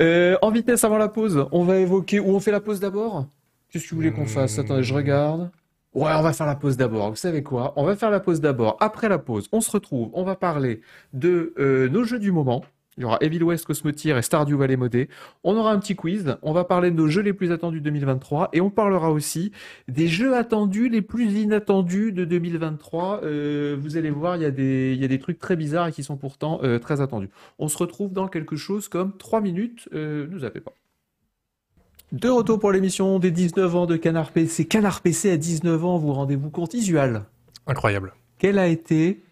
[0.00, 2.20] Euh, en vitesse avant la pause, on va évoquer.
[2.20, 3.26] Ou on fait la pause d'abord?
[3.70, 4.58] Qu'est-ce que vous voulez qu'on fasse?
[4.58, 5.50] Attendez, je regarde.
[5.94, 7.10] Ouais, on va faire la pause d'abord.
[7.10, 7.74] Vous savez quoi?
[7.76, 8.76] On va faire la pause d'abord.
[8.80, 10.10] Après la pause, on se retrouve.
[10.14, 10.80] On va parler
[11.12, 12.64] de euh, nos jeux du moment.
[12.98, 15.08] Il y aura Evil West Cosmotier et Stardew Valley modé.
[15.44, 16.36] On aura un petit quiz.
[16.42, 19.50] On va parler de nos jeux les plus attendus 2023 et on parlera aussi
[19.88, 23.20] des jeux attendus les plus inattendus de 2023.
[23.24, 25.88] Euh, vous allez voir, il y, a des, il y a des trucs très bizarres
[25.88, 27.30] et qui sont pourtant euh, très attendus.
[27.58, 29.88] On se retrouve dans quelque chose comme 3 minutes.
[29.94, 30.74] Euh, nous avez pas.
[32.12, 34.66] De retour pour l'émission des 19 ans de Canard PC.
[34.66, 37.24] Canard PC à 19 ans, vous rendez-vous compte Isual.
[37.66, 38.12] Incroyable.
[38.36, 39.22] Quelle a été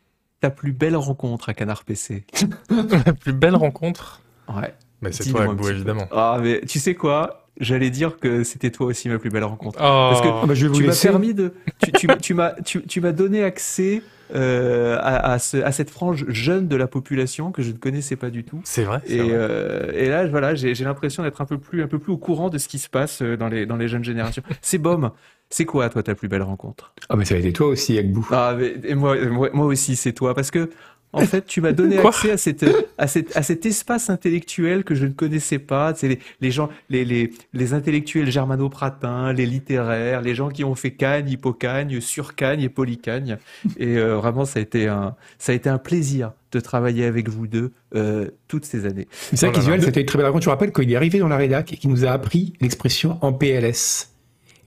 [0.41, 2.25] ta plus belle rencontre à Canard PC
[3.07, 4.75] La plus belle rencontre Ouais.
[5.03, 6.07] Mais c'est toi, Agbo, évidemment.
[6.11, 7.47] Ah, mais tu sais quoi?
[7.59, 9.79] J'allais dire que c'était toi aussi ma plus belle rencontre.
[9.81, 9.83] Oh.
[9.83, 11.53] Parce que Ah bah, je vais vous tu m'as permis de.
[11.83, 14.03] Tu, tu, tu m'as tu, tu m'as donné accès
[14.35, 18.17] euh, à, à, ce, à cette frange jeune de la population que je ne connaissais
[18.17, 18.61] pas du tout.
[18.65, 19.01] C'est vrai.
[19.07, 19.31] c'est Et, vrai.
[19.33, 22.19] euh, et là, voilà, j'ai j'ai l'impression d'être un peu plus, un peu plus au
[22.19, 24.43] courant de ce qui se passe euh, dans les, dans les jeunes générations.
[24.63, 25.11] C'est Bom.
[25.51, 26.95] C'est quoi, toi, ta plus belle rencontre?
[27.09, 28.27] Ah, mais ça a été toi aussi, Agbou.
[28.31, 30.71] Ah, mais, et moi, moi, moi aussi, c'est toi, parce que
[31.13, 32.65] en fait, tu m'as donné accès à, cette,
[32.99, 35.93] à, cette, à cet espace intellectuel que je ne connaissais pas.
[35.95, 40.75] C'est les, les gens, les, les, les intellectuels germano-pratins, les littéraires, les gens qui ont
[40.75, 43.39] fait Cagne, Hippocagne, Surcagne et Polycagne.
[43.77, 47.29] Et euh, vraiment, ça a été un, ça a été un plaisir de travailler avec
[47.29, 49.09] vous deux euh, toutes ces années.
[49.11, 49.87] C'est vrai Oh là qu'Isuel, là.
[49.87, 50.45] c'était une très belle rencontre.
[50.45, 53.19] Je rappelle quand il est arrivé dans la rédac et qu'il nous a appris l'expression
[53.21, 54.10] en PLS.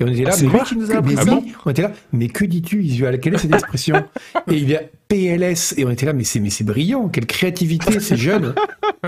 [0.05, 1.53] Et on était là, Ah, c'est mais lui qui nous a appris mais ça oui,
[1.65, 3.95] on était là, mais que dis-tu, Isuel Quelle est cette expression
[4.51, 5.73] Et il y a PLS.
[5.77, 8.53] Et on était là, mais c'est, mais c'est brillant, quelle créativité, c'est jeune.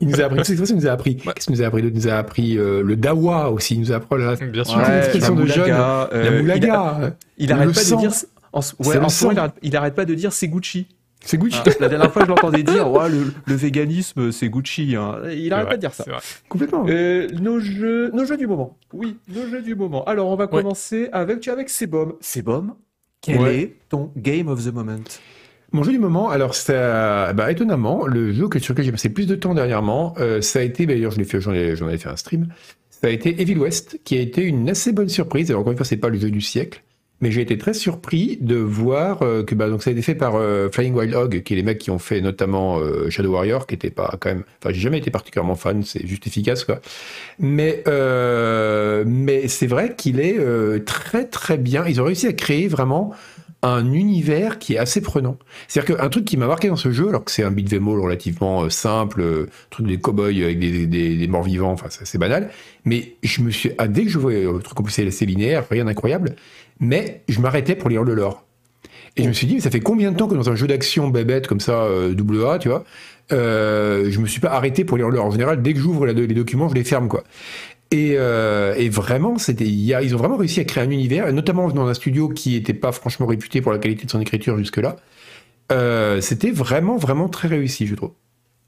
[0.00, 1.16] Il nous a appris, cette il nous a appris.
[1.16, 3.74] Qu'est-ce qu'il nous a appris Il nous a appris euh, le dawa aussi.
[3.74, 4.78] Il nous a appris, là, Bien sûr.
[4.78, 4.84] Ouais.
[4.88, 5.58] une expression la de jeune.
[5.62, 7.16] moulaga, euh, la il a- moulaga.
[7.38, 7.96] Il, Le arrête pas sang.
[7.96, 8.12] de dire.
[8.52, 9.30] En, ouais, le en sang.
[9.30, 10.88] il arrête, il arrête pas de dire c'est Gucci.
[11.26, 11.58] C'est Gucci.
[11.66, 14.96] Ah, la dernière fois, je l'entendais dire, ouais, le, le véganisme, c'est Gucci.
[14.96, 15.16] hein.
[15.30, 16.04] Il arrête vrai, pas de dire ça.
[16.48, 16.86] Complètement.
[16.88, 18.78] Euh, nos jeux, nos jeux du moment.
[18.92, 20.04] Oui, nos jeux du moment.
[20.04, 20.50] Alors, on va Ouais.
[20.62, 22.14] commencer avec, tu avec Sebom.
[22.20, 22.74] Sebom,
[23.20, 23.58] quel Ouais.
[23.60, 24.96] est ton game of the moment?
[25.72, 29.08] Mon jeu du moment, alors ça, bah, étonnamment, le jeu que- sur lequel j'ai passé
[29.08, 31.74] plus de temps dernièrement, euh, ça a été, bah, d'ailleurs je l'ai fait, j'en ai,
[31.74, 32.46] j'en ai fait un stream,
[32.88, 35.50] ça a été Evil West, qui a été une assez bonne surprise.
[35.50, 36.82] Alors encore une fois, c'est pas le jeu du siècle,
[37.20, 40.14] mais j'ai été très surpris de voir euh, que bah, donc ça a été fait
[40.14, 43.32] par euh, Flying Wild Hog, qui est les mecs qui ont fait notamment euh, Shadow
[43.32, 46.64] Warrior, qui était pas quand même, enfin j'ai jamais été particulièrement fan, c'est juste efficace
[46.64, 46.80] quoi.
[47.38, 47.82] Mais
[49.06, 50.38] mais c'est vrai qu'il est
[50.84, 51.86] très très bien.
[51.86, 53.14] Ils ont réussi à créer vraiment
[53.62, 55.38] un univers qui est assez prenant.
[55.66, 58.00] C'est-à-dire qu'un truc qui m'a marqué dans ce jeu, alors que c'est un beat'em all
[58.00, 62.50] relativement simple, euh, truc des cow-boys avec des, des, des morts vivants, enfin c'est banal,
[62.84, 65.64] mais je me suis, ah, dès que je voyais le truc en plus c'est linéaire,
[65.70, 66.36] rien d'incroyable,
[66.80, 68.44] mais je m'arrêtais pour lire le lore.
[69.16, 70.66] Et je me suis dit, mais ça fait combien de temps que dans un jeu
[70.66, 72.84] d'action bébête comme ça, euh, double A, tu vois,
[73.32, 75.24] euh, je me suis pas arrêté pour lire le lore.
[75.24, 77.24] En général, dès que j'ouvre les documents, je les ferme, quoi.
[77.90, 81.68] Et, euh, et vraiment, c'était, ils ont vraiment réussi à créer un univers, et notamment
[81.68, 84.96] dans un studio qui n'était pas franchement réputé pour la qualité de son écriture jusque-là.
[85.72, 88.12] Euh, c'était vraiment, vraiment très réussi, je trouve.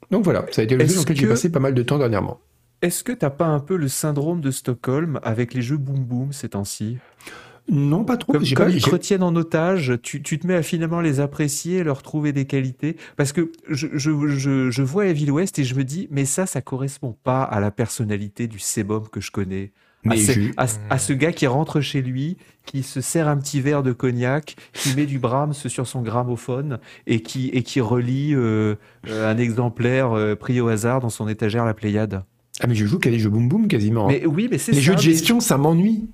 [0.09, 1.97] Donc voilà, ça a été le jeu dans lequel j'ai passé pas mal de temps
[1.97, 2.39] dernièrement.
[2.81, 6.31] Est-ce que t'as pas un peu le syndrome de Stockholm avec les jeux Boom Boom
[6.31, 6.97] ces temps-ci?
[7.71, 8.33] Non, pas trop.
[8.33, 11.19] Comme, comme pas, ils te retiennent en otage, tu, tu te mets à finalement les
[11.19, 12.95] apprécier, leur trouver des qualités.
[13.17, 16.45] Parce que je, je, je, je vois Evil West et je me dis, mais ça,
[16.45, 19.71] ça correspond pas à la personnalité du Sebum que je connais.
[20.05, 20.39] mais à, ce,
[20.89, 23.91] à, à ce gars qui rentre chez lui, qui se sert un petit verre de
[23.91, 28.75] cognac, qui met du Brahms sur son gramophone et qui, et qui relit euh,
[29.09, 32.23] euh, un exemplaire euh, pris au hasard dans son étagère La Pléiade.
[32.61, 34.07] Ah, mais je joue qu'à des jeux boom boom quasiment.
[34.07, 34.83] Mais oui, mais c'est Les ça.
[34.83, 36.09] jeux de mais- gestion, ça m'ennuie.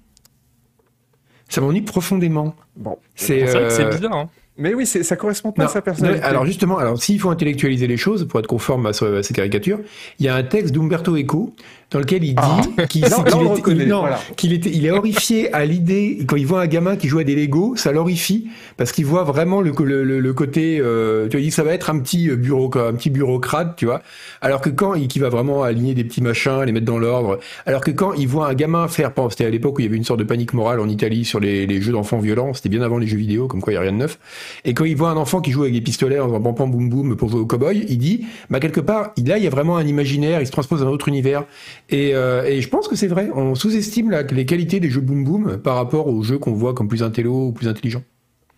[1.50, 2.56] Ça m'ennuie profondément.
[2.76, 2.98] Bon.
[3.16, 4.16] C'est C'est vrai que c'est euh, bizarre.
[4.16, 4.30] Hein.
[4.58, 6.22] Mais oui, ça correspond pas Non, à sa personnalité.
[6.22, 9.22] non, alors justement, alors s'il faut intellectualiser les choses pour être conforme à, ce- à
[9.24, 9.80] ces caricatures,
[10.18, 11.54] il y a un texte d'Umberto Eco
[11.92, 12.42] dans lequel il dit
[12.78, 12.86] Ah.
[12.88, 14.20] qu'il était- voilà.
[14.54, 17.36] était, il est horrifié à l'idée quand il voit un gamin qui joue à des
[17.36, 19.72] Lego, ça l'horrifie parce qu'il voit vraiment le,
[20.20, 22.70] le, côté, euh, tu vois, il dit que ça va être un petit euh, bureau,
[22.78, 24.02] un petit bureaucrate, tu vois.
[24.42, 27.40] Alors que quand il qui va vraiment aligner des petits machins, les mettre dans l'ordre,
[27.66, 29.98] alors que quand il voit un gamin faire, c'était à l'époque où il y avait
[29.98, 32.82] une sorte de panique morale en Italie sur les, les jeux d'enfants violents, c'était bien
[32.82, 34.18] avant les jeux vidéo, comme quoi il y a rien de neuf.
[34.66, 36.72] Et quand il voit un enfant qui joue avec des pistolets en faisant pam pam
[36.72, 39.50] boum boum pour jouer au cowboy, il dit, bah quelque part, là il y a
[39.50, 41.44] vraiment un imaginaire, il se transpose dans un autre univers.
[41.90, 45.24] Et, euh, et je pense que c'est vrai, on sous-estime les qualités des jeux boom
[45.24, 48.04] boom par rapport aux jeux qu'on voit comme plus intello ou plus intelligents.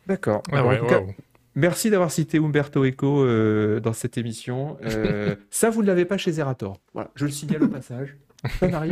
[0.07, 0.41] D'accord.
[0.51, 0.79] Ah ouais.
[1.55, 4.77] Merci d'avoir cité Umberto Eco euh, dans cette émission.
[4.85, 6.79] Euh, ça, vous ne l'avez pas chez Zerator.
[6.93, 8.15] Voilà, je le signale au passage.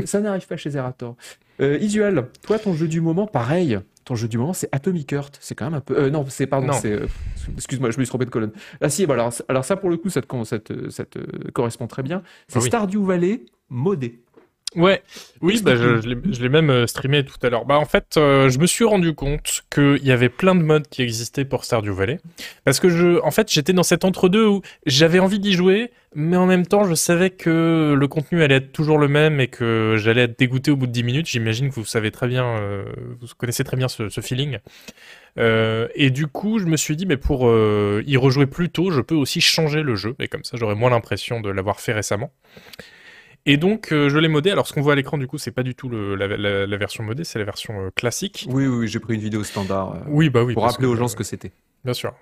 [0.05, 1.15] Ça n'arrive pas chez Zerator.
[1.61, 3.79] Euh, Isual, toi, ton jeu du moment, pareil.
[4.03, 5.38] Ton jeu du moment, c'est Atomic Heart.
[5.41, 5.97] C'est quand même un peu.
[5.97, 6.91] Euh, non, c'est pardon, c'est.
[6.91, 7.07] Euh,
[7.55, 8.51] excuse-moi, je me suis trompé de colonne.
[8.81, 10.43] Ah si, bah, alors, alors ça, pour le coup, ça te,
[10.89, 12.21] ça te, correspond très bien.
[12.47, 14.21] C'est ah Stardew Valley modé.
[14.76, 15.01] Ouais,
[15.41, 17.65] oui, bah, je, je l'ai même euh, streamé tout à l'heure.
[17.65, 20.88] Bah, en fait, euh, je me suis rendu compte qu'il y avait plein de modes
[20.88, 22.19] qui existaient pour Stardew Valley.
[22.65, 26.36] Parce que, je, en fait, j'étais dans cet entre-deux où j'avais envie d'y jouer, mais
[26.36, 29.95] en même temps, je savais que le contenu allait être toujours le même et que
[29.97, 31.28] j'allais être dégoûté au bout de 10 minutes.
[31.28, 32.84] J'imagine que vous savez très bien, euh,
[33.21, 34.57] vous connaissez très bien ce, ce feeling.
[35.38, 39.15] et du coup, je me suis dit, mais pour y rejouer plus tôt, je peux
[39.15, 40.15] aussi changer le jeu.
[40.19, 42.32] Et comme ça, j'aurais moins l'impression de l'avoir fait récemment.
[43.46, 44.50] Et donc, euh, je l'ai modé.
[44.50, 47.04] Alors, ce qu'on voit à l'écran, du coup, c'est pas du tout le, la, version
[47.04, 48.48] modée, c'est la version euh, classique.
[48.50, 49.93] Oui, oui, j'ai pris une vidéo standard.
[49.93, 50.54] Euh, oui, bah oui.
[50.56, 51.52] Pour rappeler aux gens ce que c'était.
[51.84, 52.14] Bien sûr.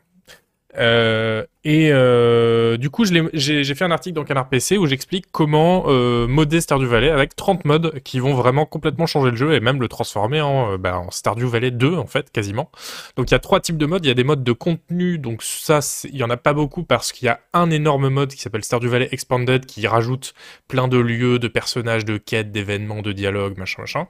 [0.77, 5.85] Euh, et euh, du coup, j'ai fait un article dans Canard PC où j'explique comment
[5.87, 9.59] euh, modder Stardew Valley avec 30 modes qui vont vraiment complètement changer le jeu et
[9.59, 12.71] même le transformer en, bah, en Stardew Valley 2 en fait, quasiment.
[13.15, 14.05] Donc il y a trois types de modes.
[14.05, 16.83] Il y a des modes de contenu, donc ça, il y en a pas beaucoup
[16.83, 20.33] parce qu'il y a un énorme mode qui s'appelle Stardew Valley Expanded qui rajoute
[20.67, 24.07] plein de lieux, de personnages, de quêtes, d'événements, de dialogues, machin, machin.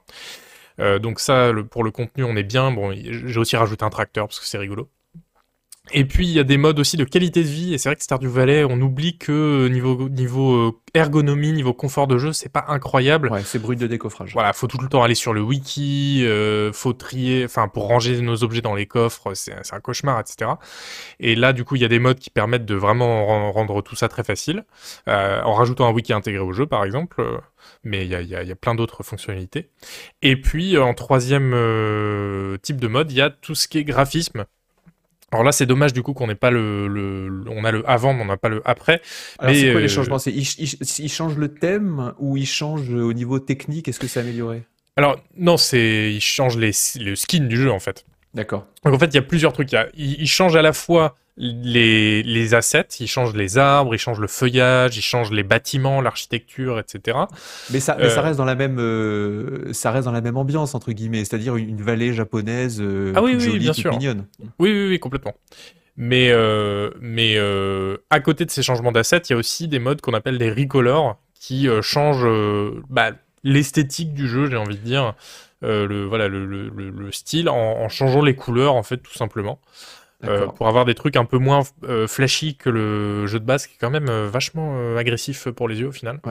[0.80, 2.72] Euh, donc ça, pour le contenu, on est bien.
[2.72, 4.90] Bon, j'ai aussi rajouté un tracteur parce que c'est rigolo.
[5.92, 7.98] Et puis il y a des modes aussi de qualité de vie, et c'est vrai
[7.98, 12.48] que Stardew Valley, on oublie que niveau, niveau euh, ergonomie, niveau confort de jeu, c'est
[12.48, 13.30] pas incroyable.
[13.30, 14.32] Ouais, c'est brut de décoffrage.
[14.32, 18.22] Voilà, faut tout le temps aller sur le wiki, euh, faut trier, enfin pour ranger
[18.22, 20.52] nos objets dans les coffres, c'est un cauchemar, etc.
[21.20, 23.96] Et là, du coup, il y a des modes qui permettent de vraiment rendre tout
[23.98, 24.64] ça très facile,
[25.10, 27.20] euh, en rajoutant un wiki intégré au jeu, par exemple.
[27.20, 27.38] Euh,
[27.84, 29.70] mais il y a, y a, plein d'autres fonctionnalités.
[30.22, 31.52] Et puis, en troisième
[32.62, 34.46] type de mode, il y a tout ce qui est graphisme.
[35.34, 38.22] Alors là, c'est dommage du coup qu'on n'ait pas le, on a le avant, mais
[38.22, 39.02] on n'a pas le après.
[39.40, 40.20] Alors c'est quoi les euh, changements?
[40.20, 43.88] C'est il, change le thème ou il change au niveau technique?
[43.88, 44.62] Est-ce que c'est amélioré?
[44.96, 48.06] Alors non, c'est il change les, le skin du jeu en fait.
[48.34, 48.66] D'accord.
[48.84, 49.72] Donc en fait, il y a plusieurs trucs.
[49.72, 54.20] Il, il change à la fois les, les assets, ils changent les arbres, ils changent
[54.20, 57.18] le feuillage, ils changent les bâtiments, l'architecture, etc.
[57.72, 60.38] Mais ça, mais ça euh, reste dans la même, euh, ça reste dans la même
[60.38, 63.92] ambiance entre guillemets, c'est-à-dire une, vallée japonaise euh, ah oui, oui, bien sûr.
[63.92, 64.26] mignonne.
[64.60, 65.34] Oui, oui, oui, complètement.
[65.98, 66.32] Mais,
[67.02, 67.38] mais
[68.10, 70.52] à côté de ces changements d'assets, il y a aussi des modes qu'on appelle des
[70.52, 72.28] recolors qui changent
[72.90, 73.12] bah,
[73.44, 75.14] l'esthétique du jeu, j'ai envie de dire,
[75.64, 79.60] le, voilà, le, le, le style en, en, changeant les couleurs en fait, tout simplement.
[80.26, 83.68] Euh, pour avoir des trucs un peu moins euh, flashy que le jeu de base
[83.68, 86.22] qui est quand même euh, vachement agressif pour les yeux au final.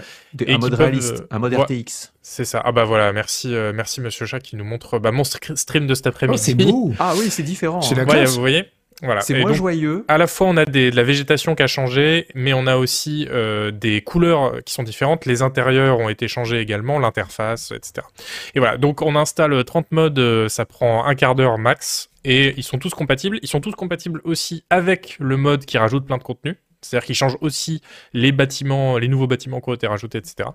[0.47, 2.13] un mode réaliste, un mode RTX.
[2.23, 2.63] C'est ça.
[2.65, 6.07] Ah bah voilà, merci, merci Monsieur Chat qui nous montre bah, mon stream de cet
[6.07, 6.39] après-midi.
[6.39, 6.93] Oh, c'est beau.
[6.99, 7.83] ah oui, c'est différent.
[7.83, 8.25] C'est la hein.
[8.25, 8.65] Vous voyez.
[9.03, 9.21] Voilà.
[9.21, 10.05] C'est moins joyeux.
[10.09, 12.77] À la fois, on a des, de la végétation qui a changé, mais on a
[12.77, 13.27] aussi
[13.73, 15.27] des couleurs qui sont différentes.
[15.27, 18.07] Les intérieurs ont été changés également, l'interface, etc.
[18.55, 18.77] Et voilà.
[18.77, 22.95] Donc, on installe 30 modes, ça prend un quart d'heure max et ils sont tous
[22.95, 23.39] compatibles.
[23.43, 26.59] Ils sont tous compatibles aussi avec le mode qui rajoute plein de contenu.
[26.83, 27.81] C'est-à-dire qu'ils changent aussi
[28.13, 30.51] les bâtiments, les nouveaux bâtiments qui ont été rajoutés, etc.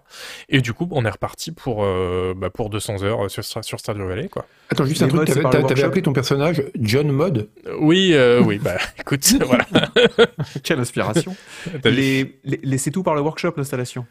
[0.50, 4.04] Et du coup, on est reparti pour, euh, bah, pour 200 heures sur, sur Stardew
[4.04, 4.28] Valley.
[4.28, 4.46] Quoi.
[4.70, 7.50] Attends, juste un truc, t'avais appelé ton personnage John Mod
[7.80, 9.66] Oui, euh, oui, bah écoute, voilà.
[10.64, 11.36] Quelle inspiration.
[11.84, 14.06] les, les, c'est tout par le workshop, l'installation?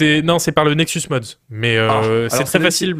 [0.00, 1.38] Non, c'est par le Nexus Mods.
[1.50, 2.96] Mais euh, ah, c'est très facile.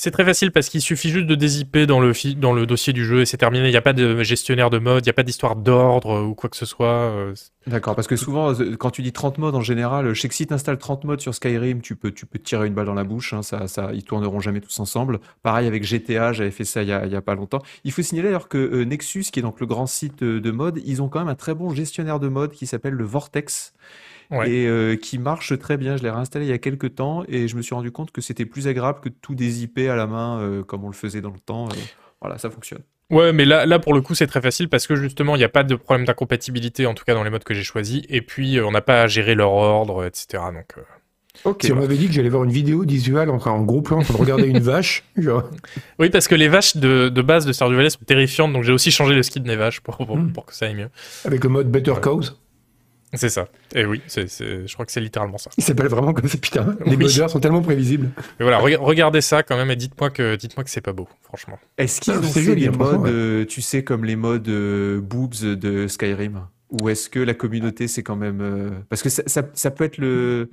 [0.00, 3.04] C'est très facile parce qu'il suffit juste de dézipper dans le, dans le dossier du
[3.04, 3.66] jeu et c'est terminé.
[3.66, 6.36] Il n'y a pas de gestionnaire de mode, il n'y a pas d'histoire d'ordre ou
[6.36, 6.86] quoi que ce soit.
[6.86, 7.34] Euh,
[7.66, 10.36] D'accord, parce que souvent, euh, quand tu dis 30 modes en général, je sais que
[10.36, 12.86] si tu installes 30 modes sur Skyrim, tu peux, tu peux te tirer une balle
[12.86, 13.32] dans la bouche.
[13.32, 15.18] Hein, ça, ça, ils tourneront jamais tous ensemble.
[15.42, 17.62] Pareil avec GTA, j'avais fait ça il y, a, a pas longtemps.
[17.82, 20.80] Il faut signaler d'ailleurs que euh, Nexus, qui est donc le grand site de mode,
[20.84, 23.74] ils ont quand même un très bon gestionnaire de mode qui s'appelle le Vortex
[24.30, 25.96] et euh, qui marche très bien.
[25.96, 28.20] Je l'ai réinstallé il y a quelques temps et je me suis rendu compte que
[28.20, 31.30] c'était plus agréable que tout dézipper à la main euh, comme on le faisait dans
[31.30, 31.68] le temps.
[31.68, 31.74] Euh,
[32.20, 32.82] voilà, ça fonctionne.
[33.10, 35.44] Ouais, mais là, là pour le coup, c'est très facile parce que justement, il n'y
[35.44, 38.02] a pas de problème d'incompatibilité, en tout cas dans les modes que j'ai choisis.
[38.10, 40.42] Et puis, on n'a pas à gérer leur ordre, etc.
[40.52, 40.74] Donc.
[41.60, 44.02] Si on m'avait dit que j'allais voir une vidéo d'Isual en, en gros plan en
[44.02, 45.44] train de regarder une vache, genre...
[45.98, 48.72] Oui, parce que les vaches de, de base de Stardew Valley sont terrifiantes, donc j'ai
[48.72, 50.32] aussi changé le skin des vaches pour, pour, hmm.
[50.32, 50.90] pour, que ça aille mieux.
[51.24, 52.22] Avec le mode Better Cows
[53.14, 53.48] c'est ça.
[53.74, 55.50] Et oui, c'est, je crois que c'est littéralement ça.
[55.56, 56.76] Il s'appelle vraiment comme ça, putain.
[56.86, 57.08] Les oui.
[57.10, 58.10] sont tellement prévisibles.
[58.38, 61.58] Et voilà, regardez ça quand même et dites-moi que, dites-moi que c'est pas beau, franchement.
[61.78, 65.88] Est-ce qu'ils ont fait les modes, euh, tu sais, comme les modes euh, boobs de
[65.88, 66.42] Skyrim?
[66.70, 68.40] Ou est-ce que la communauté, c'est quand même.
[68.42, 70.50] Euh, parce que ça, ça, peut être le.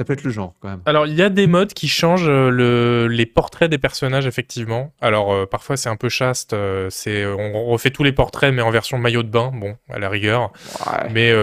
[0.00, 0.80] Ça peut être le genre quand même.
[0.86, 4.94] Alors il y a des modes qui changent le, les portraits des personnages effectivement.
[5.02, 6.56] Alors parfois c'est un peu chaste,
[6.88, 10.08] c'est on refait tous les portraits mais en version maillot de bain, bon à la
[10.08, 10.54] rigueur.
[11.10, 11.34] Mais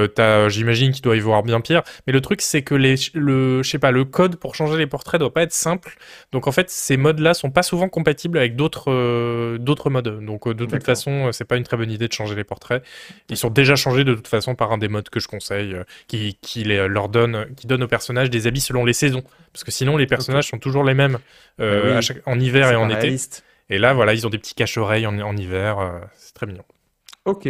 [0.49, 1.83] j'imagine qu'il doit y voir bien pire.
[2.07, 4.87] Mais le truc c'est que les, le, je sais pas, le code pour changer les
[4.87, 5.95] portraits doit pas être simple.
[6.31, 10.25] Donc en fait ces modes là sont pas souvent compatibles avec d'autres d'autres modes.
[10.25, 12.83] Donc de toute façon c'est pas une très bonne idée de changer les portraits.
[13.29, 15.83] Ils sont déjà changés de toute façon par un des modes que je conseille, euh,
[16.07, 19.23] qui, qui les, leur donne, qui donne aux personnages des habits selon les saisons.
[19.53, 21.17] Parce que sinon, les personnages sont toujours les mêmes
[21.59, 23.15] euh, bah en hiver et en été.
[23.69, 25.79] Et là, voilà, ils ont des petits cache-oreilles en, hiver.
[25.79, 26.63] Euh, c'est très mignon.
[27.25, 27.49] Ok.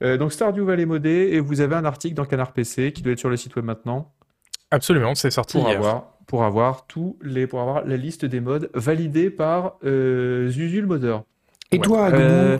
[0.00, 3.18] donc Stardew Valley modé, et vous avez un article dans Canard PC qui doit être
[3.18, 4.12] sur le site web maintenant.
[4.70, 8.70] Absolument, c'est sorti pour Avoir, pour avoir tous les, pour avoir la liste des modes
[8.74, 11.18] validée par Zuzul Modder.
[11.72, 12.12] Et toi,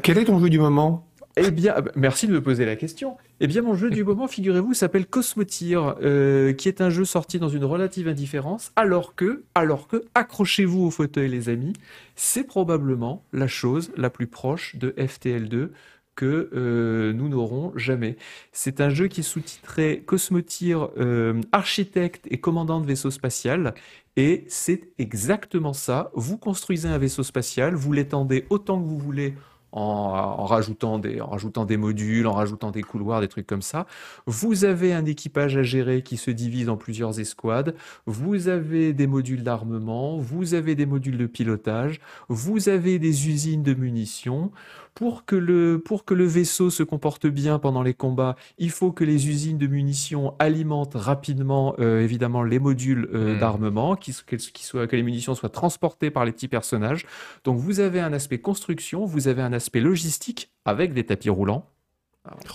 [0.03, 1.08] quel est ton jeu du moment?
[1.47, 3.17] Eh bien, ah merci de me poser la question.
[3.41, 7.39] Eh bien, mon jeu du moment, figurez-vous, s'appelle Cosmotir, euh, qui est un jeu sorti
[7.39, 11.75] dans une relative indifférence, alors que, alors que, accrochez-vous au fauteuil, les amis,
[12.17, 15.71] c'est probablement la chose la plus proche de FTL2
[16.19, 18.17] que euh, nous n'aurons jamais.
[18.51, 23.73] C'est un jeu qui est sous-titré Cosmotir, euh, architecte et commandant de vaisseau spatial.
[24.17, 26.11] Et c'est exactement ça.
[26.15, 29.35] Vous construisez un vaisseau spatial, vous l'étendez autant que vous voulez
[29.73, 33.87] en, rajoutant des, en rajoutant des modules, en rajoutant des couloirs, des trucs comme ça.
[34.27, 37.75] Vous avez un équipage à gérer qui se divise en plusieurs escouades.
[38.07, 43.63] Vous avez des modules d'armement, vous avez des modules de pilotage, vous avez des usines
[43.63, 44.51] de munitions
[44.99, 48.91] pour que, le, pour que le vaisseau se comporte bien pendant les combats, il faut
[48.91, 53.39] que les usines de munitions alimentent rapidement, euh, évidemment, les modules euh, hmm.
[53.39, 57.07] d'armement, qui, que les munitions soient transportées par les petits personnages.
[57.45, 61.71] Donc vous avez un aspect construction, vous avez un aspect logistique avec des tapis roulants.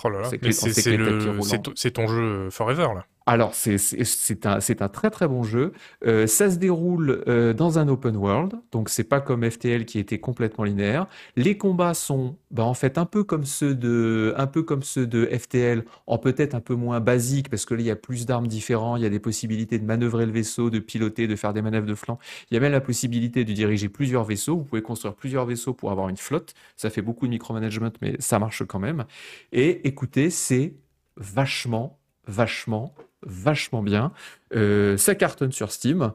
[0.04, 0.30] oh là là,
[1.76, 3.06] c'est ton jeu Forever là.
[3.26, 5.72] Alors, c'est un, un, très très bon jeu.
[6.06, 9.98] Euh, ça se déroule euh, dans un open world, donc c'est pas comme FTL qui
[9.98, 11.08] était complètement linéaire.
[11.38, 15.08] Les combats sont bah, en fait un peu comme ceux de, un peu comme ceux
[15.08, 18.26] de FTL, en peut-être un peu moins basique parce que là il y a plus
[18.26, 21.54] d'armes différentes, il y a des possibilités de manœuvrer le vaisseau, de piloter, de faire
[21.54, 22.20] des manœuvres de flanc.
[22.52, 24.58] Il y a même la possibilité de diriger plusieurs vaisseaux.
[24.58, 26.54] Vous pouvez construire plusieurs vaisseaux pour avoir une flotte.
[26.76, 29.06] Ça fait beaucoup de micromanagement, mais ça marche quand même.
[29.54, 30.76] Et écoutez, c'est
[31.16, 32.94] vachement, vachement
[33.26, 34.12] vachement bien.
[34.56, 36.12] Euh, ça cartonne sur Steam.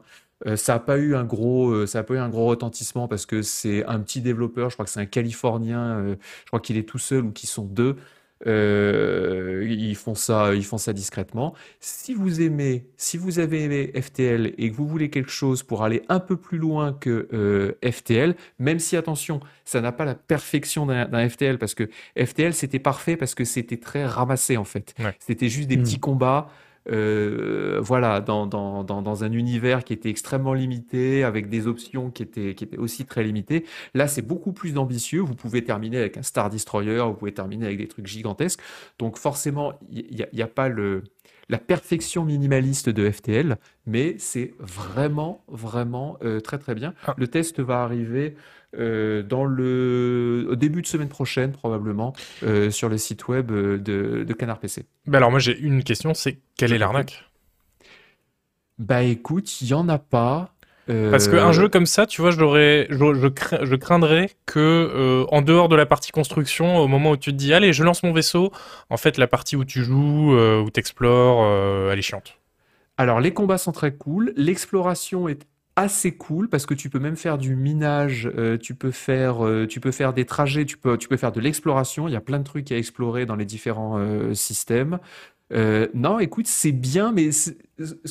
[0.47, 3.09] Euh, ça n'a pas eu un gros, euh, ça a pas eu un gros retentissement
[3.09, 4.69] parce que c'est un petit développeur.
[4.69, 6.15] Je crois que c'est un Californien.
[6.17, 7.97] je crois qu'il est tout seul ou qu'ils sont deux.
[8.45, 11.53] ils font ça, ils font ça discrètement.
[11.81, 15.83] Si vous aimez, si vous avez aimé FTL et que vous voulez quelque chose pour
[15.83, 20.85] aller un peu plus loin que FTL, même si attention, ça n'a pas la perfection
[20.85, 24.95] d'un FTL parce que FTL c'était parfait parce que c'était très ramassé en fait.
[25.19, 25.83] C'était juste des mmh.
[25.83, 26.49] petits combats.
[26.89, 32.23] Euh, voilà, dans, dans, dans, un univers qui était extrêmement limité, avec des options qui
[32.23, 33.65] étaient, qui étaient aussi très limitées.
[33.93, 35.21] Là, c'est beaucoup plus ambitieux.
[35.21, 38.61] Vous pouvez terminer avec un Star Destroyer, vous pouvez terminer avec des trucs gigantesques.
[38.97, 41.03] Donc forcément, il n'y a, a, pas le,
[41.49, 46.93] la perfection minimaliste de FTL, mais c'est vraiment, vraiment euh, très très bien.
[47.05, 47.15] Ah.
[47.17, 48.35] Le test va arriver
[48.77, 52.13] euh, dans le au début de semaine prochaine probablement
[52.43, 53.77] euh, sur le site web de,
[54.23, 54.85] de Canard PC.
[55.07, 57.25] Bah alors moi j'ai une question, c'est quelle est l'arnaque?
[58.77, 60.53] Bah écoute, il y en a pas.
[60.87, 62.37] Parce qu'un jeu comme ça, tu vois, je,
[62.89, 67.35] je, je, craindrais que en dehors de la partie construction, au moment où tu te
[67.35, 68.51] dis allez, je lance mon vaisseau,
[68.89, 72.39] en fait la partie où tu joues, où tu explores, elle est chiante.
[72.97, 75.45] Alors les combats sont très cool, l'exploration est
[75.79, 79.65] assez cool parce que tu peux même faire du minage, euh, tu peux faire, euh,
[79.65, 82.07] tu peux faire des trajets, tu peux, faire de l'exploration.
[82.07, 84.99] Il y a plein de trucs à explorer dans les différents euh, systèmes.
[85.51, 87.53] non, écoute, c'est bien, mais ce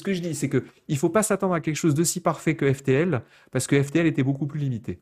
[0.03, 2.73] que je dis, c'est que il faut pas s'attendre à quelque chose d'aussi parfait que
[2.73, 4.99] FTL parce que FTL était beaucoup plus limité.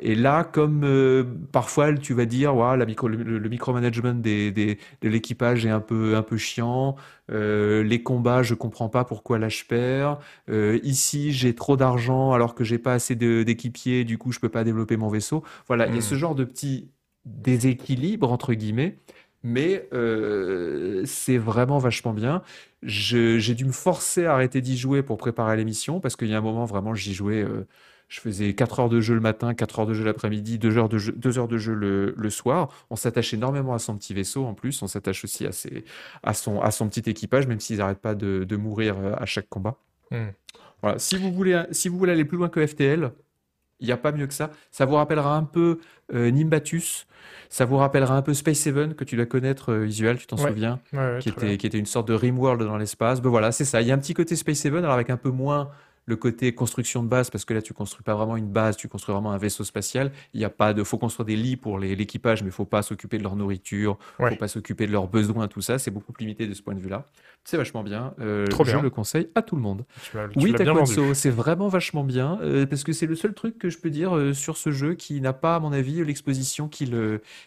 [0.00, 5.08] Et là, comme euh, parfois tu vas dire, la micro, le, micromanagement des, des, de
[5.08, 6.96] l'équipage est un peu, un peu chiant,
[7.30, 10.18] euh, les combats, je comprends pas pourquoi là je perds,
[10.48, 14.48] euh, ici j'ai trop d'argent alors que j'ai pas assez d'équipiers, du coup je peux
[14.48, 15.42] pas développer mon vaisseau.
[15.66, 16.18] Voilà, il y a ce hmm.
[16.18, 16.90] genre de petit
[17.24, 18.98] déséquilibre entre guillemets,
[19.42, 19.88] mais
[21.04, 22.42] c'est vraiment vachement bien.
[22.82, 26.38] J'ai dû me forcer à arrêter d'y jouer pour préparer l'émission parce qu'il y a
[26.38, 27.44] un moment vraiment j'y jouais
[28.08, 30.88] je faisais 4 heures de jeu le matin, 4 heures de jeu l'après-midi, 2 heures
[30.88, 32.68] de jeu, heures de jeu le, soir.
[32.90, 34.82] On s'attache énormément à son petit vaisseau en plus.
[34.82, 35.50] On s'attache aussi à,
[36.22, 39.48] à, son, à son petit équipage, même s'ils n'arrêtent pas de, mourir euh, à chaque
[39.48, 39.76] combat.
[40.10, 40.28] Hmm.
[40.82, 40.98] Voilà.
[40.98, 43.10] Si, vous voulez, si vous voulez aller plus loin que FTL,
[43.80, 44.50] Il n'y a pas mieux que ça.
[44.70, 45.80] Ça vous rappellera un peu
[46.12, 47.06] Nimbatus.
[47.48, 50.78] Ça vous rappellera un peu Space Seven que tu dois connaître, Visual, tu t'en souviens,
[51.20, 53.20] qui, était, qui était une sorte de Rimworld dans l'espace.
[53.20, 53.80] Ben voilà, c'est ça.
[53.80, 55.70] Il y a un petit côté Space Seven, alors avec un peu moins
[56.06, 58.88] le côté construction de base, parce que là, tu construis pas vraiment une base, tu
[58.88, 60.12] construis vraiment un vaisseau spatial.
[60.34, 62.82] Il y a pas de, faut construire des lits pour l'équipage, mais il faut pas
[62.82, 65.78] s'occuper de leur nourriture, il faut pas s'occuper de leurs besoins, tout ça.
[65.78, 67.06] C'est beaucoup plus limité de ce point de vue-là.
[67.44, 68.14] C'est vachement bien.
[68.20, 69.84] Euh, Trop je le conseille à tout le monde.
[70.02, 73.68] Tu oui, Taquanso, c'est vraiment vachement bien, euh, parce que c'est le seul truc que
[73.68, 76.94] je peux dire euh, sur ce jeu qui n'a pas, à mon avis, l'exposition qu'il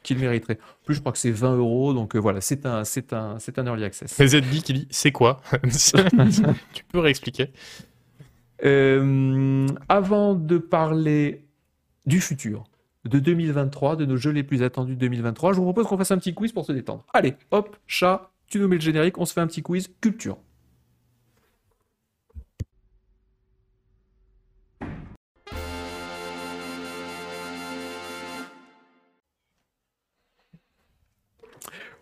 [0.04, 0.60] qu'il mériterait.
[0.62, 3.58] En plus, je crois que c'est 20 euros, donc voilà, c'est un, c'est un, c'est
[3.60, 4.18] un early access.
[4.20, 5.42] Mais ZB qui dit, c'est quoi?
[6.74, 7.52] Tu peux réexpliquer
[8.66, 11.46] euh, avant de parler
[12.06, 12.66] du futur,
[13.06, 16.12] de 2023, de nos jeux les plus attendus de 2023, je vous propose qu'on fasse
[16.12, 17.06] un petit quiz pour se détendre.
[17.14, 20.38] Allez, hop, chat, tu nous mets le générique, on se fait un petit quiz culture.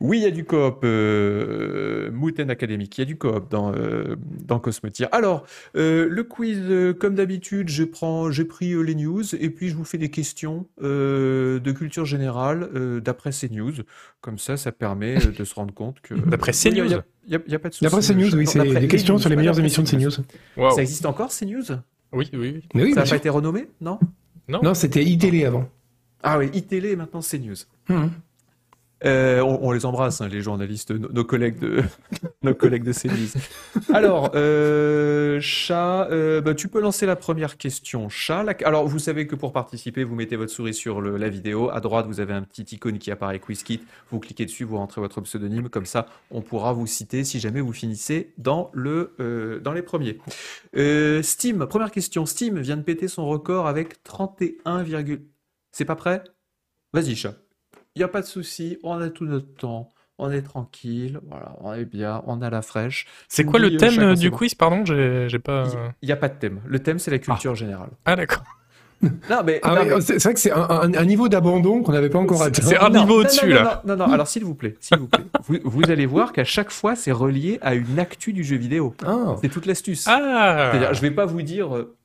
[0.02, 3.74] Oui, il y a du coop, euh, Mouten Academic, il y a du coop dans,
[3.74, 4.16] euh,
[4.46, 4.62] dans.
[5.12, 5.46] Alors,
[5.76, 9.98] euh, le quiz, euh, comme d'habitude, j'ai pris les news et puis je vous fais
[9.98, 12.70] des questions de culture générale
[13.04, 13.74] d'après ces news.
[14.22, 16.14] Comme ça, ça permet de se rendre compte que...
[16.30, 16.88] D'après ces news
[17.28, 17.84] Il n'y a, pas de souci.
[17.84, 20.12] D'après ces news, oui, c'est des questions sur les meilleures émissions de ces news.
[20.12, 21.64] Ça existe encore, ces news?
[22.12, 22.64] Oui, oui.
[22.74, 24.00] oui ça n'a pas été renommé, non?
[24.48, 25.68] Non, non c'était iTélé avant.
[26.28, 27.56] Ah oui, iTélé et maintenant CNews.
[27.88, 28.08] Mmh.
[29.04, 31.84] Euh, on, les embrasse, hein, les journalistes, nos, collègues de
[32.44, 32.94] nos collègues de.
[33.94, 38.08] Alors, euh, chat, euh, bah, tu peux lancer la première question.
[38.08, 41.70] Chat, alors vous savez que pour participer, vous mettez votre souris sur la vidéo.
[41.70, 43.82] À droite, vous avez un petit icône qui apparaît QuizKit.
[44.12, 45.68] Vous cliquez dessus, vous rentrez votre pseudonyme.
[45.70, 50.20] Comme ça, on pourra vous citer si jamais vous finissez dans le dans les premiers.
[51.22, 52.26] Steam, première question.
[52.26, 54.86] Steam vient de péter son record avec 31,
[55.72, 56.24] c'est pas prêt?
[56.94, 57.45] Vas-y, chat.
[57.96, 61.56] Il n'y a pas de souci, on a tout notre temps, on est tranquille, voilà,
[61.62, 63.08] on est bien, on a la fraîche.
[63.30, 64.84] C'est quoi le euh, thème euh, du quiz, pardon?
[64.84, 65.64] J'ai pas.
[66.02, 66.60] Il n'y a pas de thème.
[66.66, 67.56] Le thème, c'est la culture ah.
[67.56, 67.92] générale.
[68.04, 68.44] Ah, d'accord.
[69.30, 72.64] Non, mais, ah c'est vrai que c'est un, niveau d'abandon qu'on n'avait pas encore atteint.
[72.64, 73.82] C'est un niveau au-dessus, là.
[73.86, 75.26] Non, non, alors s'il vous plaît, s'il vous plaît.
[75.64, 78.96] vous, allez voir qu'à chaque fois, c'est relié à une actu du jeu vidéo.
[79.06, 79.36] Ah.
[79.42, 80.06] C'est toute l'astuce.
[80.08, 80.70] Ah.
[80.72, 81.76] C'est-à-dire, je vais pas vous dire.
[81.76, 81.96] Euh,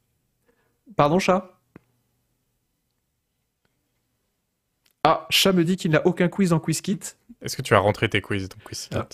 [0.96, 1.59] pardon, chat?
[5.04, 7.00] Ah, Chat me dit qu'il n'a aucun quiz en QuizKit.
[7.42, 9.08] Est-ce que tu as rentré tes quiz dans QuizKit ah,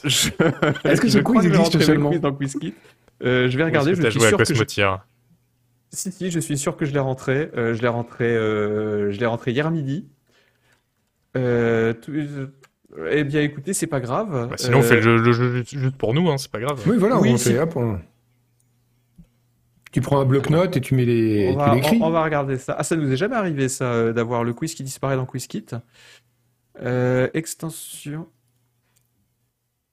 [0.84, 2.74] Est-ce que ce quiz existe seulement dans QuizKit
[3.22, 3.94] euh, Je vais regarder.
[3.94, 4.64] je suis sûr que je...
[5.92, 7.50] Si, si, je suis sûr que je l'ai rentré.
[7.56, 10.06] Euh, je l'ai rentré, euh, je l'ai rentré hier midi.
[11.36, 11.94] Euh,
[13.12, 14.48] Eh bien, écoutez, c'est pas grave.
[14.50, 16.82] Bah, sinon, on fait le jeu, juste pour nous, hein, c'est pas grave.
[16.86, 17.78] Oui, voilà, on fait hop,
[19.92, 21.54] tu prends un bloc-notes et tu mets les.
[21.54, 22.74] On va, on, va regarder ça.
[22.78, 25.66] Ah, ça nous est jamais arrivé, ça, euh, d'avoir le quiz qui disparaît dans QuizKit.
[26.82, 28.28] Euh, extension.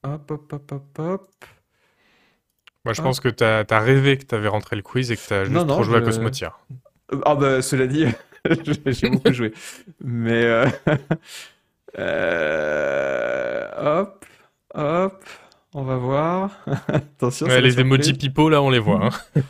[0.04, 1.46] Hop, hop, hop, hop, hop.
[2.86, 5.22] Moi, je pense que tu as, rêvé que tu avais rentré le quiz et que
[5.26, 6.54] tu as juste trop joué à Cosmotia.
[7.14, 8.06] Euh, ah, bah, cela dit,
[8.86, 9.54] j'ai beaucoup joué.
[10.04, 10.66] Mais.
[13.78, 14.26] hop,
[14.74, 15.24] hop.
[15.76, 16.52] On va voir.
[16.88, 17.48] Attention.
[17.48, 19.06] les emojis pipo, là, on les voit.
[19.06, 19.42] Hein.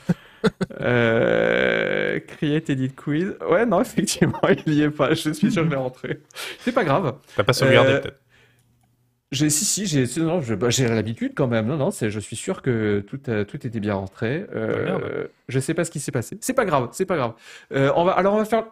[0.81, 3.35] Euh, create edit quiz.
[3.49, 5.13] Ouais, non, effectivement, il y est pas.
[5.13, 6.19] Je suis sûr que je l'ai rentré.
[6.59, 7.15] C'est pas grave.
[7.35, 8.23] T'as pas sauvegardé euh, peut-être
[9.33, 11.67] j'ai, si, si, j'ai, non, bah, j'ai l'habitude quand même.
[11.67, 14.45] Non, non, c'est, je suis sûr que tout, tout était bien rentré.
[14.53, 16.37] Euh, je sais pas ce qui s'est passé.
[16.41, 17.33] C'est pas grave, c'est pas grave.
[17.73, 18.65] Euh, on va, alors on va faire.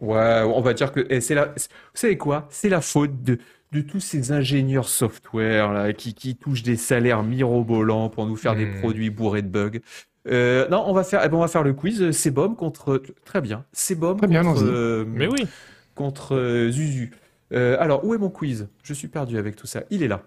[0.00, 1.46] Ouais, on va dire que eh, c'est la.
[1.46, 1.54] Vous
[1.94, 2.46] savez quoi?
[2.50, 3.38] C'est la faute de
[3.72, 8.54] de tous ces ingénieurs software là, qui, qui touchent des salaires mirobolants pour nous faire
[8.54, 8.80] des hmm.
[8.80, 9.80] produits bourrés de bugs.
[10.28, 12.10] Euh, non, on va faire, eh ben, on va faire le quiz.
[12.10, 13.64] C'est Bom contre, très bien.
[13.72, 15.46] Contre, bien, euh, mais oui,
[15.94, 17.12] contre euh, Zuzu.
[17.52, 18.68] alors, où est mon quiz?
[18.82, 19.84] Je suis perdu avec tout ça.
[19.90, 20.22] Il est là.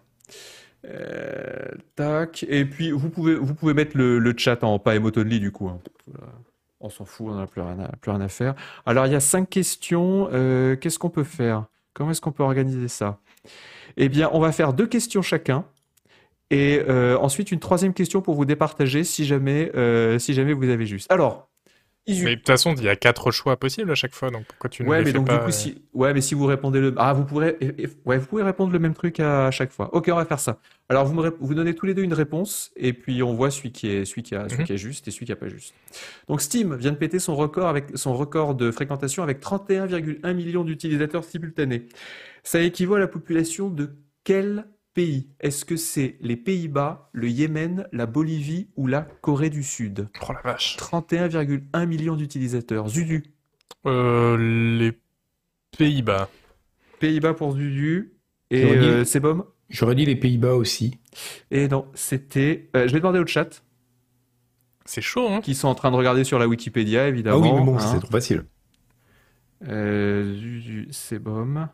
[1.95, 2.45] tac.
[2.48, 5.68] Et puis, vous pouvez, vous pouvez mettre le, le chat en pas emotonly du coup.
[5.68, 5.80] Hein.
[6.80, 8.56] On s'en fout, on n'a plus rien, à, plus rien à faire.
[8.86, 10.30] Alors, il y a cinq questions.
[10.80, 11.66] Qu'est-ce qu'on peut faire?
[11.94, 13.20] Comment est-ce qu'on peut organiser ça?
[13.97, 15.65] Eh bien, on va faire deux questions chacun.
[16.51, 20.69] Et euh, ensuite, une troisième question pour vous départager si jamais, euh, si jamais vous
[20.69, 21.11] avez juste.
[21.11, 21.49] Alors,
[22.07, 24.69] mais de toute façon, il y a quatre choix possibles à chaque fois, donc pourquoi
[24.69, 25.84] tu ne ouais, mais donc, Du coup, si...
[25.93, 26.93] Ouais, mais si vous répondez le...
[26.97, 27.57] Ah, vous pourrez...
[28.05, 29.93] Ouais, vous pouvez répondre le même truc à chaque fois.
[29.93, 30.59] Ok, on va faire ça.
[30.89, 31.35] Alors, vous, me...
[31.39, 34.23] vous donnez tous les deux une réponse, et puis on voit celui qui est, celui
[34.23, 34.47] qui a...
[34.49, 34.65] celui mhm.
[34.65, 35.73] qui est juste et celui qui n'a pas juste.
[36.27, 37.85] Donc, Steam vient de péter son record, avec...
[37.95, 41.88] son record de fréquentation avec 31,1 millions d'utilisateurs simultanés.
[42.44, 45.30] Ça équivaut à la population de quel pays?
[45.40, 50.07] Est-ce que c'est les Pays-Bas, le Yémen, la Bolivie ou la Corée du Sud?
[50.28, 50.78] Oh la vache.
[50.78, 52.88] 31,1 millions d'utilisateurs.
[52.90, 53.24] Zudu.
[53.86, 54.99] Euh, les
[55.78, 56.30] Pays-Bas.
[56.99, 58.14] Pays-Bas pour Zudu.
[58.52, 60.98] Et J'aurais dit- euh, c'est bon J'aurais dit les Pays-Bas aussi.
[61.52, 62.70] Et non, c'était.
[62.76, 63.64] euh, je vais demander au chat,
[64.86, 67.40] C'est chaud, hein qui sont en train de regarder sur la Wikipédia, Ah évidemment.
[67.41, 67.80] oui, mais bon, hein.
[67.80, 68.45] c'est trop facile.
[69.68, 71.68] Euh, Zudu, c'est bon.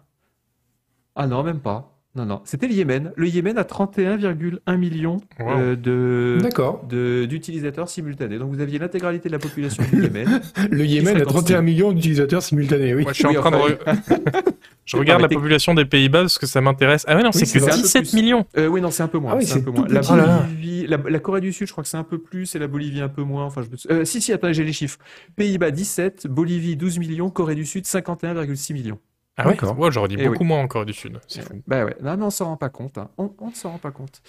[1.16, 1.92] Ah non, même pas.
[2.18, 2.42] Non, non.
[2.46, 3.12] C'était le Yémen.
[3.18, 5.50] Le Yémen a 31,1 millions Wow.
[5.50, 6.38] euh, de.
[6.42, 6.86] D'accord.
[6.90, 8.38] de- d'utilisateurs simultanés.
[8.38, 10.42] Donc vous aviez l'intégralité de la population du Yémen.
[10.72, 13.04] Le Yémen a fréquente 31 millions d'utilisateurs simultanés, oui.
[13.04, 13.58] Moi, je suis Oui, en train de.
[13.58, 13.74] enfin,
[14.16, 14.44] re-
[14.86, 17.04] je regarde la population des Pays-Bas parce que ça m'intéresse.
[17.10, 17.74] Ah ouais, non, c'est c'est que vrai.
[17.76, 18.16] 17 Un peu plus.
[18.22, 18.46] millions.
[18.58, 19.34] Euh, oui, non, c'est un peu moins.
[19.34, 19.88] Ah oui, c'est un c'est peu tout moins.
[19.90, 20.38] La.
[20.40, 20.88] Bolivie,
[21.22, 23.24] Corée du Sud, je crois que c'est un peu plus, et la Bolivie un peu
[23.24, 23.44] moins.
[23.44, 23.94] Enfin, je me...
[23.94, 25.00] euh, si, si, attendez, j'ai les chiffres.
[25.36, 29.00] Pays-Bas 17, Bolivie 12 millions, Corée du Sud 51,6 millions.
[29.38, 31.20] Ah ouais, j'aurais dit Eh beaucoup moins en Corée du Sud.
[31.28, 31.62] C'est fou.
[31.68, 32.98] Bah ouais, non, mais on s'en rend pas compte.
[32.98, 33.10] hein.
[33.18, 34.22] On, on ne s'en rend pas compte.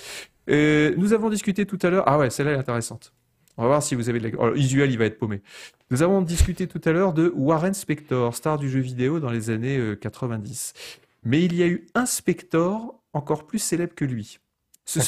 [0.51, 2.05] Euh, nous avons discuté tout à l'heure.
[2.07, 3.13] Ah ouais, celle-là est intéressante.
[3.57, 4.35] On va voir si vous avez de la...
[4.39, 5.43] oh, Isuel, il va être paumé.
[5.91, 9.51] Nous avons discuté tout à l'heure de Warren Spector, star du jeu vidéo dans les
[9.51, 10.73] années euh, 90.
[11.25, 14.39] Mais il y a eu un Spector encore plus célèbre que lui.
[14.85, 15.01] Ce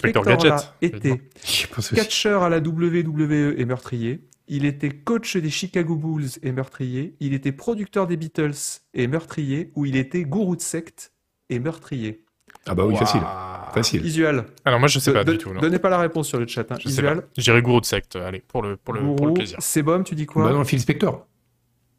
[1.69, 1.95] pense aussi.
[1.95, 4.21] catcheur à la WWE et meurtrier.
[4.49, 7.15] Il était coach des Chicago Bulls et meurtrier.
[7.21, 8.55] Il était producteur des Beatles
[8.95, 9.71] et meurtrier.
[9.77, 11.13] Ou il était gourou de secte
[11.51, 12.25] et meurtrier.
[12.67, 13.21] Ah bah oui, facile.
[13.75, 14.01] Facile.
[14.01, 14.47] Visual.
[14.65, 15.53] Alors moi, je sais pas du tout.
[15.53, 15.61] non.
[15.61, 16.71] Donnez pas la réponse sur le chat.
[16.73, 16.77] Hein.
[16.81, 17.25] Je Visual.
[17.37, 18.17] J'irai gourou de secte.
[18.17, 19.59] Allez, pour le, pour le, pour le Gourou, plaisir.
[19.61, 21.27] C'est bon, tu dis quoi Bah non, Phil Spector.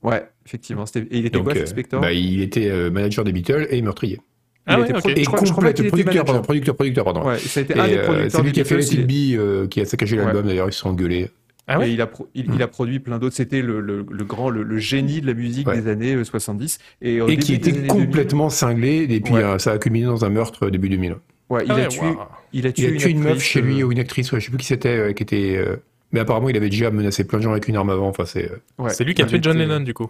[0.01, 0.85] Ouais, effectivement.
[0.95, 3.67] Et il était Donc, quoi, euh, Phil Spector bah, il était euh, manager des Beatles
[3.69, 4.19] et meurtrier.
[4.65, 7.25] Ah Il ouais, pro- Et Je crois- je crois était producteur, pardon, producteur, producteur, pardon.
[7.27, 8.93] Ouais, ça a été Et un des euh, producteurs c'est lui qui a fait Beatles.
[8.93, 10.25] It est- Be, euh, qui a saccagé Ouais.
[10.25, 11.29] l'album, d'ailleurs, ils se sont engueulés.
[11.71, 13.35] Ah et il a, pro- il, il a produit plein d'autres.
[13.35, 15.79] C'était le, le, le grand, le, le génie de la musique Ouais.
[15.79, 16.79] des années euh, 70.
[17.03, 19.43] Et, au Et qui était années 2000, complètement cinglé, et puis Ouais.
[19.43, 21.15] euh, ça a culminé dans un meurtre euh, début 2000.
[21.49, 22.17] ouais, il, Ah a ouais, tué, waouh.
[22.53, 24.39] il a tué Il a tué une meuf chez lui euh, ou une actrice, ouais,
[24.39, 25.55] je sais plus qui c'était, euh, qui était.
[25.57, 25.75] euh,
[26.11, 28.07] Mais apparemment, il avait déjà menacé plein de gens avec une arme avant.
[28.07, 28.49] Enfin, c'est.
[28.51, 28.89] euh, ouais.
[28.89, 30.09] C'est lui qui a Il tué John Lennon, du coup.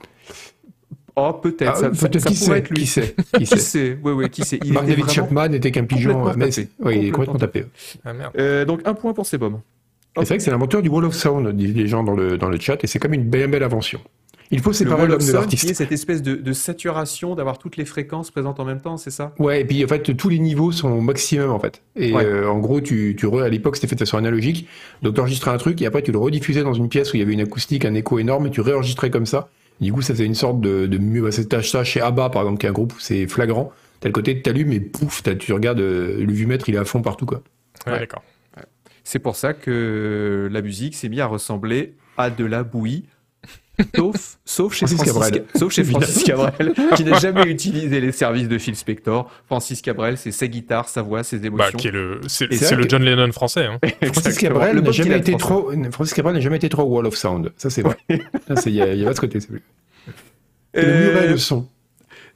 [1.16, 1.72] Oh, peut-être.
[1.74, 2.78] ah, ça, ça- peut-être ça qui pourrait sait, être lui.
[2.82, 3.98] qui sait, qui Qui sait.
[4.02, 6.14] Ouais, ouais, qui sait Il Mark David Chapman était qu'un pigeon.
[6.14, 7.66] complètement euh, mais ouais, il est Complètement tapé.
[8.06, 8.32] Ah merde.
[8.38, 9.38] Euh, donc un point pour ces
[10.18, 12.50] C'est vrai que c'est l'inventeur du Wall of Sound, disent les gens dans le, dans
[12.50, 14.00] le chat, et c'est comme une belle, belle invention.
[14.52, 15.76] Il faut séparer l'homme de l'artiste.
[15.76, 19.34] cette espèce de, de saturation, d'avoir toutes les fréquences présentes en même temps, c'est ça?
[19.38, 21.84] Ouais, et puis en fait, tous les niveaux sont au maximum en fait.
[21.96, 22.26] Et Ouais.
[22.26, 24.68] euh, en gros, tu, tu re- à l'époque, c'était fait de façon analogique.
[25.04, 27.20] Donc, tu enregistrais un truc et après, tu le rediffusais dans une pièce où il
[27.20, 29.50] y avait une acoustique, un écho énorme, et tu réenregistrais comme ça.
[29.82, 31.22] Du coup, ça faisait une sorte de, de mieux.
[31.22, 33.72] Bah, c'est ça chez ABBA, par exemple, qui est un groupe où c'est flagrant.
[34.00, 36.86] T'as le côté, t'allumes et pouf, t'as- tu regardes euh, le vumètre, il est à
[36.86, 37.44] fond partout quoi.
[37.86, 38.00] Ouais, Ouais.
[38.00, 38.24] d'accord.
[39.12, 43.06] C'est pour ça que la musique s'est mise à ressembler à de la bouillie.
[43.96, 45.34] Sauf, sauf chez Francis Francis, Cabrel.
[45.54, 45.84] Ca- sauf chez.
[45.86, 49.32] Francis Cabrel, qui n'a jamais utilisé les services de Phil Spector.
[49.48, 51.78] Francis Cabrel, c'est sa guitare, sa voix, ses Bah, émotions.
[51.80, 53.66] qui est le, c'est, Et c'est c'est le que- John Lennon français.
[53.66, 53.80] Hein.
[54.14, 54.38] Francis.
[54.38, 55.46] Cabrel Le n'a jamais été français.
[55.78, 55.92] trop.
[55.92, 57.52] Francis Cabrel n'a jamais été trop Wall of Sound.
[57.58, 57.98] Ça, c'est vrai.
[58.10, 59.40] Il y, a- il y a pas ce côté.
[59.40, 59.50] c'est.
[59.54, 61.68] Et Le Euh, muret de son.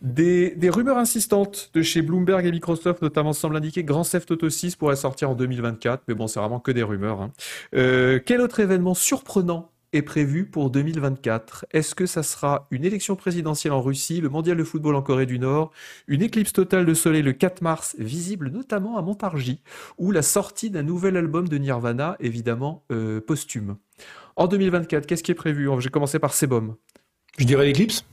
[0.04, 4.50] Des, rumeurs insistantes de chez Bloomberg et Microsoft notamment semblent indiquer que Grand Theft Auto
[4.50, 7.22] 6 pourrait sortir en 2024, mais bon, c'est vraiment que des rumeurs.
[7.22, 7.32] hein.
[7.74, 13.16] Euh, quel autre événement surprenant est prévu pour 2024 Est-ce que ça sera une élection
[13.16, 15.72] présidentielle en Russie, le mondial de football en Corée du Nord,
[16.10, 19.62] une éclipse totale de soleil le 4 mars, visible notamment à Montargis,
[19.98, 23.78] ou la sortie d'un nouvel album de Nirvana, évidemment euh, posthume?
[24.36, 25.70] En 2024, qu'est-ce qui est prévu?
[25.80, 26.76] J'ai commencé par Sebum.
[27.38, 28.04] Je dirais l'éclipse.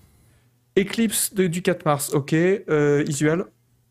[0.77, 2.33] Éclipse de- du 4 mars, ok.
[2.35, 3.45] Euh, Isuel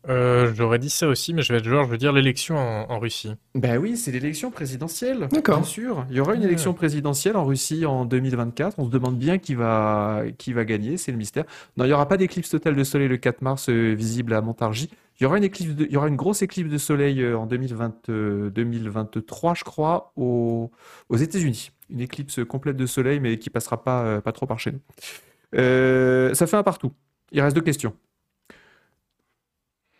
[0.08, 2.90] Euh, j'aurais dit ça aussi, mais je vais être genre, je veux dire l'élection en,
[2.90, 3.34] en Russie.
[3.54, 5.28] Ben oui, c'est l'élection présidentielle.
[5.30, 5.58] D'accord.
[5.58, 6.06] Bien sûr.
[6.08, 8.78] Il y aura une élection présidentielle en Russie en 2024.
[8.78, 11.44] On se demande bien qui va, qui va gagner, c'est le mystère.
[11.76, 14.40] Non, il n'y aura pas d'éclipse totale de soleil le 4 mars euh, visible à
[14.40, 14.88] Montargis.
[15.20, 17.36] Il y aura une éclipse de- il y aura une grosse éclipse de soleil euh,
[17.36, 20.70] en 2020, euh, 2023, je crois, aux,
[21.10, 21.72] aux États-Unis.
[21.90, 24.80] Une éclipse complète de soleil, mais qui passera pas, pas trop par chez nous.
[25.56, 26.92] Euh, ça fait un partout.
[27.32, 27.94] Il reste deux questions.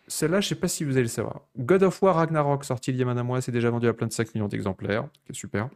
[0.07, 1.41] Celle-là, je sais pas si vous allez le savoir.
[1.57, 4.07] God of War Ragnarok, sorti il y a un mois, c'est déjà vendu à plein
[4.07, 5.07] de 5 millions d'exemplaires.
[5.25, 5.69] C'est super.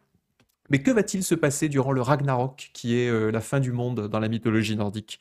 [0.70, 4.08] Mais que va-t-il se passer durant le Ragnarok, qui est euh, la fin du monde
[4.08, 5.20] dans la mythologie nordique?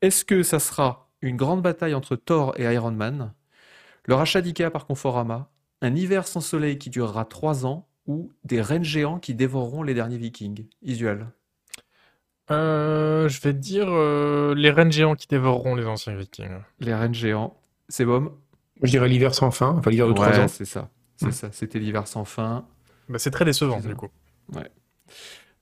[0.00, 3.32] Est-ce que ça sera une grande bataille entre Thor et Iron Man,
[4.04, 5.50] le rachat d'IKEA par Conforama,
[5.80, 9.94] un hiver sans soleil qui durera 3 ans, ou des rennes géants qui dévoreront les
[9.94, 10.66] derniers vikings?
[10.82, 11.26] Isuel.
[12.50, 16.48] Euh, je vais dire euh, les rennes géants qui dévoreront les anciens vikings.
[16.80, 17.56] Les rennes géants,
[17.88, 18.32] c'est bon
[18.82, 20.48] Je dirais l'hiver sans fin, enfin l'hiver de 3 Ouais, ans.
[20.48, 20.88] c'est ça.
[21.16, 21.48] C'est ça.
[21.52, 22.64] C'était l'hiver sans fin.
[23.08, 24.08] Bah, c'est très décevant, du coup.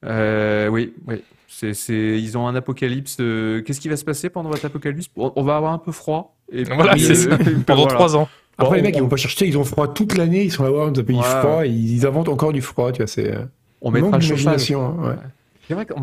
[0.06, 1.22] Euh, oui, oui.
[1.46, 3.16] C'est, c'est, ils ont un apocalypse.
[3.16, 5.10] Qu'est-ce qui va se passer pendant votre apocalypse?
[5.16, 6.38] On va avoir un peu froid.
[6.50, 7.28] Et voilà, c'est
[7.66, 8.28] pendant trois ans.
[8.56, 10.92] Après, les mecs, ils vont pas chercher, ils ont froid toute l'année, ils sont là-bas,
[10.96, 13.34] on pays froid, ils, inventent encore du froid, tu vois, c'est.
[13.82, 14.72] On met le chauffage.
[14.72, 15.16] Hein, ouais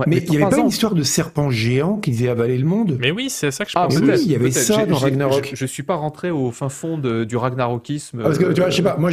[0.08, 2.98] mais il n'y avait pas une histoire de serpent géant qui faisait avaler le monde
[3.00, 3.96] Mais oui, c'est ça que je pense.
[3.96, 5.52] Ah, oui, il y avait ça dans Ragnarok.
[5.54, 8.22] Je, ne suis pas rentré au fin fond du Ragnarokisme.
[8.22, 9.12] parce que tu vois, je sais pas, moi,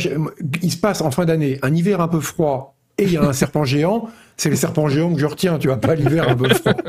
[0.63, 3.23] il se passe en fin d'année un hiver un peu froid et il y a
[3.23, 4.09] un serpent géant.
[4.37, 6.75] C'est le serpent géant que je retiens, tu vois, pas l'hiver un peu froid.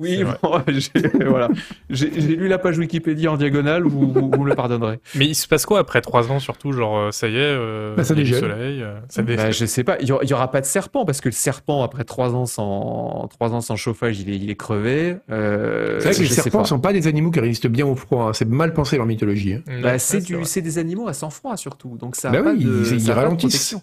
[0.00, 0.24] Oui,
[0.68, 1.48] j'ai voilà.
[1.90, 4.98] lu la page Wikipédia en diagonale, vous, vous, me le pardonnerez.
[5.14, 7.94] Mais il se passe quoi après trois ans surtout Genre, euh, ça y est, euh,
[7.94, 10.66] bah, ça le soleil euh, ça bah, Je sais pas, il y, aura pas de
[10.66, 14.36] serpent parce que le serpent, après trois ans sans, trois ans sans chauffage, il est,
[14.36, 15.16] il est crevé.
[15.30, 17.94] Euh, c'est vrai que les serpents ne sont pas des animaux qui résistent bien au
[17.94, 18.28] froid.
[18.28, 18.32] Hein.
[18.32, 19.54] C'est mal pensé leur mythologie.
[19.54, 19.62] Hein.
[19.82, 21.98] Bah, c'est des animaux à sang froid surtout.
[21.98, 23.76] Donc ça bah pas oui, de, ils, ralentissent.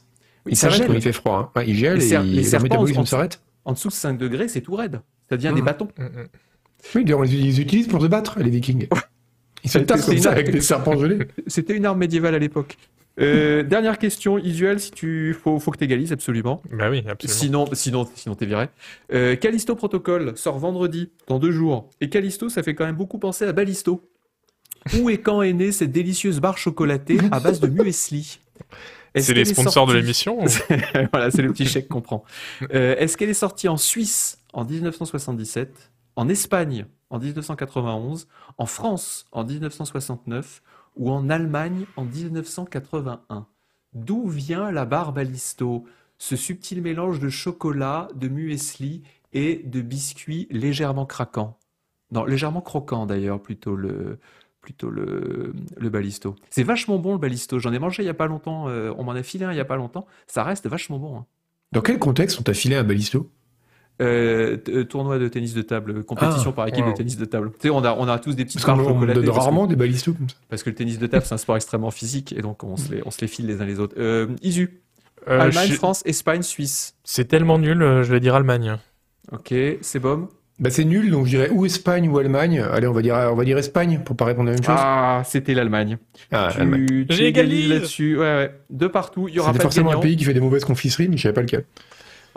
[0.47, 1.51] Ils s'arrêtent quand il fait froid.
[1.55, 1.63] Hein.
[1.67, 3.39] Ils gèlent et, les serpents, le s'arrête.
[3.65, 5.01] En dessous de 5 degrés, c'est tout raide.
[5.29, 5.65] Ça devient des mmh.
[5.65, 5.87] bâtons.
[5.97, 6.27] Mmh, mmh.
[6.95, 8.87] Oui, ils les utilisent pour se battre, les vikings.
[9.63, 11.27] Ils se tapent comme ça avec des serpents gelés.
[11.47, 12.77] C'était une arme médiévale à l'époque.
[13.19, 16.61] Euh, dernière question, Isuel, si tu faut, faut que tu égalises absolument.
[16.71, 17.37] Bah oui, absolument.
[17.37, 18.67] Sinon, sinon, sinon t'es viré.
[19.11, 21.89] Euh, Callisto Protocol sort vendredi, dans deux jours.
[21.99, 24.07] Et Callisto, ça fait quand même beaucoup penser à Ballisto.
[24.93, 28.39] Où et quand est née cette délicieuse barre chocolatée à base de muesli?
[29.15, 30.39] C'est les sponsors de l'émission
[31.11, 32.23] Voilà, c'est le petit chèque qu'on prend.
[32.73, 34.37] Euh, Est-ce qu'elle est sortie en Suisse?
[34.57, 38.27] En 1977 en Espagne en 1991,
[38.57, 40.63] en France en 1969
[40.95, 43.45] ou en Allemagne en 1981.
[43.93, 45.85] D'où vient la barre Ballisto
[46.17, 51.59] Ce subtil mélange de chocolat, de muesli et de biscuits légèrement craquants?
[52.11, 54.17] Non, légèrement croquant d'ailleurs, plutôt le,
[54.59, 56.35] plutôt le, Ballisto.
[56.49, 57.59] C'est vachement bon le Ballisto.
[57.59, 58.69] J'en ai mangé il n'y a pas longtemps.
[58.69, 60.07] Euh, on m'en a filé un il n'y a pas longtemps.
[60.25, 61.17] Ça reste vachement bon.
[61.19, 61.25] Hein.
[61.73, 63.29] Dans quel contexte on t'a filé un Ballisto
[63.99, 67.51] euh, euh, tournoi de tennis de table, compétition ah, par équipe de tennis de table.
[67.53, 69.29] Tu sais, on a, on a tous des petites barres chocolatées.
[69.29, 70.35] rarement des balistos comme ça.
[70.49, 72.91] Parce que le tennis de table, c'est un sport extrêmement physique et donc on se
[72.93, 73.95] les, on se les file les uns les autres.
[73.97, 74.81] Euh, Isu.
[75.27, 76.95] Euh, Allemagne, France, Espagne, Suisse.
[77.03, 78.77] C'est tellement nul, je vais dire Allemagne.
[79.31, 80.29] Ok, c'est bon.
[80.59, 82.59] Bah c'est nul, donc je dirais ou Espagne ou Allemagne.
[82.59, 84.75] Allez, on va dire, on va dire Espagne pour pas répondre à la même chose.
[84.77, 85.97] Ah, c'était l'Allemagne.
[86.31, 88.17] Ah, tu, tu là-dessus.
[88.17, 88.51] Ouais, ouais.
[88.69, 91.17] De partout, il y aura pas forcément un pays qui fait des mauvaises confiseries, mais
[91.17, 91.65] je savais pas lequel.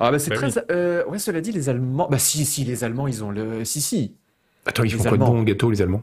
[0.01, 0.65] Ah bah c'est bah très.
[0.71, 2.09] Euh, ouais, cela dit, les Allemands.
[2.11, 3.65] Bah si, si, les Allemands, ils ont le.
[3.65, 4.17] Si, si.
[4.65, 6.03] Attends, ils font quoi de bon gâteau, les Allemands?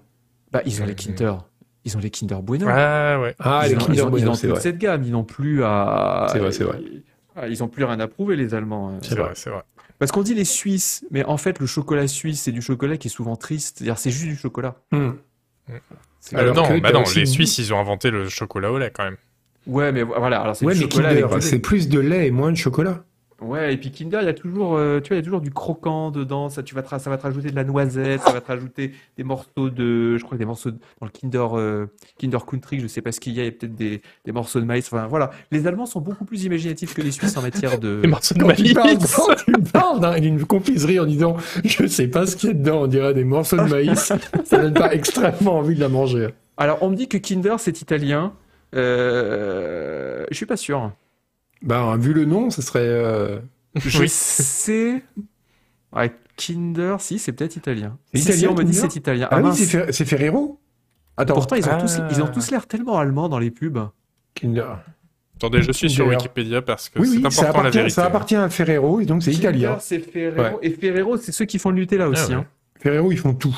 [0.52, 1.34] Bah ils ont les Kinder.
[1.84, 2.68] Ils ont les Kinder Bueno.
[2.70, 3.36] Ah ouais.
[3.40, 4.60] Ah les Kinder Bueno, c'est vrai.
[4.60, 6.28] cette gamme, ils n'ont plus à.
[6.32, 6.80] C'est vrai, c'est vrai.
[7.36, 8.90] Ah, ils n'ont plus rien à prouver, les Allemands.
[8.90, 9.00] Hein.
[9.02, 9.64] C'est vrai, c'est vrai.
[10.00, 13.08] Parce qu'on dit les Suisses, mais en fait, le chocolat suisse, c'est du chocolat qui
[13.08, 13.78] est souvent triste.
[13.78, 14.76] C'est-à-dire, c'est juste du chocolat.
[14.92, 19.18] Alors non, bah non les Suisses, ils ont inventé le chocolat au lait quand même.
[19.66, 20.42] Ouais, mais voilà.
[20.42, 23.04] Alors, c'est ouais, mais Kinder, c'est plus de lait et moins de chocolat.
[23.40, 25.42] Ouais, et puis Kinder, il y a toujours, euh, tu vois, il y a toujours
[25.42, 26.50] du croquant dedans.
[26.50, 28.94] Ça, tu vas te, ça va te rajouter de la noisette, ça va te rajouter
[29.16, 31.86] des morceaux de, je crois, des morceaux dans le Kinder, euh,
[32.18, 34.32] Kinder Country, je sais pas ce qu'il y a, il y a peut-être des, des,
[34.32, 34.88] morceaux de maïs.
[34.92, 35.30] Enfin, voilà.
[35.52, 38.02] Les Allemands sont beaucoup plus imaginatifs que les Suisses en matière de.
[38.02, 38.64] Des morceaux de maïs.
[38.64, 42.84] Tu parles, tu d'une confiserie en disant, je sais pas ce qu'il y a dedans,
[42.84, 44.14] on dirait des morceaux de maïs.
[44.46, 46.30] ça donne pas extrêmement envie de la manger.
[46.58, 48.34] Alors, on me dit que Kinder, c'est italien.
[48.76, 50.92] Euh, je suis pas sûr.
[51.62, 52.80] Bah, vu le nom, ce serait.
[52.82, 53.40] Euh...
[53.76, 55.04] Je sais.
[55.96, 57.98] Ouais, Kinder, si, c'est peut-être italien.
[58.14, 59.28] Si, on me dit c'est italien.
[59.32, 60.60] Ah, oui, c'est Ferrero
[61.18, 61.34] Attends.
[61.34, 63.90] Pourtant, ils ont tous, ils ont tous l'air tellement allemands dans les pubs.
[64.36, 64.78] Kinder.
[65.36, 67.90] Attendez, je suis sur Wikipédia parce que c'est important la vérité.
[67.92, 69.78] Ça appartient à Ferrero et donc c'est italien.
[69.80, 70.60] c'est Ferrero.
[70.62, 72.34] Et Ferrero, c'est ceux qui font le Nutella ah aussi.
[72.34, 72.46] Hein.
[72.80, 73.56] Ferrero, ils font tout.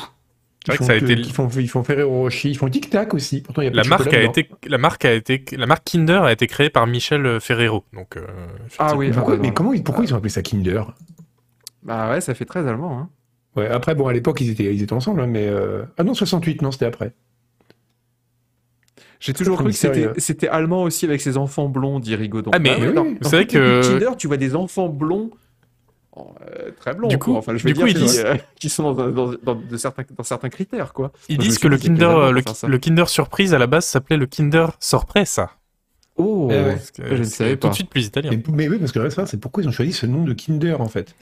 [0.66, 1.12] C'est vrai que ça a été.
[1.14, 3.40] Ils font, ils font Ferrero Rocher, ils font Tic Tac aussi.
[3.40, 6.22] Pourtant, il y a la marque a été, la marque a été, la marque Kinder
[6.22, 7.84] a été créée par Michel Ferrero.
[7.94, 8.16] Donc.
[8.16, 8.26] Euh,
[8.78, 9.10] ah oui.
[9.10, 10.82] Pourquoi, mais comment, pourquoi ils ont appelé ça Kinder?
[11.82, 12.98] Bah ouais, ça fait très allemand.
[12.98, 13.08] Hein.
[13.56, 13.68] Ouais.
[13.68, 15.82] Après, bon, à l'époque, ils étaient, ils étaient ensemble, hein, mais euh...
[15.96, 17.14] ah non, 68, non, c'était après.
[19.18, 22.50] J'ai toujours cru que c'était allemand aussi avec ses enfants blonds, dit Rigaudon.
[22.54, 25.30] Ah mais, ah, oui, c'est vrai que Kinder, tu vois des enfants blonds
[26.16, 27.08] euh, très blanc.
[27.08, 27.84] Du coup, enfin, je veux dire,
[28.26, 31.12] euh, qui, sont dans, de certains, dans certains critères, quoi.
[31.28, 35.52] Ils disent que le Kinder, le, Kinder Surprise à la base s'appelait le Kinder Sorpresa.
[36.16, 37.68] Oh, eh je ne savais pas.
[37.68, 38.30] Tout de suite plus italien.
[38.52, 40.88] Mais, oui, parce que ça, c'est pourquoi ils ont choisi ce nom de Kinder en
[40.88, 41.14] fait?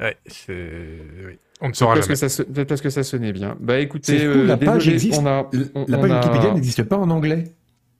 [0.00, 1.38] Ouais, c'est.
[1.60, 2.20] On ne saura parce jamais.
[2.20, 3.56] Que ça, peut-être parce que ça sonnait bien.
[3.60, 5.18] Bah écoutez, euh, la page existe.
[5.20, 5.50] On a,
[5.88, 7.44] la page Wikipédia n'existe pas en anglais.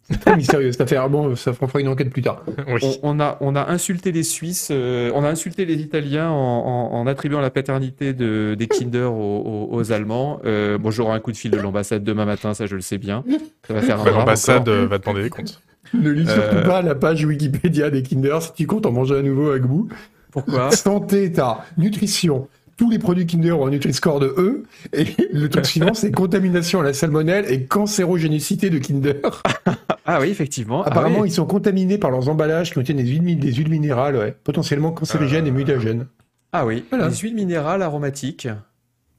[0.08, 1.08] C'est très mystérieux cette affaire.
[1.10, 2.44] Bon, ça fera une enquête plus tard.
[3.02, 7.06] On, a, on a insulté les Suisses, euh, on a insulté les Italiens en, en,
[7.06, 10.40] attribuant la paternité de, des Kinder aux, aux, Allemands.
[10.44, 12.98] Euh, bon, j'aurai un coup de fil de l'ambassade demain matin, ça je le sais
[12.98, 13.24] bien.
[13.66, 15.60] Ça va faire un L'ambassade euh, va demander des comptes.
[15.94, 19.22] Ne lis surtout pas la page Wikipédia des Kinder si tu comptes en manger à
[19.22, 19.88] nouveau avec vous.
[20.30, 20.70] Pourquoi?
[20.70, 22.48] Santé, t'as nutrition.
[22.76, 24.64] Tous les produits Kinder ont un Nutri-Score de E.
[24.92, 29.42] Et le truc suivant, c'est contamination à la salmonelle et cancérogénicité de Kinder.
[30.04, 30.82] ah oui, effectivement.
[30.82, 34.16] Apparemment, ah ils sont contaminés par leurs emballages qui contiennent des huiles, des huiles minérales,
[34.16, 36.06] ouais, potentiellement cancérigènes et mutagènes.
[36.52, 38.48] Ah oui, des huiles minérales aromatiques.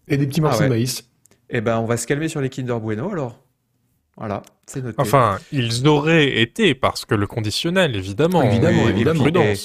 [0.07, 1.03] Et des petits morceaux de maïs.
[1.49, 3.43] Eh ben, on va se calmer sur les Kinder Bueno alors.
[4.17, 4.95] Voilà, c'est noté.
[4.97, 8.41] Enfin, ils auraient été parce que le conditionnel, évidemment.
[8.41, 9.27] Évidemment, évidemment.
[9.27, 9.55] Et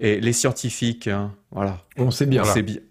[0.00, 1.78] les scientifiques, hein, voilà.
[1.96, 2.42] On sait bien.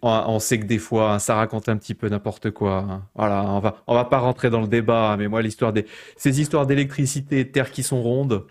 [0.02, 2.86] On, sait, que des fois, hein, ça raconte un petit peu n'importe quoi.
[2.90, 3.04] Hein.
[3.16, 5.86] Voilà, on va, on va pas rentrer dans le débat, mais moi, l'histoire des,
[6.18, 8.46] ces histoires d'électricité et terre qui sont rondes,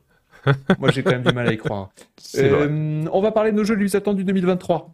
[0.78, 1.90] moi, j'ai quand même du mal à y croire.
[2.36, 4.92] Euh, on va parler de nos jeux les plus attendus 2023.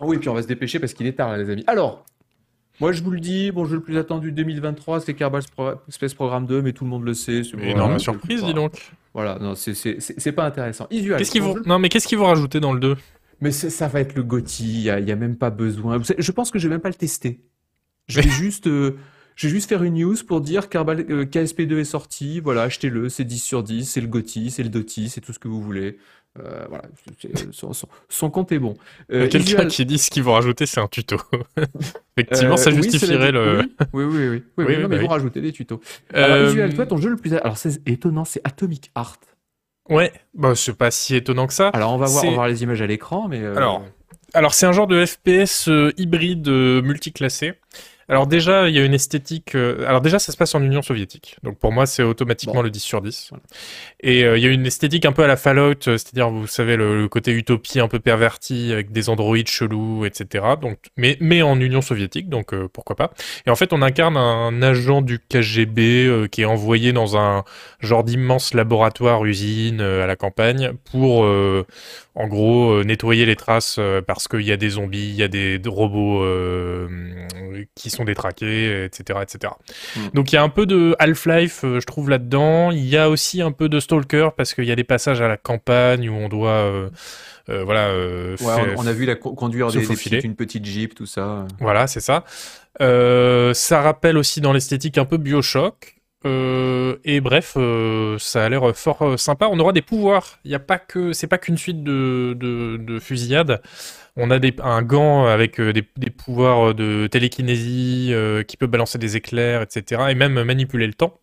[0.00, 1.64] oui, puis on va se dépêcher parce qu'il est tard, les amis.
[1.66, 2.04] Alors,
[2.80, 5.42] moi, je vous le dis, bon, jeu le plus attendu 2023, c'est Kerbal
[5.88, 7.42] Space Program 2, mais tout le monde le sait.
[7.60, 8.92] Énorme surprise, dis donc.
[9.16, 10.86] Voilà, non, c'est pas intéressant.
[10.90, 11.56] Qu'est-ce qu'ils vont...
[11.64, 12.96] Non, mais qu'est-ce qu'ils vont rajouter dans le 2
[13.40, 15.98] Mais ça va être le GOTY, il n'y a, même pas besoin.
[16.18, 17.40] Je pense que je vais même pas le tester.
[18.08, 18.66] Je vais juste...
[18.66, 18.98] Euh,
[19.36, 23.08] je vais juste faire une news pour dire Kerbal, euh, KSP2 est sorti, voilà, achetez-le,
[23.08, 25.62] c'est 10 sur 10, c'est le GOTY, c'est le DOTY, c'est tout ce que vous
[25.62, 25.98] voulez.
[26.38, 26.84] Euh, voilà,
[28.08, 28.74] son, compte est bon.
[29.10, 31.16] Euh, Quelqu'un qui dit ce qu'ils vont rajouter, c'est un tuto.
[32.16, 33.62] Effectivement, ça euh, justifierait le.
[33.92, 34.42] Oui, oui, oui.
[34.58, 35.80] oui, mais bah ils vont rajouter des tutos.
[36.12, 37.32] Alors, Visual, toi, ton jeu le plus.
[37.34, 39.18] Alors, c'est étonnant, c'est Atomic Art.
[39.88, 41.68] Ouais, bah, c'est pas si étonnant que ça.
[41.68, 43.44] Alors, on va voir, on va voir les images à l'écran, mais.
[43.44, 43.84] Alors,
[44.34, 47.54] alors c'est un genre de FPS hybride multiclassé.
[48.08, 49.56] Alors déjà, il y a une esthétique.
[49.56, 51.38] Euh, alors déjà, ça se passe en Union soviétique.
[51.42, 53.32] Donc pour moi, c'est automatiquement le 10 sur 10.
[54.00, 56.46] Et euh, il y a une esthétique un peu à la Fallout, euh, c'est-à-dire, vous
[56.46, 60.44] savez, le, côté utopie un peu perverti avec des androïdes chelous, etc.
[60.60, 63.12] Donc, mais, mais en Union soviétique, donc pourquoi pas.
[63.46, 67.44] Et en fait, on incarne un agent du KGB qui est envoyé dans un
[67.80, 71.24] genre d'immense laboratoire usine à la campagne pour
[72.14, 75.60] en gros, nettoyer les traces parce qu'il y a des zombies, il y a des,
[75.66, 76.24] robots
[77.74, 79.20] qui sont détraqués, etc.
[79.22, 79.52] etc.
[79.96, 80.08] Hmm.
[80.14, 82.70] Donc il y a un peu de Half-Life, je trouve, là-dedans.
[82.70, 85.28] Il y a aussi un peu de Stalker parce qu'il y a des passages à
[85.28, 86.90] la campagne où on doit...
[87.48, 87.90] voilà,
[88.76, 91.46] on, a vu la conduire des, des une petite jeep, tout ça.
[91.60, 92.24] Voilà, c'est ça.
[92.78, 95.95] ça rappelle aussi dans l'esthétique un peu Bioshock.
[96.26, 99.48] Euh, et bref, euh, ça a l'air fort euh, sympa.
[99.50, 100.38] On aura des pouvoirs.
[100.44, 103.62] Il y a pas que, c'est pas qu'une suite de, de, fusillades.
[104.16, 108.12] On a des, un gant avec des, des pouvoirs de télékinésie
[108.48, 110.06] qui peut balancer des éclairs, etc.
[110.10, 111.20] Et même manipuler le temps.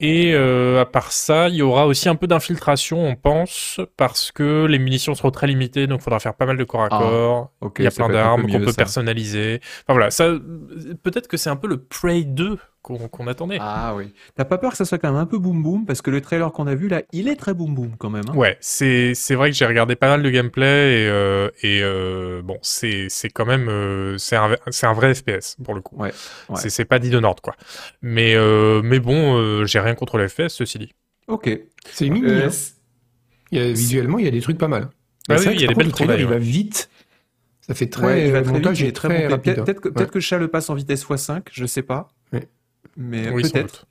[0.00, 4.66] Et à part ça, il y aura aussi un peu d'infiltration, on pense, parce que
[4.66, 6.98] les munitions seront très limitées, donc il faudra faire pas mal de corps à ah,
[6.98, 7.50] corps.
[7.78, 9.60] il y a plein d'armes qu'on peut personnaliser.
[9.82, 10.34] Enfin voilà, ça,
[11.02, 13.58] peut-être que c'est un peu le Prey 2 qu'on attendait.
[13.60, 14.12] Ah oui.
[14.36, 16.20] T'as pas peur que ça soit quand même un peu boom boom parce que le
[16.20, 18.24] trailer qu'on a vu là, il est très boom boom quand même.
[18.28, 18.36] Hein.
[18.36, 22.58] Ouais, c'est vrai que j'ai regardé pas mal de gameplay et, euh, et euh, bon,
[22.62, 25.96] c'est quand même euh, c'est un, un vrai FPS pour le coup.
[25.96, 26.12] Ouais.
[26.54, 27.56] C'est pas dit de Nord quoi.
[28.02, 28.36] Mais
[28.82, 30.92] mais bon, j'ai rien contre le FPS ceci dit.
[31.26, 31.50] Ok.
[31.90, 32.30] C'est mini.
[32.30, 32.48] Hein.
[33.50, 34.90] visuellement, il y a des trucs pas mal.
[35.28, 36.88] Ah oui, il y a des belles trailer, Il va vite.
[37.60, 39.64] Ça fait très ouais, montage est très, rapide.
[39.64, 42.10] Peut-être que, peut que Chat le passe en vitesse x5, je sais pas
[42.96, 43.86] mais peut-être.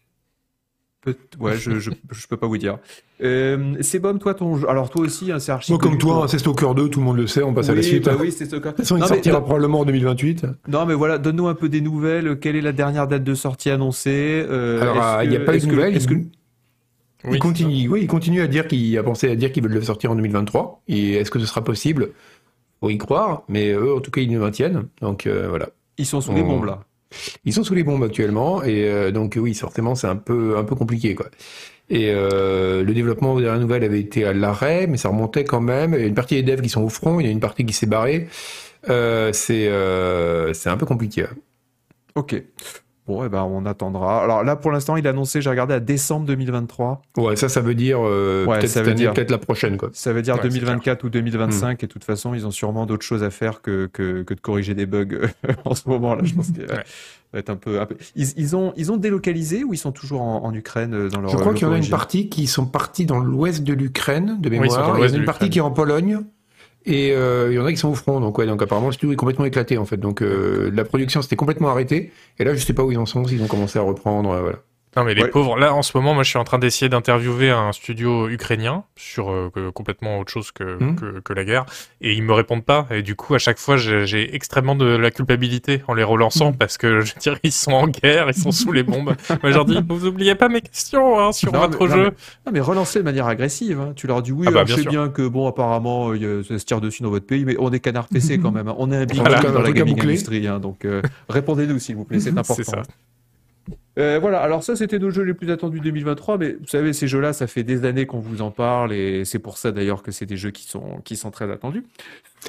[1.40, 1.92] ouais, je, je,
[2.28, 2.80] peux pas vous dire.
[3.22, 5.72] Euh, c'est bon, toi, ton Alors, toi aussi, hein, c'est archi.
[5.72, 7.84] Moi, comme toi, c'est Stalker 2, tout le monde le sait, on passe à la
[7.84, 8.06] suite.
[8.06, 8.70] Bah oui, c'est Stalker.
[8.70, 10.46] De toute façon, il sortira probablement en 2028.
[10.68, 12.40] Non, mais voilà, donne-nous un peu des nouvelles.
[12.40, 15.66] Quelle est la dernière date de sortie annoncée euh, Alors, il n'y a pas de
[15.66, 15.96] nouvelles.
[15.96, 16.16] Est-ce que.
[17.32, 19.82] il continue, oui, il continue à dire qu'il a pensé à dire qu'il veut le
[19.82, 20.82] sortir en 2023.
[20.88, 22.12] Et est-ce que ce sera possible?
[22.80, 24.88] Faut y croire, mais eux, en tout cas, ils nous maintiennent.
[25.02, 25.70] Donc euh, voilà.
[25.98, 26.82] Ils sont sous les bombes là.
[27.46, 30.64] Ils sont sous les bombes actuellement et euh, donc oui, forcément, c'est un peu un
[30.64, 31.28] peu compliqué quoi.
[31.90, 35.62] Et euh, le développement de la nouvelle avait été à l'arrêt, mais ça remontait quand
[35.62, 35.94] même.
[35.94, 37.40] Il y a une partie des devs qui sont au front, il y a une
[37.40, 38.28] partie qui s'est barrée.
[38.90, 39.70] Euh, c'est
[40.54, 41.26] c'est un peu compliqué.
[42.16, 42.42] Ok.
[43.08, 44.24] Bon, eh ben, on attendra.
[44.24, 47.02] Alors là, pour l'instant, il a annoncé, j'ai regardé, à décembre 2023.
[47.18, 49.78] Ouais, ça, ça veut dire peut-être cette année, peut-être la prochaine.
[49.78, 49.90] Quoi.
[49.94, 51.82] Ça veut dire 2024 ou 2025.
[51.82, 51.86] Hmm.
[51.86, 54.40] Et de toute façon, ils ont sûrement d'autres choses à faire que, que, que, de
[54.40, 55.30] corriger des bugs
[55.66, 56.24] en ce moment-là.
[56.24, 56.62] Je pense que
[57.34, 57.80] va être un peu...
[58.16, 61.30] Ils, ils, ont, ils ont délocalisé ou ils sont toujours en, Ukraine euh, dans leur
[61.30, 64.38] Je crois qu'il y en a une partie qui sont partis dans l'ouest de l'Ukraine,
[64.40, 64.98] de mémoire.
[64.98, 66.22] il y en a une partie qui est en Pologne.
[66.86, 68.94] Et euh, il y en a qui sont au front, donc ouais, donc apparemment le
[68.94, 69.98] studio est complètement éclaté en fait.
[69.98, 72.12] Donc euh, la production s'était complètement arrêtée.
[72.38, 74.60] Et là, je sais pas où ils en sont, s'ils ont commencé à reprendre, voilà.
[74.96, 77.50] Non mais les pauvres, là en ce moment, moi je suis en train d'essayer d'interviewer
[77.50, 80.96] un studio ukrainien sur euh, complètement autre chose hmm.
[80.96, 81.66] que, que, la guerre,
[82.00, 85.12] et ils me répondent pas, et du coup à chaque fois j'ai extrêmement de la
[85.12, 86.58] culpabilité en les relançant, hmm.
[86.58, 89.16] parce que je dirais ils sont en guerre, ils sont sous les bombes.
[89.30, 92.12] moi je leur dis, vous oubliez pas mes questions hein, sur votre jeu.
[92.46, 93.94] Non mais, relancer de manière agressive, hein.
[93.96, 96.80] tu leur dis oui, ah bah, je sais bien que bon apparemment ça se tire
[96.80, 98.76] dessus dans votre pays, mais on est canard PC quand même, hein.
[98.78, 102.30] on est un big dans la gaming industrie, donc euh, répondez-nous s'il vous plaît, c'est
[102.38, 102.84] important.
[103.98, 107.08] Euh, voilà, alors ça c'était nos jeux les plus attendus 2023, mais vous savez, ces
[107.08, 110.12] jeux-là, ça fait des années qu'on vous en parle, et c'est pour ça d'ailleurs que
[110.12, 111.84] c'est des jeux qui sont, qui sont très attendus.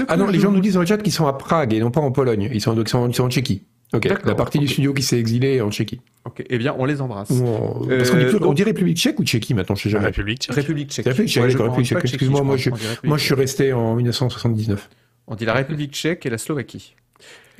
[0.09, 1.90] Ah non, les gens nous disent dans le chat qu'ils sont à Prague et non
[1.90, 3.62] pas en Pologne, ils sont, ils sont, en Tchéquie.
[3.93, 6.01] Ok, la partie du studio qui s'est exilée en Tchéquie.
[6.24, 7.28] Ok, eh bien on les embrasse.
[7.28, 10.06] Parce qu'on dit, euh, on dit République tchèque ou Tchéquie maintenant, je sais jamais.
[10.06, 10.56] République tchèque.
[10.56, 11.06] République tchèque.
[11.06, 12.70] République tchèque, Excuse-moi, moi, je,
[13.05, 14.90] moi je suis resté en 1979.
[15.28, 16.97] On dit la République tchèque et la Slovaquie.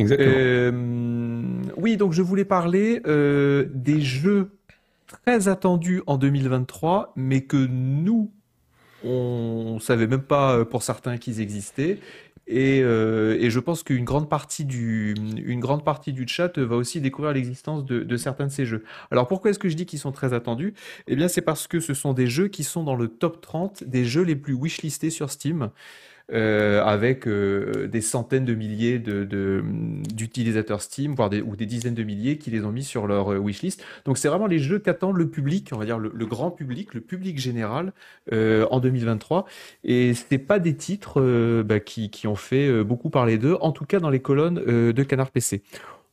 [0.01, 0.73] Euh,
[1.77, 4.51] oui, donc je voulais parler euh, des jeux
[5.07, 8.31] très attendus en 2023, mais que nous,
[9.05, 11.99] on savait même pas euh, pour certains qu'ils existaient.
[12.49, 17.33] Et, je pense qu'une grande partie du une grande partie du chat va aussi découvrir
[17.33, 18.85] l'existence de, de, certains de ces jeux.
[19.11, 20.73] Alors pourquoi est-ce que je dis qu'ils sont très attendus?
[21.09, 23.83] Eh bien c'est parce que ce sont des jeux qui sont dans le top 30
[23.83, 25.71] des jeux les plus wishlistés sur Steam.
[26.33, 31.95] Euh, avec euh, des centaines de milliers d'utilisateurs de, Steam, voire des, ou des dizaines
[31.95, 33.81] de milliers qui les ont mis sur leur euh, wishlist.
[34.07, 37.01] Donc c'est vraiment les jeux qu'attend le public, on va dire le, grand public, le
[37.01, 37.93] public général
[38.33, 39.47] en 2023.
[39.85, 43.85] Et c'est pas des titres bah, qui, qui, ont fait beaucoup parler d'eux, en tout
[43.85, 44.57] cas dans les colonnes
[44.93, 45.63] de Canard PC.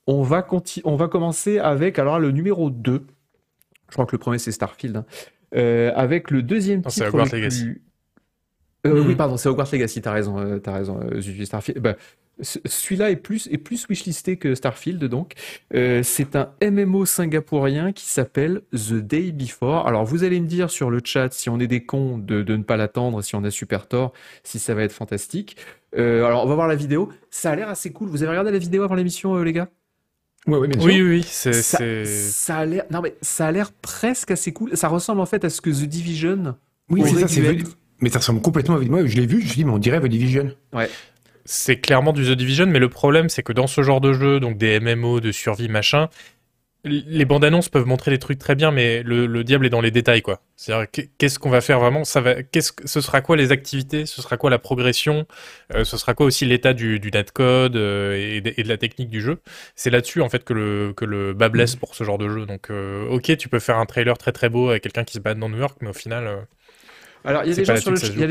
[0.06, 0.48] On va,
[0.84, 3.03] on va commencer avec alors le numéro 2.
[3.90, 4.98] Je crois que le premier c'est Starfield.
[4.98, 5.06] Hein.
[5.95, 7.18] avec le deuxième titre.
[7.18, 7.81] Legacy.
[8.85, 9.18] Euh, Oui, hmm.
[9.18, 11.81] pardon, c'est Hogwarts Legacy, t'as raison, euh, t'as raison, euh, Starfield.
[11.81, 11.95] Bah,
[12.41, 15.34] celui-là est plus, est plus wishlisté que Starfield, donc.
[15.73, 19.88] Euh, c'est un MMO singapourien qui s'appelle The Day Before.
[19.88, 22.55] Alors, vous allez me dire sur le chat si on est des cons de, de
[22.55, 25.57] ne pas l'attendre, si on a super tort, si ça va être fantastique.
[25.95, 27.10] Euh, alors, on va voir la vidéo.
[27.30, 28.10] Ça a l'air assez cool.
[28.10, 29.69] Vous avez regardé la vidéo avant l'émission, euh, les gars?
[30.47, 30.89] Ouais, ouais, bien sûr.
[30.89, 34.76] Oui, oui, c'est, ça, ça, a l'air, non mais ça a l'air presque assez cool.
[34.76, 36.55] Ça ressemble en fait à ce que The Division.
[36.89, 37.64] Oui, c'est ça, c'est
[37.99, 39.06] mais ça ressemble complètement à moi.
[39.06, 40.52] Je l'ai vu, je me suis dit, mais on dirait The Division.
[40.74, 40.90] Ouais.
[41.45, 44.40] C'est clairement du The Division, mais le problème, c'est que dans ce genre de jeu,
[44.40, 46.10] donc des MMO, de survie, machin,
[46.86, 49.91] les bandes annonces peuvent montrer des trucs très bien, mais le, diable est dans les
[49.91, 50.41] détails, quoi.
[50.57, 50.88] C'est-à-dire,
[51.18, 52.03] qu'est-ce qu'on va faire vraiment?
[52.03, 54.06] Ça va, qu'est-ce, ce sera quoi les activités?
[54.06, 55.26] Ce sera quoi la progression?
[55.74, 59.22] Euh, Ce sera quoi aussi l'état du, du netcode euh, et, de, la technique du
[59.22, 59.40] jeu?
[59.76, 62.45] C'est là-dessus, en fait, que le, que le bas blesse pour ce genre de jeu.
[62.45, 65.20] Donc, euh, ok, tu peux faire un trailer très très beau avec quelqu'un qui se
[65.20, 66.45] bat dans New York, mais au final.
[67.25, 67.65] Alors, il y, a des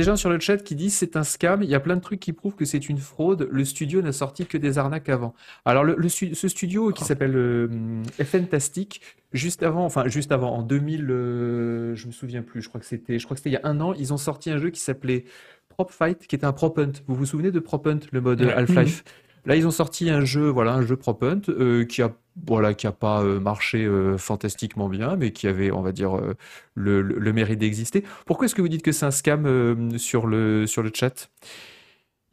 [0.02, 1.62] gens sur le, chat qui disent c'est un scam.
[1.62, 3.48] Il y a plein de trucs qui prouvent que c'est une fraude.
[3.50, 5.34] Le studio n'a sorti que des arnaques avant.
[5.64, 9.00] Alors, le, ce studio qui s'appelle euh, Fantastic,
[9.32, 12.60] juste avant, enfin juste avant, en 2000, euh, je me souviens plus.
[12.60, 13.94] Je crois que c'était, je crois que c'était il y a un an.
[13.94, 15.24] Ils ont sorti un jeu qui s'appelait
[15.70, 16.92] Prop Fight, qui était un prop hunt.
[17.06, 19.04] Vous vous souvenez de Prop Hunt, le mode Half-Life?
[19.44, 22.12] Là, ils ont sorti un jeu, voilà, un jeu prop hunt euh, qui a,
[22.46, 26.16] voilà, qui a pas euh, marché euh, fantastiquement bien, mais qui avait, on va dire,
[26.74, 28.04] le, le, mérite d'exister.
[28.24, 31.30] Pourquoi est-ce que vous dites que c'est un scam sur le sur le chat?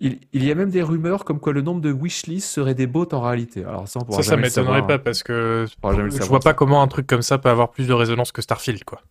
[0.01, 2.87] Il, il, y a même des rumeurs comme quoi le nombre de wishlist serait des
[2.87, 3.65] bots en réalité.
[3.65, 7.21] Alors ça, ça, ça m'étonnerait pas parce que je vois pas comment un truc comme
[7.21, 9.01] ça peut avoir plus de résonance que Starfield, quoi.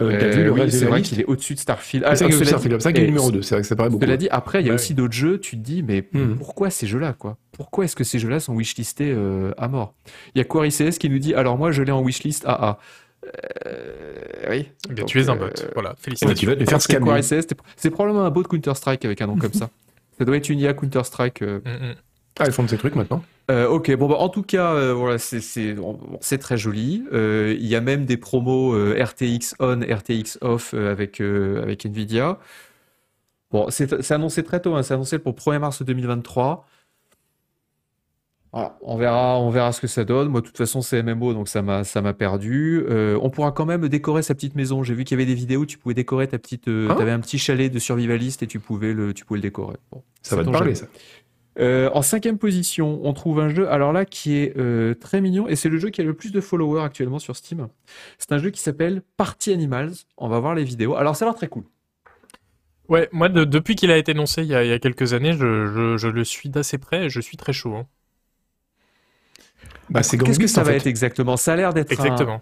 [0.00, 2.04] Euh, oui, c'est vrai qu'il est au-dessus de Starfield.
[2.06, 4.04] Ah, c'est Starfield, c'est numéro 2, c'est vrai que ça paraît beaucoup.
[4.04, 6.36] Cela dit, après, il y a aussi d'autres jeux, tu te dis, mais hmm.
[6.36, 7.36] pourquoi ces jeux-là, quoi?
[7.52, 9.94] Pourquoi est-ce que ces jeux-là sont wishlistés euh, à mort?
[10.34, 12.78] Il y a Quarry CS qui nous dit, alors moi, je l'ai en wishlist AA.
[13.66, 14.68] Euh, oui.
[14.90, 15.46] Eh tu es un bot.
[15.74, 16.34] Voilà, félicitations.
[16.38, 17.20] Tu vas te faire scammer.
[17.76, 19.70] C'est probablement un bot Counter-Strike avec un nom comme ça.
[20.18, 21.42] Ça doit être une IA Counter-Strike.
[21.42, 21.94] Mm, mm.
[22.38, 23.22] Ah, ils font de ces trucs maintenant.
[23.50, 27.04] Euh, ok, bon, bah, en tout cas, euh, voilà, c'est très joli.
[27.12, 32.38] Euh, il y a même des promos RTX on, RTX off avec, avec Nvidia.
[33.50, 36.66] Bon, c'est annoncé très tôt, hein, c'est annoncé pour 1er mars 2023.
[38.52, 40.28] Voilà, on verra, on verra ce que ça donne.
[40.28, 42.84] Moi, de toute façon, c'est MMO, donc ça m'a, ça m'a perdu.
[42.88, 44.84] on pourra quand même décorer sa petite maison.
[44.84, 46.64] J'ai vu qu'il y avait des vidéos, tu pouvais décorer ta petite.
[46.64, 49.76] Tu avais un petit chalet de survivaliste et tu pouvais le, tu pouvais le décorer.
[49.90, 50.86] Bon, ça va te parler, ça.
[51.58, 55.48] Euh, en cinquième position, on trouve un jeu, alors là, qui est euh, très mignon,
[55.48, 57.68] et c'est le jeu qui a le plus de followers actuellement sur Steam.
[58.18, 59.94] C'est un jeu qui s'appelle Party Animals.
[60.16, 60.94] On va voir les vidéos.
[60.94, 61.64] Alors, ça a l'air très cool.
[62.88, 66.48] Ouais, moi, depuis qu'il a été annoncé il y a, quelques années, je, le suis
[66.48, 67.74] d'assez près et je suis très chaud.
[67.74, 67.86] Hein.
[69.90, 71.36] Bah, c'est Qu'est-ce que ça va être exactement?
[71.36, 72.40] Ça a l'air d'être exactement.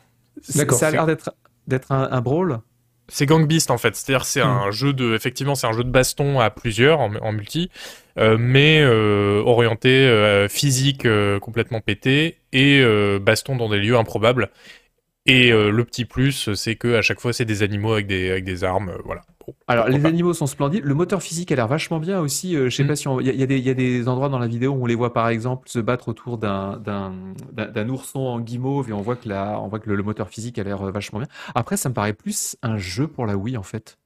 [0.54, 0.78] D'accord.
[0.78, 1.34] Ça a l'air d'être
[1.66, 2.60] d'être un, un brawl.
[3.08, 4.48] C'est Gang Beast en fait, c'est-à-dire c'est hmm.
[4.48, 7.70] un jeu de, effectivement c'est un jeu de baston à plusieurs en, multi,
[8.18, 11.06] euh, mais euh, orienté euh, physique
[11.40, 12.82] complètement pété et
[13.20, 14.50] baston dans des lieux improbables.
[15.26, 18.44] Et le petit plus, c'est que à chaque fois, c'est des animaux avec des, avec
[18.44, 19.22] des armes, voilà.
[19.68, 20.84] Alors les animaux sont splendides.
[20.84, 22.54] Le moteur physique a l'air vachement bien aussi.
[22.54, 22.86] je sais mm.
[22.86, 25.12] pas si il y, y, a des endroits dans la vidéo où on les voit
[25.12, 29.68] par exemple se battre autour d'un ourson en guimauve et on voit que la, on
[29.68, 31.28] voit que le moteur physique a l'air vachement bien.
[31.54, 33.98] Après, ça me paraît plus un jeu pour la Wii en fait.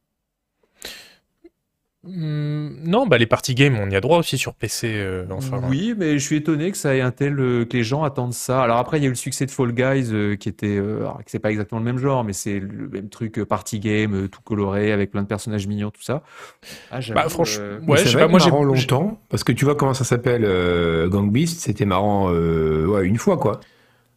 [2.03, 4.91] Hmm, non, bah les parties games, on y a droit aussi sur PC.
[4.95, 7.85] Euh, enfin, oui, mais je suis étonné que ça ait un tel euh, que les
[7.85, 8.63] gens attendent ça.
[8.63, 10.81] Alors après, il y a eu le succès de Fall Guys euh, qui était,
[11.27, 14.93] c'est pas exactement le même genre, mais c'est le même truc party game, tout coloré
[14.93, 16.23] avec plein de personnages mignons, tout ça.
[16.91, 19.75] Ah, bah franchement, ouais, je sais pas, moi j'ai marrant longtemps parce que tu vois
[19.75, 20.43] comment ça s'appelle
[21.11, 23.61] Gang Beast, c'était marrant, ouais, une fois quoi.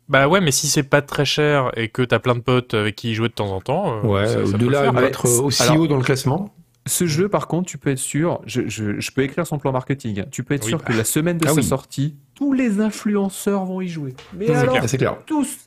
[0.08, 2.96] Bah ouais, mais si c'est pas très cher et que t'as plein de potes avec
[2.96, 6.04] qui jouer de temps en temps, ouais, de là à être aussi haut dans le
[6.04, 6.54] classement.
[6.86, 9.72] Ce jeu, par contre, tu peux être sûr, je, je, je peux écrire son plan
[9.72, 13.64] marketing, tu peux être sûr que la semaine de ah sa sortie, tous les influenceurs
[13.64, 14.16] vont y jouer.
[14.34, 15.18] Mais alors, clair.
[15.26, 15.60] tous,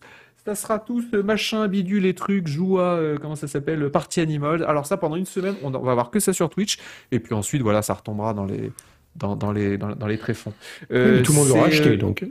[0.44, 4.62] ça sera tous euh, machin, bidule, les trucs, joua, euh, comment ça s'appelle, party animal.
[4.64, 6.78] Alors ça, pendant une semaine, on, va avoir que ça sur Twitch,
[7.12, 8.70] et puis ensuite, voilà, ça retombera dans les,
[9.16, 10.52] dans, dans les, dans, les tréfonds.
[10.92, 12.26] Euh, tout le monde l'aura acheté, donc.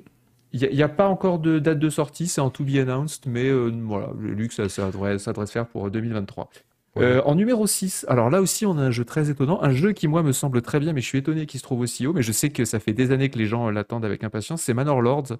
[0.53, 3.51] Il n'y a, pas encore de date de sortie, c'est en to be announced, mais
[3.51, 6.49] voilà, le luxe, ça, ça, devrait, ça devrait se faire pour 2023.
[6.97, 9.91] Euh, en numéro 6, alors là aussi on a un jeu très étonnant, un jeu
[9.91, 12.13] qui moi me semble très bien, mais je suis étonné qu'il se trouve aussi haut,
[12.13, 14.73] mais je sais que ça fait des années que les gens l'attendent avec impatience, c'est
[14.73, 15.33] Manor Lords.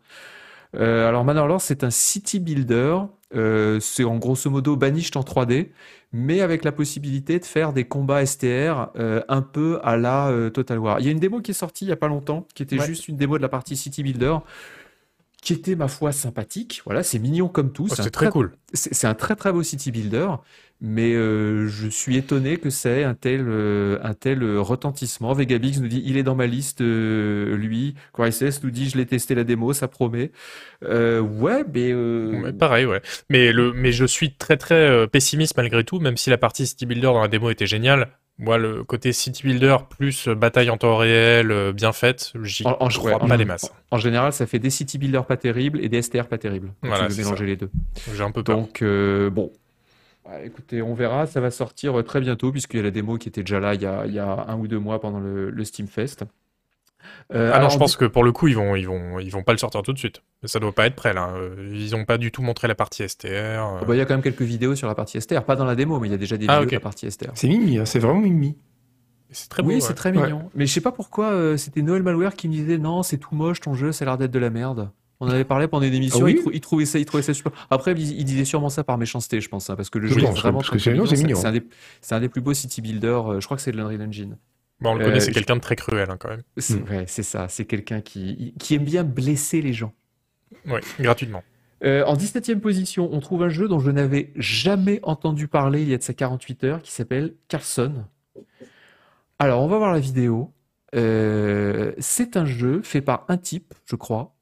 [0.75, 2.97] Euh, alors Manor Lords c'est un city builder,
[3.35, 5.69] euh, c'est en grosso modo banished en 3D,
[6.11, 10.99] mais avec la possibilité de faire des combats STR un peu à la Total War.
[10.99, 12.79] Il y a une démo qui est sortie il y a pas longtemps, qui était
[12.79, 14.37] juste une démo de la partie city builder
[15.45, 16.81] qui était ma foi sympathique.
[16.85, 17.87] Voilà, c'est mignon comme tout.
[17.89, 18.51] Oh, c'est très, cool.
[18.73, 20.27] C'est un très très beau city builder,
[20.81, 25.33] mais euh, je suis étonné que c'est un tel euh, un tel retentissement.
[25.33, 27.93] Vegabix nous dit il est dans ma liste, euh, lui.
[28.11, 30.31] Crisis nous dit je l'ai testé la démo, ça promet.
[30.81, 33.01] ouais, mais, pareil, ouais.
[33.29, 36.87] Mais le mais je suis très très pessimiste malgré tout, même si la partie city
[36.87, 38.09] builder dans la démo était géniale.
[38.37, 43.19] Moi, le côté city builder plus bataille en temps réel euh, bien faite, j'y crois
[43.19, 43.71] pas les masses.
[43.91, 46.73] En, général, ça fait des city builders pas terribles et des STR pas terribles.
[46.81, 47.69] Voilà, tu mélanger les deux.
[48.13, 48.57] J'ai un peu peur.
[48.57, 49.51] Donc, euh, bon.
[50.43, 51.27] écoutez, on verra.
[51.27, 53.81] Ça va sortir très bientôt puisqu'il y a la démo qui était déjà là il
[53.81, 56.25] y a, il y a un ou deux mois pendant le, le Steam Fest.
[57.33, 59.43] Euh, ah non, je pense que pour le coup, ils vont, ils vont, ils vont
[59.43, 60.21] pas le sortir tout de suite.
[60.43, 61.31] Ça doit pas être prêt là.
[61.35, 63.27] Euh, ils ont pas du tout montré la partie STR.
[63.27, 63.79] Euh.
[63.81, 65.65] Oh, bah, il y a quand même quelques vidéos sur la partie STR, pas dans
[65.65, 67.31] la démo, mais il y a déjà des ah, vidéos de la partie STR.
[67.33, 68.57] C'est mimi, hein, c'est vraiment mimi.
[69.31, 69.69] C'est très beau.
[69.69, 70.49] Oui, c'est très mignon.
[70.53, 73.59] Mais je sais pas pourquoi c'était Noël Malware qui me disait non, c'est tout moche
[73.59, 74.91] ton jeu, ça a l'air d'être de la merde.
[75.21, 77.53] On avait parlé pendant une émission, ah il, trouvait ça, il trouvait ça super.
[77.69, 80.31] Après, il, disait sûrement ça par méchanceté, je pense, hein, parce que le jeu est
[80.31, 81.05] vraiment parce que c'est mignon.
[81.05, 83.39] C'est un, un, des plus beaux city builders.
[83.39, 84.37] je crois que c'est de l'Unreal Engine.
[84.81, 86.43] Bon, on le connaît, c'est euh, quelqu'un de très cruel hein, quand même.
[86.57, 87.05] C'est mm.
[87.07, 87.47] c'est ça.
[87.47, 89.93] C'est quelqu'un qui, qui aime bien blesser les gens.
[90.67, 91.43] Oui, gratuitement.
[91.83, 95.89] Euh, en 17e position, on trouve un jeu dont je n'avais jamais entendu parler il
[95.89, 98.05] y a de sa 48 heures, qui s'appelle Carson.
[99.39, 100.53] Alors, on va voir la vidéo.
[100.95, 104.35] Euh, c'est un jeu fait par un type, je crois,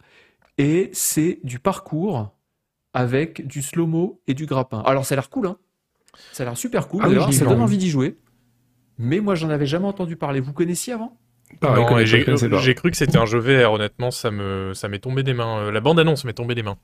[0.60, 2.32] et c'est du parcours
[2.94, 4.82] avec du slow-mo et du grappin.
[4.86, 5.58] Alors, ça a l'air cool, hein
[6.32, 7.02] Ça a l'air super cool.
[7.04, 8.18] Ah ça donne envie d'y jouer.
[8.98, 10.40] Mais moi, j'en avais jamais entendu parler.
[10.40, 11.18] Vous connaissiez avant?
[12.04, 15.60] J'ai cru que c'était un jeu VR, honnêtement, ça me ça m'est tombé des mains.
[15.60, 16.78] Euh, la bande-annonce m'est tombée des mains.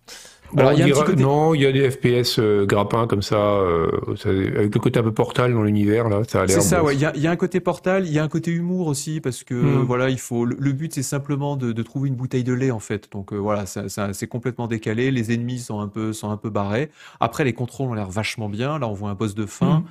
[0.58, 4.30] Alors, il y a Non, il y a des FPS euh, grappins comme euh, ça,
[4.30, 6.60] avec le côté un peu portal dans l'univers, là, ça a l'air...
[6.60, 8.28] C'est ça, ouais, il y a, y a, un côté portal, il y a un
[8.28, 9.84] côté humour aussi, parce que, hmm.
[9.84, 10.46] voilà, il faut...
[10.46, 13.12] Le, but, c'est simplement de, de, trouver une bouteille de lait, en fait.
[13.12, 16.90] Donc, voilà, c'est complètement décalé, les ennemis sont un peu, sont un peu barrés.
[17.20, 18.80] Après, les contrôles ont l'air vachement bien.
[18.80, 19.80] Là, on voit un boss de fin.
[19.80, 19.84] Hmm.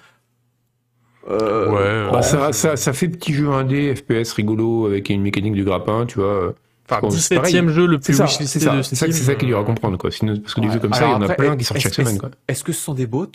[1.29, 5.55] Euh, ouais, bah, ça, ça, ça, fait petit jeu indé, FPS rigolo avec une mécanique
[5.55, 6.55] du grappin, tu vois.
[6.91, 9.65] Enfin, 17ème jeu le plus C'est ça, c'est ça, c'est ça qui est dur à
[9.65, 10.11] comprendre, quoi.
[10.11, 12.19] parce que des jeux comme ça, il y en a plein qui sortent chaque semaine,
[12.19, 12.31] quoi.
[12.47, 13.27] Est-ce que ce sont des bots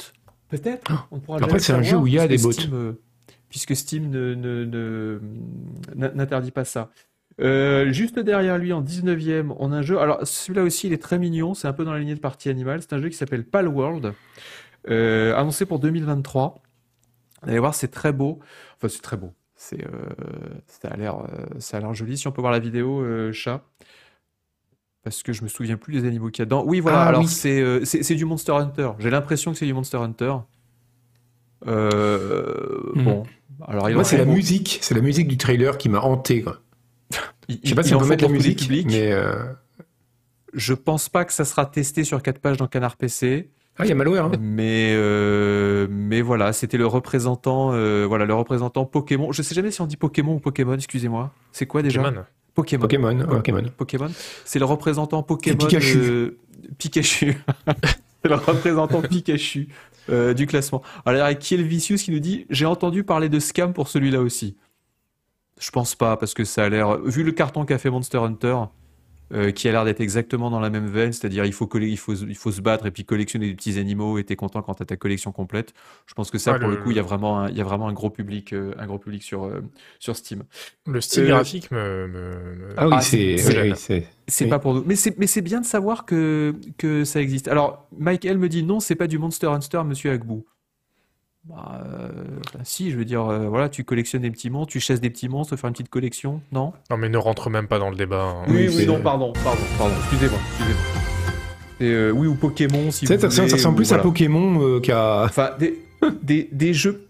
[0.50, 0.92] Peut-être.
[1.12, 1.36] Oh.
[1.36, 2.52] Après, c'est un jeu où il y a des bots.
[2.72, 2.94] Euh,
[3.50, 4.10] puisque Steam
[5.96, 6.90] n'interdit pas ça.
[7.42, 10.00] Euh, juste derrière lui, en 19ème, on a un jeu.
[10.00, 11.54] Alors, celui-là aussi, il est très mignon.
[11.54, 12.82] C'est un peu dans la lignée de partie animale.
[12.82, 14.14] C'est un jeu qui s'appelle Pal World,
[14.90, 16.62] euh, annoncé pour 2023.
[17.44, 18.40] Vous allez voir, c'est très beau.
[18.78, 19.34] Enfin, c'est très beau.
[19.56, 20.10] C'est, euh,
[20.68, 22.18] ça a l'air, euh, ça a l'air joli.
[22.18, 23.64] Si on peut voir la vidéo, euh, chat.
[25.04, 26.64] Parce que je me souviens plus des animaux qu'il y a dedans.
[26.66, 27.02] Oui, voilà.
[27.02, 28.92] Ah alors c'est, c'est, du Monster Hunter.
[29.00, 30.36] J'ai l'impression que c'est du Monster Hunter.
[31.66, 33.04] Hmm.
[33.04, 33.24] Bon.
[33.66, 34.80] Alors, Moi, c'est la musique.
[34.82, 36.42] C'est la musique du trailer qui m'a hanté.
[36.42, 36.62] Quoi.
[37.50, 39.14] je sais pas si on peut mettre la musique, mais
[40.54, 43.50] je pense pas que ça sera testé sur 4 pages dans Canard PC.
[43.78, 44.26] Ah, il y a malware.
[44.26, 44.32] Hein.
[44.40, 49.32] Mais euh, mais voilà, c'était le représentant, euh, voilà, le représentant Pokémon.
[49.32, 50.76] Je sais jamais si on dit Pokémon ou Pokémon.
[50.76, 51.32] Excusez-moi.
[51.52, 52.02] C'est quoi déjà
[52.54, 52.82] Pokémon.
[52.82, 53.26] Pokémon.
[53.26, 53.64] Pokémon.
[53.76, 54.12] Pokémon.
[54.46, 55.58] C'est le représentant Pokémon.
[55.58, 55.98] Pikachu.
[55.98, 56.38] Euh,
[56.78, 57.38] Pikachu.
[58.24, 59.68] C'est le représentant Pikachu
[60.36, 60.82] du classement.
[61.06, 63.90] Alors, il y a Kiel Vicious qui nous dit J'ai entendu parler de scam pour
[63.90, 64.56] celui-là aussi.
[65.60, 67.00] Je pense pas, parce que ça a l'air.
[67.00, 68.56] Vu le carton qu'a fait Monster Hunter,
[69.34, 72.14] euh, qui a l'air d'être exactement dans la même veine, c'est-à-dire il faut, il, faut,
[72.14, 74.86] il faut se battre et puis collectionner des petits animaux et t'es content quand t'as
[74.86, 75.74] ta collection complète.
[76.06, 76.78] Je pense que ça, pour le...
[76.78, 78.86] coup, il y, a vraiment un, il y a vraiment un gros public, euh, un
[78.86, 79.62] gros public sur, euh,
[80.00, 80.44] sur Steam.
[80.86, 84.06] Le style graphique me, me, Ah oui, c'est...
[84.28, 84.84] c'est pas pour nous.
[84.86, 87.48] Mais c'est, mais c'est bien de savoir que, que ça existe.
[87.48, 90.46] Alors, Mike L me dit non, c'est pas du Monster Hunter, monsieur Agbou.
[91.46, 92.08] Bah, euh,
[92.54, 95.10] bah, si, je veux dire, euh, voilà, tu collectionnes des petits monstres, tu chasses des
[95.10, 96.72] petits monstres, faire une petite collection, non?
[96.90, 98.24] Non, mais ne rentre même pas dans le débat.
[98.24, 98.46] Hein.
[98.48, 100.82] Oui, oui, non, pardon, pardon, pardon, excusez-moi, excusez-moi.
[101.82, 103.50] Euh, oui, ou Pokémon, si vous ça, voulez.
[103.50, 105.24] Ça ressemble plus à Pokémon qu'à...
[105.26, 105.80] Enfin, des,
[106.22, 107.08] des, des, jeux...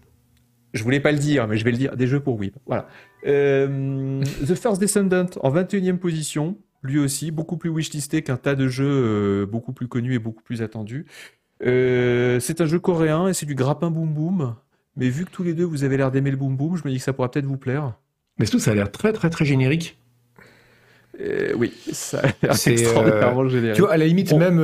[0.72, 2.52] Je voulais pas le dire, mais je vais le dire, des jeux pour Wii.
[2.66, 2.88] Voilà.
[3.22, 9.46] The First Descendant, en 21e position, lui aussi, beaucoup plus wishlisté qu'un tas de jeux
[9.46, 11.06] beaucoup plus connus et beaucoup plus attendus.
[11.64, 14.54] Euh, c'est un jeu coréen et c'est du grappin boum boum.
[14.96, 16.90] Mais vu que tous les deux vous avez l'air d'aimer le boum boum, je me
[16.90, 17.94] dis que ça pourra peut-être vous plaire.
[18.38, 19.98] Mais surtout, ça a l'air très très très générique?
[21.20, 23.76] Euh, oui, ça a l'air extraordinairement euh, générique.
[23.76, 24.60] Tu vois, à la limite, même,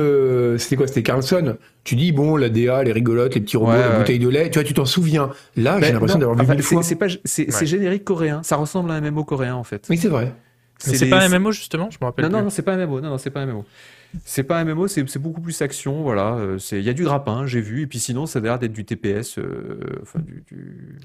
[0.57, 1.57] c'était quoi C'était Carlson?
[1.85, 4.59] Tu dis, bon, la DA, les rigolotes, les petits robots, la bouteille de lait, tu
[4.59, 5.31] vois, tu t'en souviens.
[5.55, 6.83] Là, j'ai l'impression d'avoir vu mille fois.
[6.83, 8.43] C'est, pas, c'est, générique coréen.
[8.43, 9.87] Ça ressemble à un MMO coréen, en fait.
[9.89, 10.33] Oui, c'est vrai.
[10.77, 12.25] C'est, pas un MMO, justement Je me rappelle.
[12.25, 12.37] Non, plus.
[12.37, 13.01] non, non, c'est pas un MMO.
[13.01, 13.65] Non, non, c'est pas un MMO.
[14.25, 16.35] C'est pas un MMO, c'est beaucoup plus action, voilà.
[16.35, 18.73] Euh, il y a du grappin, j'ai vu, et puis sinon, ça a l'air d'être
[18.73, 20.99] du TPS, euh, enfin du, du...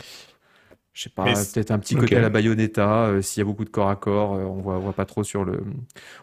[0.93, 3.07] je sais pas, peut-être un petit côté à la Bayonetta.
[3.07, 5.25] Euh, s'il y a beaucoup de corps à corps, on voit, on voit pas trop
[5.25, 5.63] sur le,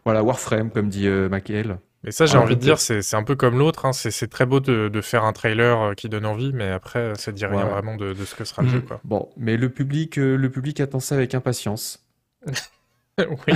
[0.03, 1.79] voilà, Warframe comme dit Maciel.
[2.03, 3.85] Mais ça, j'ai envie de dire, c'est un peu comme l'autre.
[3.85, 3.93] Hein.
[3.93, 7.45] C'est très beau de, de, faire un trailer qui donne envie, mais après, ça dit
[7.45, 8.81] rien vraiment de, de, ce que sera le jeu.
[8.81, 8.99] Quoi.
[9.05, 12.05] Bon, mais le public, le public attend ça avec impatience.
[13.17, 13.53] oui.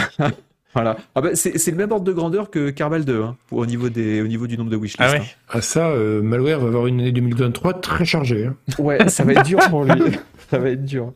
[0.77, 0.95] Voilà.
[1.15, 4.21] Ah bah, c'est le même ordre de grandeur que Carbal 2, hein, au, niveau des,
[4.21, 5.01] au niveau du nombre de wishlists.
[5.01, 5.49] Ah ouais hein.
[5.49, 8.45] Ah ça, euh, Malware va avoir une année 2023 très chargée.
[8.45, 8.55] Hein.
[8.77, 9.99] Ouais, ça va être dur pour lui.
[10.51, 11.13] ça va être dur.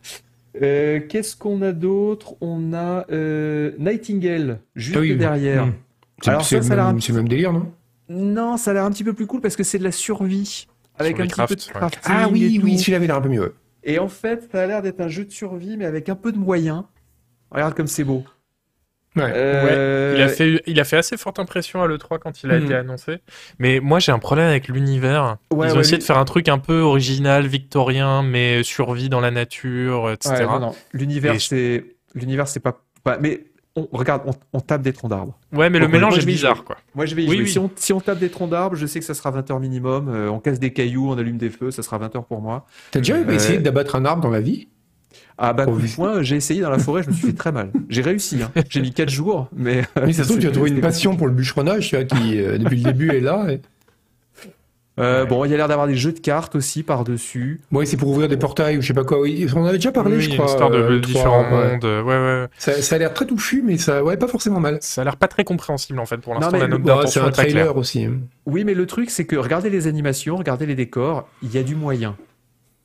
[0.63, 2.33] Euh, Qu'est-ce qu'on a d'autre?
[2.41, 5.67] On a euh, Nightingale, juste ah oui, derrière.
[6.25, 7.71] Alors ça, ça même, le même délire, non?
[8.09, 10.65] Non, ça a l'air un petit peu plus cool parce que c'est de la survie.
[10.97, 12.01] Avec un petit peu de crafting.
[12.05, 13.53] Ah oui, oui, celui-là avait l'air un peu mieux.
[13.83, 16.31] Et en fait, ça a l'air d'être un jeu de survie, mais avec un peu
[16.31, 16.83] de moyens.
[17.51, 18.23] Regarde comme c'est beau.
[19.15, 19.31] Ouais.
[19.35, 20.13] Euh...
[20.15, 22.63] Il, a fait, il a fait assez forte impression à l'E3 quand il a mmh.
[22.63, 23.17] été annoncé.
[23.59, 25.37] Mais moi, j'ai un problème avec l'univers.
[25.51, 25.99] Ouais, Ils ont ouais, essayé lui...
[25.99, 30.45] de faire un truc un peu original, victorien, mais survie dans la nature, etc.
[30.47, 30.75] non, non.
[30.93, 31.83] L'univers, c'est.
[32.13, 32.81] L'univers, c'est pas...
[33.03, 33.17] pas.
[33.19, 35.37] Mais on, regarde, on, on, tape des troncs d'arbres.
[35.53, 36.77] Ouais, mais Donc, le mélange moi, est bizarre, quoi.
[36.93, 37.43] Moi, je vais y oui, jouer.
[37.45, 37.49] Oui.
[37.49, 39.59] Si, on, si, on, tape des troncs d'arbres, je sais que ça sera 20 heures
[39.59, 40.09] minimum.
[40.09, 42.65] Euh, on casse des cailloux, on allume des feux, ça sera 20 heures pour moi.
[42.91, 43.29] T'as déjà euh...
[43.29, 44.67] essayé d'abattre un arbre dans la vie?
[45.37, 47.51] Ah bah coup de poing, j'ai essayé dans la forêt, je me suis fait très
[47.51, 47.71] mal.
[47.89, 48.51] J'ai réussi, hein.
[48.69, 49.83] j'ai mis 4 jours, mais...
[49.95, 52.39] Mais ça se trouve, tu as trouvé une passion pour le bûcheronnage, tu vois, qui
[52.39, 53.47] euh, depuis le début est là.
[53.49, 53.61] Et...
[54.99, 57.61] Euh, bon, il y a l'air d'avoir des jeux de cartes aussi par-dessus.
[57.71, 59.21] Oui, c'est pour ouvrir des portails ou je sais pas quoi.
[59.21, 60.45] Oui, on avait déjà parlé, oui, je crois.
[60.45, 61.83] Une histoire de euh, différents mondes.
[61.83, 62.47] Ouais, ouais.
[62.57, 64.77] Ça, ça a l'air très touffu, mais ça, ouais, pas forcément mal.
[64.81, 66.55] Ça a l'air pas très compréhensible en fait pour l'instant.
[66.55, 68.07] La note bah, c'est un trailer aussi.
[68.45, 71.63] Oui, mais le truc, c'est que regardez les animations, regardez les décors, il y a
[71.63, 72.15] du moyen.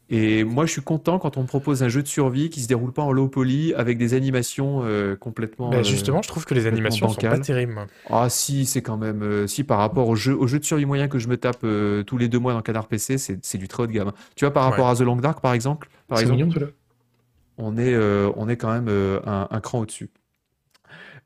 [0.08, 2.68] Et moi, je suis content quand on me propose un jeu de survie qui se
[2.68, 5.70] déroule pas en low poly avec des animations euh, complètement.
[5.70, 7.32] Bah, justement, euh, je trouve que les animations bancales.
[7.32, 7.74] sont pas terribles.
[8.08, 10.84] Ah si, c'est quand même euh, si par rapport au jeu, au jeu de survie
[10.84, 13.66] moyen que je me tape euh, tous les deux mois dans Canard PC, c'est du
[13.66, 14.12] très haut de gamme.
[14.36, 14.92] Tu vois, par rapport ouais.
[14.92, 16.66] à The Long Dark, par exemple, par exemple, mignon, là.
[17.58, 17.96] on est
[18.36, 18.88] on est quand même
[19.26, 20.10] un, un, cran au-dessus.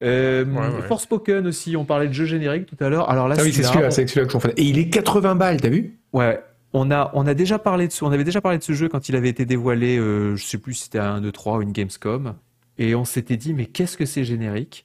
[0.02, 0.82] Euh, ouais, ouais.
[0.88, 3.10] Forspoken aussi, on parlait de jeu générique tout à l'heure.
[3.10, 4.54] Alors là, ah oui, c'est celui-là, c'est celui-là que fais.
[4.56, 5.98] Et il est 80 balles, t'as vu?
[6.12, 6.42] Ouais,
[6.72, 8.88] on a, on a déjà parlé de ce, on avait déjà parlé de ce jeu
[8.88, 11.58] quand il avait été dévoilé, euh, je sais plus si c'était à 1, 2, 3
[11.58, 12.36] ou une Gamescom,
[12.78, 14.84] et on s'était dit, mais qu'est-ce que c'est générique?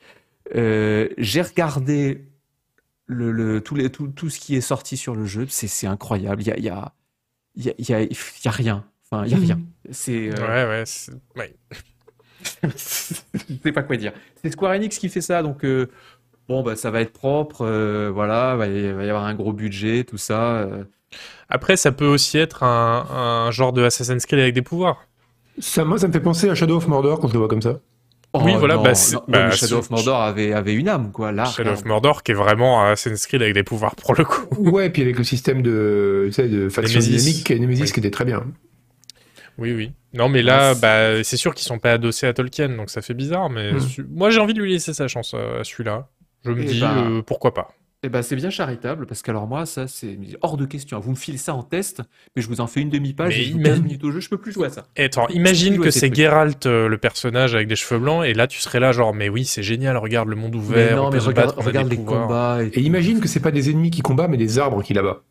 [0.56, 2.28] Euh, J'ai regardé
[3.06, 6.41] le, le, tout, les, tout, tout, ce qui est sorti sur le jeu, c'est incroyable,
[6.41, 6.94] il y a, il y, a,
[7.56, 8.10] il y, a, il y, a, il
[8.45, 9.60] y a rien, enfin, il y a rien.
[9.91, 10.66] C'est, euh...
[10.66, 10.84] Ouais, ouais,
[11.36, 11.56] ouais.
[12.64, 14.14] je sais pas quoi dire.
[14.41, 15.90] C'est Square Enix qui fait ça, donc euh,
[16.48, 20.03] bon, bah, ça va être propre, euh, voilà, y, va y avoir un gros budget,
[20.03, 20.68] tout ça.
[21.14, 21.18] Euh.
[21.49, 23.06] Après, ça peut aussi être un,
[23.48, 25.07] un, genre de Assassin's Creed avec des pouvoirs.
[25.60, 27.61] Ça, moi, ça me fait penser à Shadow of Mordor quand je le vois comme
[27.61, 27.80] ça.
[28.34, 28.76] Oh, oui, voilà.
[28.76, 31.32] non, bah, non, bah, Shadow of Mordor avait, avait une âme, quoi.
[31.32, 34.26] Là, Shadow of Mordor qui est vraiment un Assassin's Creed avec des pouvoirs pour le
[34.26, 34.45] coup.
[34.57, 37.91] Ouais, et puis avec le système de, tu sais, de faction dynamique, Nemesis oui.
[37.94, 38.44] qui était très bien.
[39.57, 39.94] Oui, oui.
[40.14, 43.14] Non, mais là, bah, c'est sûr qu'ils sont pas adossés à Tolkien, donc ça fait
[43.14, 43.49] bizarre.
[43.49, 43.80] Mais Mm.
[43.80, 46.10] su- moi, j'ai envie de lui laisser sa chance à celui-là.
[46.44, 47.69] Je me Eh dis, ben, euh, pourquoi pas.
[48.06, 50.99] Eh ben, c'est bien charitable, parce qu'alors moi, ça, c'est hors de question.
[50.99, 52.03] Vous me filez ça en test,
[52.36, 54.11] mais je vous en fais une demi-page, Mais et je joue ima- 15 minutes au
[54.11, 54.86] jeu, je peux plus jouer à ça.
[54.95, 56.14] Et attends, imagine que c'est.
[56.14, 59.27] Geralt, euh, le personnage avec des cheveux blancs, et là, tu serais là, genre, mais
[59.27, 61.60] oui, c'est génial, regarde le monde Mais ouvert, non, on mais peut se regarde, battre,
[61.60, 62.22] on a regarde des les pouvoirs.
[62.27, 62.64] combats.
[62.64, 65.23] Et Et imagine que c'est pas des ennemis qui combattent, mais des arbres qui là-bas.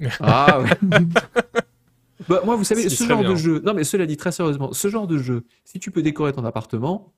[0.20, 0.70] Ah ouais.
[2.28, 3.60] bah, moi, vous savez, ce genre de jeu.
[3.64, 6.44] Non, mais cela dit très sérieusement, ce genre de jeu, si tu peux décorer ton
[6.46, 7.12] appartement,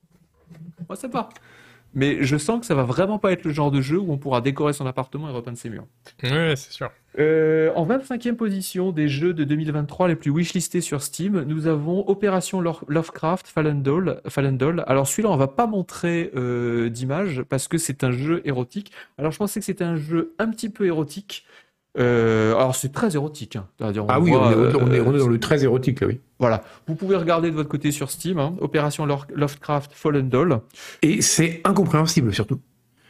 [0.89, 1.29] moi ça va
[1.95, 4.17] mais je sens que ça va vraiment pas être le genre de jeu où on
[4.17, 5.87] pourra décorer son appartement et repeindre ses murs.
[6.23, 6.91] Oui, c'est sûr.
[7.17, 12.05] Euh, en 25e position des jeux de 2023 les plus wishlistés sur Steam, nous avons
[12.09, 14.21] Opération Lovecraft Fallen Doll.
[14.27, 14.83] Fallen Doll.
[14.87, 18.91] Alors celui-là, on va pas montrer euh, d'image parce que c'est un jeu érotique.
[19.17, 21.45] Alors je pensais que c'était un jeu un petit peu érotique.
[21.97, 23.55] Euh, alors c'est très érotique.
[23.55, 23.67] Hein.
[23.79, 26.19] ah oui, on, est, on, est, dans le très érotique, oui.
[26.39, 26.63] Voilà.
[26.87, 30.59] Vous pouvez regarder de votre côté sur Steam, hein, Opération Lovecraft Fallen Doll.
[31.01, 32.59] Et c'est incompréhensible surtout.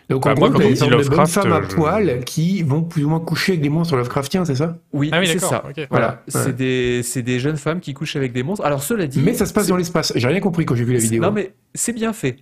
[0.10, 3.20] Donc en bah, gros, c'est des bonnes femmes à poil qui vont plus ou moins
[3.20, 4.78] coucher avec des monstres Lovecraftiens, c'est ça?
[4.94, 5.64] Oui, ah c'est ça.
[5.90, 8.64] Voilà, c'est des, des, jeunes femmes qui couchent avec des monstres.
[8.66, 9.20] Alors cela dit...
[9.20, 10.14] Mais ça se passe dans l'espace.
[10.16, 11.22] J'ai rien compris quand j'ai vu la vidéo.
[11.24, 12.38] Non mais c'est bien fait.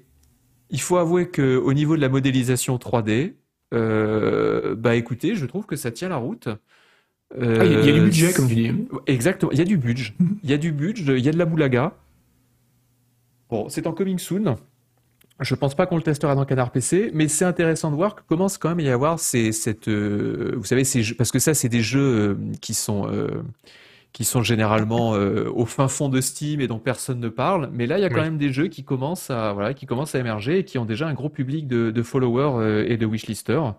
[0.72, 3.30] Il faut avouer qu'au niveau de la modélisation 3D, euh,
[3.74, 6.48] bah écoutez, je trouve que ça tient la route.
[7.36, 8.72] Ah, il y, a du budget, comme tu dis.
[9.08, 10.14] Exactement, il y a du budget.
[10.44, 11.94] Il y a du budget, il y a de la boulaga.
[13.50, 14.56] Bon, c'est en coming soon.
[15.40, 18.22] Je pense pas qu'on le testera dans Canard PC, mais c'est intéressant de voir que
[18.22, 21.54] commence quand même à y avoir ces, cette, euh, vous savez, ces parce que ça,
[21.54, 23.08] c'est des jeux euh, qui sont
[24.14, 27.70] qui sont généralement au fin fond de Steam et dont personne ne parle.
[27.74, 30.14] Mais là, il y a quand même des jeux qui commencent à voilà, qui commencent
[30.14, 33.74] à émerger et qui ont déjà un gros public de, de followers et de wishlisters.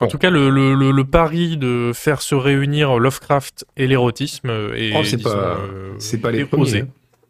[0.00, 4.92] En tout cas, le, le, le, pari de faire se réunir Lovecraft et l'érotisme est,
[4.94, 6.80] oh, c'est pas, euh, c'est pas les premiers.
[6.80, 6.88] Hein.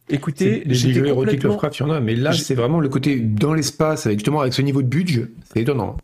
[0.09, 3.21] Écoutez, les jeux érotiques Lovecraft, il y en a, mais là, c'est vraiment le côté
[3.21, 5.97] dans l'espace, avec justement avec ce niveau de budget, c'est étonnant.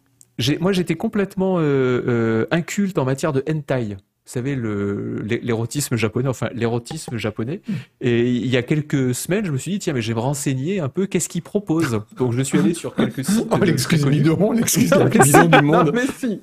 [0.60, 6.48] Moi, j'étais complètement euh, euh, inculte en matière de hentai vous savez, l'érotisme japonais, enfin
[6.54, 7.60] l'érotisme japonais.
[7.66, 7.72] Hmm.
[8.00, 10.20] Et il y a quelques semaines, je me suis dit, tiens, mais je vais me
[10.20, 12.00] renseigner un peu qu'est-ce qu'ils proposent.
[12.16, 13.48] Donc je suis allé sur quelques sites.
[13.50, 15.90] Oh, l'excuse bidon, l'excuse la vision du monde.
[15.92, 16.40] mais si.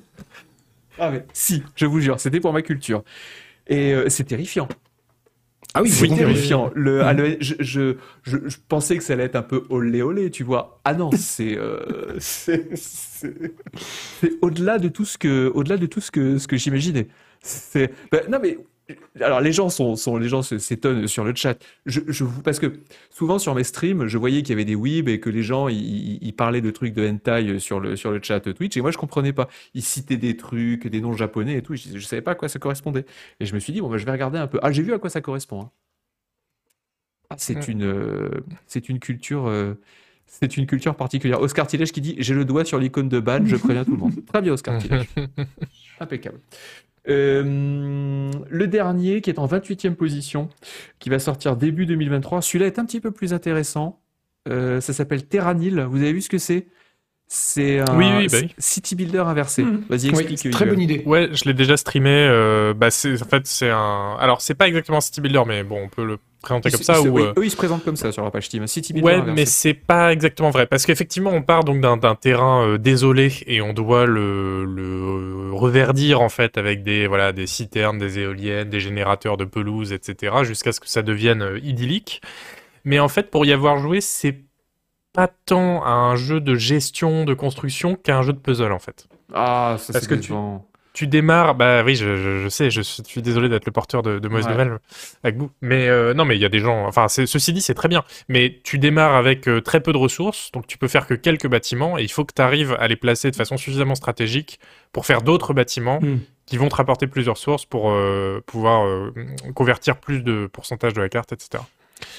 [0.98, 3.02] Ah mais si, je vous jure, c'était pour ma culture.
[3.66, 4.68] Et euh, c'est terrifiant.
[5.72, 6.70] Ah oui, c'est terrifiant.
[6.74, 10.42] Le, ah, je, je, je, pensais que ça allait être un peu olé olé, tu
[10.42, 10.80] vois.
[10.84, 12.74] Ah non, c'est euh, c'est
[14.42, 17.08] au-delà de tout ce que au-delà de tout ce que ce que j'imaginais.
[17.42, 18.58] C'est ben, non mais
[19.20, 21.62] alors les gens sont, sont les gens s'étonnent sur le chat.
[21.86, 22.80] Je, je, parce que
[23.10, 25.68] souvent sur mes streams, je voyais qu'il y avait des weebs et que les gens
[25.68, 28.98] ils, parlaient de trucs de hentai sur le sur le chat Twitch et moi je
[28.98, 29.48] comprenais pas.
[29.74, 31.74] Ils citaient des trucs, des noms japonais et tout.
[31.74, 33.04] Je, je savais pas à quoi ça correspondait.
[33.40, 34.58] Et je me suis dit bon ben, je vais regarder un peu.
[34.62, 35.62] Ah j'ai vu à quoi ça correspond.
[35.62, 35.70] Hein.
[37.30, 38.28] Ah, c'est une euh,
[38.66, 39.46] c'est une culture.
[39.46, 39.74] Euh,
[40.26, 41.40] c'est une culture particulière.
[41.40, 43.96] Oscar Tilège qui dit J'ai le doigt sur l'icône de ban, je préviens tout le
[43.96, 44.24] monde.
[44.26, 45.08] Très bien, Oscar Tilège.
[45.98, 46.38] Impeccable.
[47.08, 50.48] Euh, le dernier, qui est en 28e position,
[50.98, 52.42] qui va sortir début 2023.
[52.42, 54.00] Celui-là est un petit peu plus intéressant.
[54.48, 55.80] Euh, ça s'appelle Terranil.
[55.88, 56.66] Vous avez vu ce que c'est?
[57.32, 59.62] C'est un bah city builder inversé.
[59.62, 59.84] Hmm.
[59.88, 60.50] Vas-y, explique.
[60.50, 61.04] très bonne idée.
[61.06, 62.10] Ouais, je l'ai déjà streamé.
[62.10, 64.16] Euh, bah, en fait, c'est un.
[64.18, 67.00] Alors, c'est pas exactement city builder, mais bon, on peut le présenter comme ça.
[67.00, 68.66] Ou, euh, Eux, ils se présentent comme ça sur la page Steam.
[68.66, 69.06] City builder.
[69.06, 73.32] Ouais, mais c'est pas exactement vrai, parce qu'effectivement, on part donc d'un terrain euh, désolé
[73.46, 78.70] et on doit le, le reverdir en fait avec des voilà des citernes, des éoliennes,
[78.70, 82.22] des générateurs de pelouse, etc., jusqu'à ce que ça devienne idyllique.
[82.84, 84.49] Mais en fait, pour y avoir joué, c'est
[85.12, 89.08] pas tant un jeu de gestion de construction qu'un jeu de puzzle en fait.
[89.32, 90.32] Ah, ça Parce que tu,
[90.92, 94.28] tu démarres, bah oui, je, je, sais, je suis désolé d'être le porteur de, de
[94.28, 94.78] mauvaise nouvelle
[95.22, 97.74] avec vous, mais euh, non, mais il y a des gens, enfin, ceci dit, c'est
[97.74, 101.06] très bien, mais tu démarres avec euh, très peu de ressources, donc tu peux faire
[101.06, 103.94] que quelques bâtiments, et il faut que tu arrives à les placer de façon suffisamment
[103.94, 104.58] stratégique
[104.92, 106.18] pour faire d'autres bâtiments hmm.
[106.46, 109.12] qui vont te rapporter plusieurs sources pour euh, pouvoir
[109.54, 111.62] convertir plus de pourcentage de la carte, etc.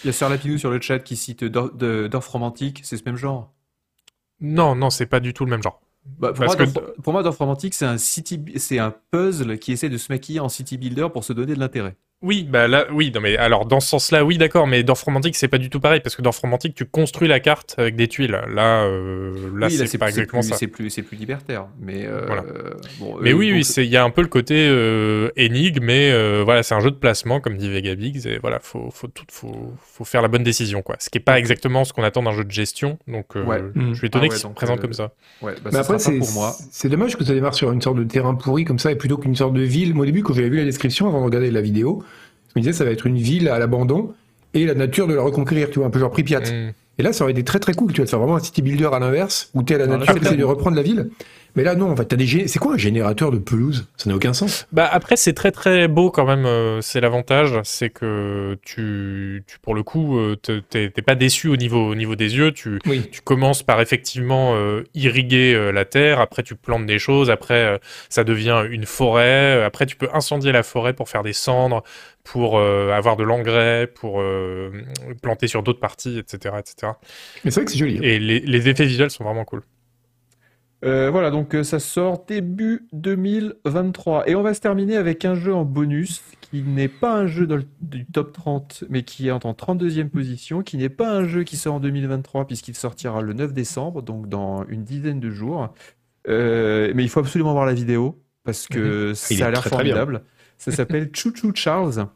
[0.04, 3.18] Il y a Sir Lapinou sur le chat qui cite Dorf Romantique, c'est ce même
[3.18, 3.54] genre?
[4.40, 5.80] Non, non, c'est pas du tout le même genre.
[6.06, 6.64] Bah, pour, moi, que...
[7.02, 8.44] pour, moi, Dorf Romantique, c'est un, city...
[8.58, 11.60] c'est un puzzle qui essaie de se maquiller en city builder pour se donner de
[11.60, 11.96] l'intérêt.
[12.24, 15.36] Oui, bah là, oui, non mais alors dans ce sens-là, oui, d'accord, mais dans Romantique,
[15.36, 18.08] c'est pas du tout pareil parce que dans Romantique, tu construis la carte avec des
[18.08, 18.40] tuiles.
[18.54, 20.56] Là, euh, là, c'est pas exactement ça.
[20.56, 22.44] C'est plus, c'est plus libertaire, mais euh, voilà.
[23.00, 26.12] Bon, mais oui, oui, c'est, il y a un peu le côté euh, énigme, mais
[26.12, 29.26] euh, voilà, c'est un jeu de placement, comme dit Vegabix, et voilà, faut, faut tout,
[29.32, 30.98] faut, faut faire la bonne décision, quoi.
[31.00, 33.64] Ce qui est pas exactement ce qu'on attend d'un jeu de gestion, donc ouais.
[33.76, 35.12] je suis étonné ah qu'il se présente comme ça.
[35.42, 36.56] Ouais, bah, mais après, c'est pour moi.
[36.72, 39.18] C'est dommage que ça démarre sur une sorte de terrain pourri comme ça, et plutôt
[39.18, 39.96] qu'une sorte de ville.
[39.96, 42.04] Moi, au début, quand j'avais vu la description avant de regarder la vidéo
[42.54, 44.14] je me disais, ça va être une ville à l'abandon
[44.54, 46.42] et la nature de la reconquérir, tu vois, un peu genre Pripyat.
[46.42, 46.74] Mm.
[46.98, 47.94] Et là, ça aurait été très très cool.
[47.94, 49.88] Tu vas te faire vraiment un city builder à l'inverse, où tu es à la
[49.88, 51.10] nature, tu de reprendre la ville.
[51.56, 53.88] Mais là, non, en fait, t'as des c'est quoi un générateur de pelouse?
[53.98, 54.68] Ça n'a aucun sens.
[54.72, 56.46] Bah après, c'est très très beau quand même.
[56.46, 61.58] Euh, c'est l'avantage, c'est que tu, tu, pour le coup, euh, t'es pas déçu au
[61.58, 62.52] niveau, au niveau des yeux.
[62.52, 62.80] Tu,
[63.12, 66.20] tu commences par effectivement euh, irriguer la terre.
[66.20, 67.30] Après, tu plantes des choses.
[67.30, 67.80] Après,
[68.10, 69.64] ça devient une forêt.
[69.64, 71.84] Après, tu peux incendier la forêt pour faire des cendres,
[72.24, 74.24] pour avoir de l'engrais, pour
[75.22, 76.94] planter sur d'autres parties, etc., etc.
[77.44, 77.98] Mais c'est vrai que c'est joli.
[77.98, 78.04] Hein.
[78.04, 79.64] Et les, les effets visuels sont vraiment cool.
[80.84, 84.28] Euh, voilà, donc euh, ça sort début 2023.
[84.28, 87.48] Et on va se terminer avec un jeu en bonus qui n'est pas un jeu
[87.82, 91.56] du top 30, mais qui est en 32e position, qui n'est pas un jeu qui
[91.56, 95.74] sort en 2023 puisqu'il sortira le 9 décembre, donc dans une dizaine de jours.
[96.28, 99.16] Euh, mais il faut absolument voir la vidéo parce que mhm.
[99.16, 100.24] ça a l'air formidable.
[100.58, 102.08] Ça s'appelle Choo Charles.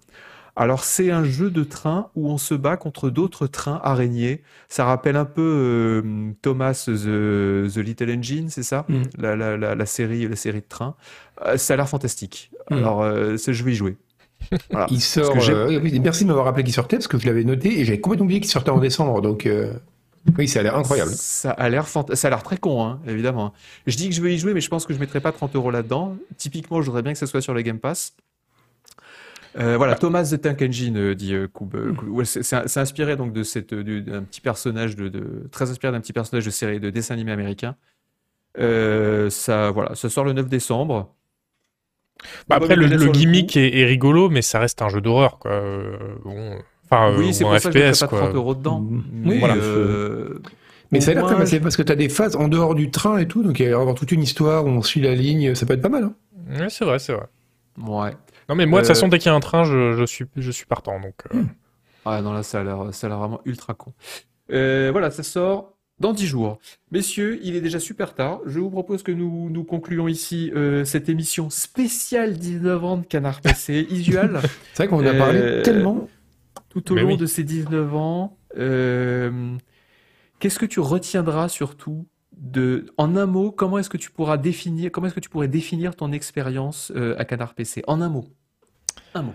[0.56, 4.42] Alors c'est un jeu de train où on se bat contre d'autres trains araignées.
[4.70, 8.86] Ça rappelle un peu euh, Thomas the, Little Engine, c'est ça?
[8.88, 9.04] Mm.
[9.18, 10.96] la, série, la série de trains.
[11.46, 12.52] Euh, ça a l'air fantastique.
[12.70, 12.76] Mm.
[12.76, 13.98] Alors euh, je vais y jouer.
[14.90, 15.36] Il sort.
[15.36, 18.40] merci de m'avoir rappelé qu'il sortait parce que je l'avais noté et j'avais complètement oublié
[18.40, 19.22] qu'il sortait en décembre.
[19.22, 19.48] Donc
[20.38, 21.12] oui, ça a l'air incroyable.
[21.12, 23.54] Ça a l'air ça a l'air très con, hein, évidemment.
[23.86, 25.56] Je dis que je vais y jouer, mais je pense que je mettrai pas 30
[25.56, 26.16] euros là-dedans.
[26.38, 28.16] Typiquement, je voudrais bien que ça soit sur le Game Pass.
[29.58, 32.24] Euh, voilà, Thomas the Tank Engine, euh, dit euh, hmm.
[32.26, 36.50] c'est inspiré donc de cette d'un petit personnage de, très inspiré d'un petit personnage de
[36.50, 37.76] série de dessin animé américain.
[38.58, 41.14] ça voilà, ça sort le 9 décembre.
[42.48, 45.62] Bah, après le, gimmick est, rigolo, mais ça reste un jeu d'horreur quoi.
[46.24, 48.82] Bon, enfin, oui, c'est pour ça FPS, que je pas 30 euros dedans.
[48.82, 49.04] Hmm.
[49.14, 49.56] Mais, voilà,
[50.92, 53.18] mais ça a l'air très parce que tu as des phases en dehors du train
[53.20, 55.56] et tout, donc il va y avoir toute une histoire où on suit la ligne,
[55.56, 56.04] ça peut être pas mal.
[56.04, 56.14] Hein.
[56.50, 57.28] Oui, c'est vrai, c'est vrai.
[57.78, 58.12] Ouais.
[58.50, 60.26] Non, mais moi, de toute façon, euh, dès qu'il y a un train, je, suis,
[60.36, 61.00] je suis partant.
[61.00, 61.40] Donc, euh.
[61.40, 61.48] hmm.
[62.06, 63.94] Ah non, là, ça a l'air, ça a l'air vraiment ultra con.
[64.52, 66.60] Euh, voilà, ça sort dans 10 jours.
[66.92, 68.42] Messieurs, il est déjà super tard.
[68.46, 70.52] Je vous propose que nous, nous concluons ici
[70.84, 74.42] cette émission spéciale 19 ans de Canard PC, Isual.
[74.74, 76.08] C'est vrai qu'on a parlé tellement.
[76.70, 78.38] Tout au long de ces 19 ans.
[78.54, 82.06] Qu'est-ce que tu retiendras surtout
[82.38, 85.48] de, en un mot, comment est-ce que tu pourras définir, comment est-ce que tu pourrais
[85.48, 88.26] définir ton expérience euh, à Canard PC En un mot.
[89.14, 89.34] Un mot.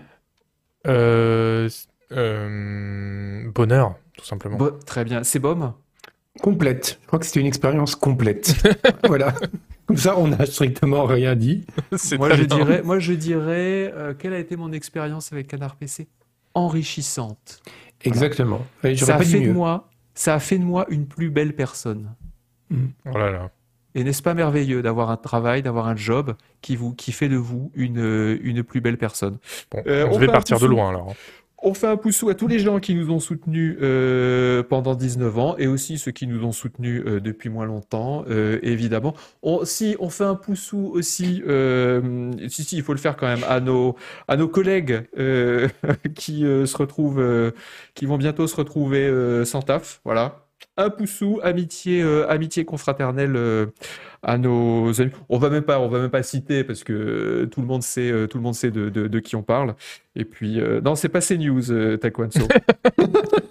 [0.87, 1.69] Euh,
[2.11, 4.57] euh, bonheur, tout simplement.
[4.85, 5.23] très bien.
[5.23, 5.73] C'est bon
[6.41, 6.99] Complète.
[7.01, 8.55] Je crois que c'était une expérience complète.
[9.07, 9.33] voilà.
[9.85, 11.65] Comme ça, on n'a strictement rien dit.
[12.17, 16.07] moi, je dirais, moi, je dirais, quelle a été mon expérience avec Canard PC
[16.53, 17.61] Enrichissante.
[18.03, 18.65] Exactement.
[18.95, 22.15] Ça a, fait de moi, ça a fait de moi une plus belle personne.
[23.05, 23.51] Oh là là.
[23.95, 27.35] Et n'est-ce pas merveilleux d'avoir un travail, d'avoir un job qui vous qui fait de
[27.35, 29.37] vous une, une plus belle personne
[29.87, 31.13] euh, On, devait partir de loin alors.
[31.63, 35.37] On fait un poussou à tous les gens qui nous ont soutenus euh, pendant 19
[35.37, 38.25] ans et aussi ceux qui nous ont soutenus euh, depuis moins longtemps,
[38.63, 39.13] évidemment.
[39.43, 41.43] On, si on fait un poussou aussi,
[42.47, 43.95] si si, il faut le faire quand même à nos
[44.27, 45.03] à nos collègues
[46.15, 47.53] qui se retrouvent,
[47.93, 53.67] qui vont bientôt se retrouver sans taf, voilà un poussou, amitié, euh, amitié confraternelle euh,
[54.23, 55.11] à nos amis.
[55.29, 58.11] On va même pas, on va même pas citer parce que tout le monde sait,
[58.11, 59.75] euh, tout le monde sait de, de, qui on parle.
[60.15, 62.31] Et puis, non, c'est pas CNews, euh, Taekwondo.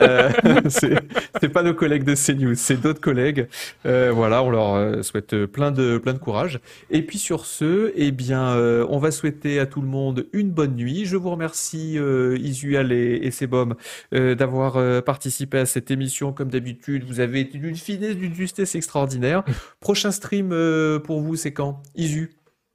[0.69, 3.49] c'est pas nos collègues de CNews, c'est d'autres collègues.
[3.85, 6.61] voilà, on leur souhaite plein de, plein de courage.
[6.91, 8.57] Et puis sur ce, eh bien,
[8.89, 11.05] on va souhaiter à tout le monde une bonne nuit.
[11.05, 11.99] Je vous remercie,
[12.39, 13.75] Isual et, et Sebom,
[14.13, 17.05] d'avoir participé à cette émission comme d'habitude.
[17.05, 19.45] Vous avez été d'une finesse, d'une justesse extraordinaire.
[19.81, 20.60] Prochain stream euh,
[21.05, 21.82] pour vous, c'est quand?
[21.95, 22.31] Isu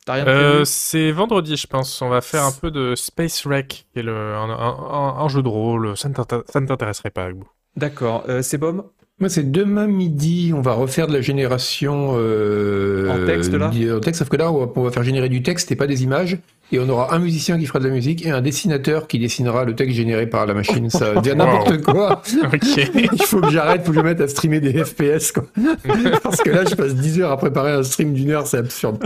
[0.09, 2.01] euh, c'est vendredi, je pense.
[2.01, 5.97] On va faire un peu de Space Wreck, qui est le, un, jeu de rôle.
[5.97, 8.23] Ça ne t'intéresserait pas, vous D'accord.
[8.29, 8.85] Euh, c'est bon
[9.19, 10.51] Moi, c'est demain midi.
[10.55, 12.09] On va refaire de la génération.
[12.11, 13.71] en texte, là?
[13.95, 16.37] En texte, sauf que là, on va faire générer du texte et pas des images
[16.75, 19.63] et on aura un musicien qui fera de la musique et un dessinateur qui dessinera
[19.63, 20.89] le texte généré par la machine.
[20.89, 22.21] Ça veut dire n'importe quoi.
[22.53, 25.45] Il faut que j'arrête, faut que je mette à streamer des FPS, quoi.
[26.23, 29.05] Parce que là, je passe 10 heures à préparer un stream d'une heure, c'est absurde.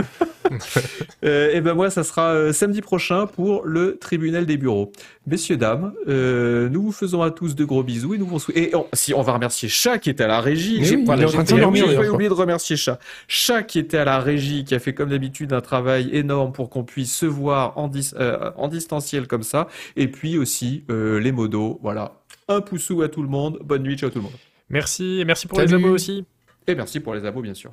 [1.24, 4.92] euh, et ben moi, ça sera euh, samedi prochain pour le tribunal des bureaux.
[5.26, 8.72] Messieurs, dames, euh, nous vous faisons à tous de gros bisous et nous vous et
[8.94, 10.84] si on va remercier Chat qui était à la régie.
[10.84, 12.98] J'ai pas oublié de remercier Chat.
[13.28, 16.70] Chat qui était à la régie, qui a fait comme d'habitude un travail énorme pour
[16.70, 19.68] qu'on puisse se voir en, euh, en distanciel comme ça.
[19.96, 21.78] Et puis aussi euh, les modos.
[21.82, 22.20] Voilà.
[22.48, 23.58] Un poussou à tout le monde.
[23.62, 24.32] Bonne nuit, ciao tout le monde.
[24.68, 26.24] Merci et merci pour les abos aussi.
[26.66, 27.72] Et merci pour les abos, bien sûr.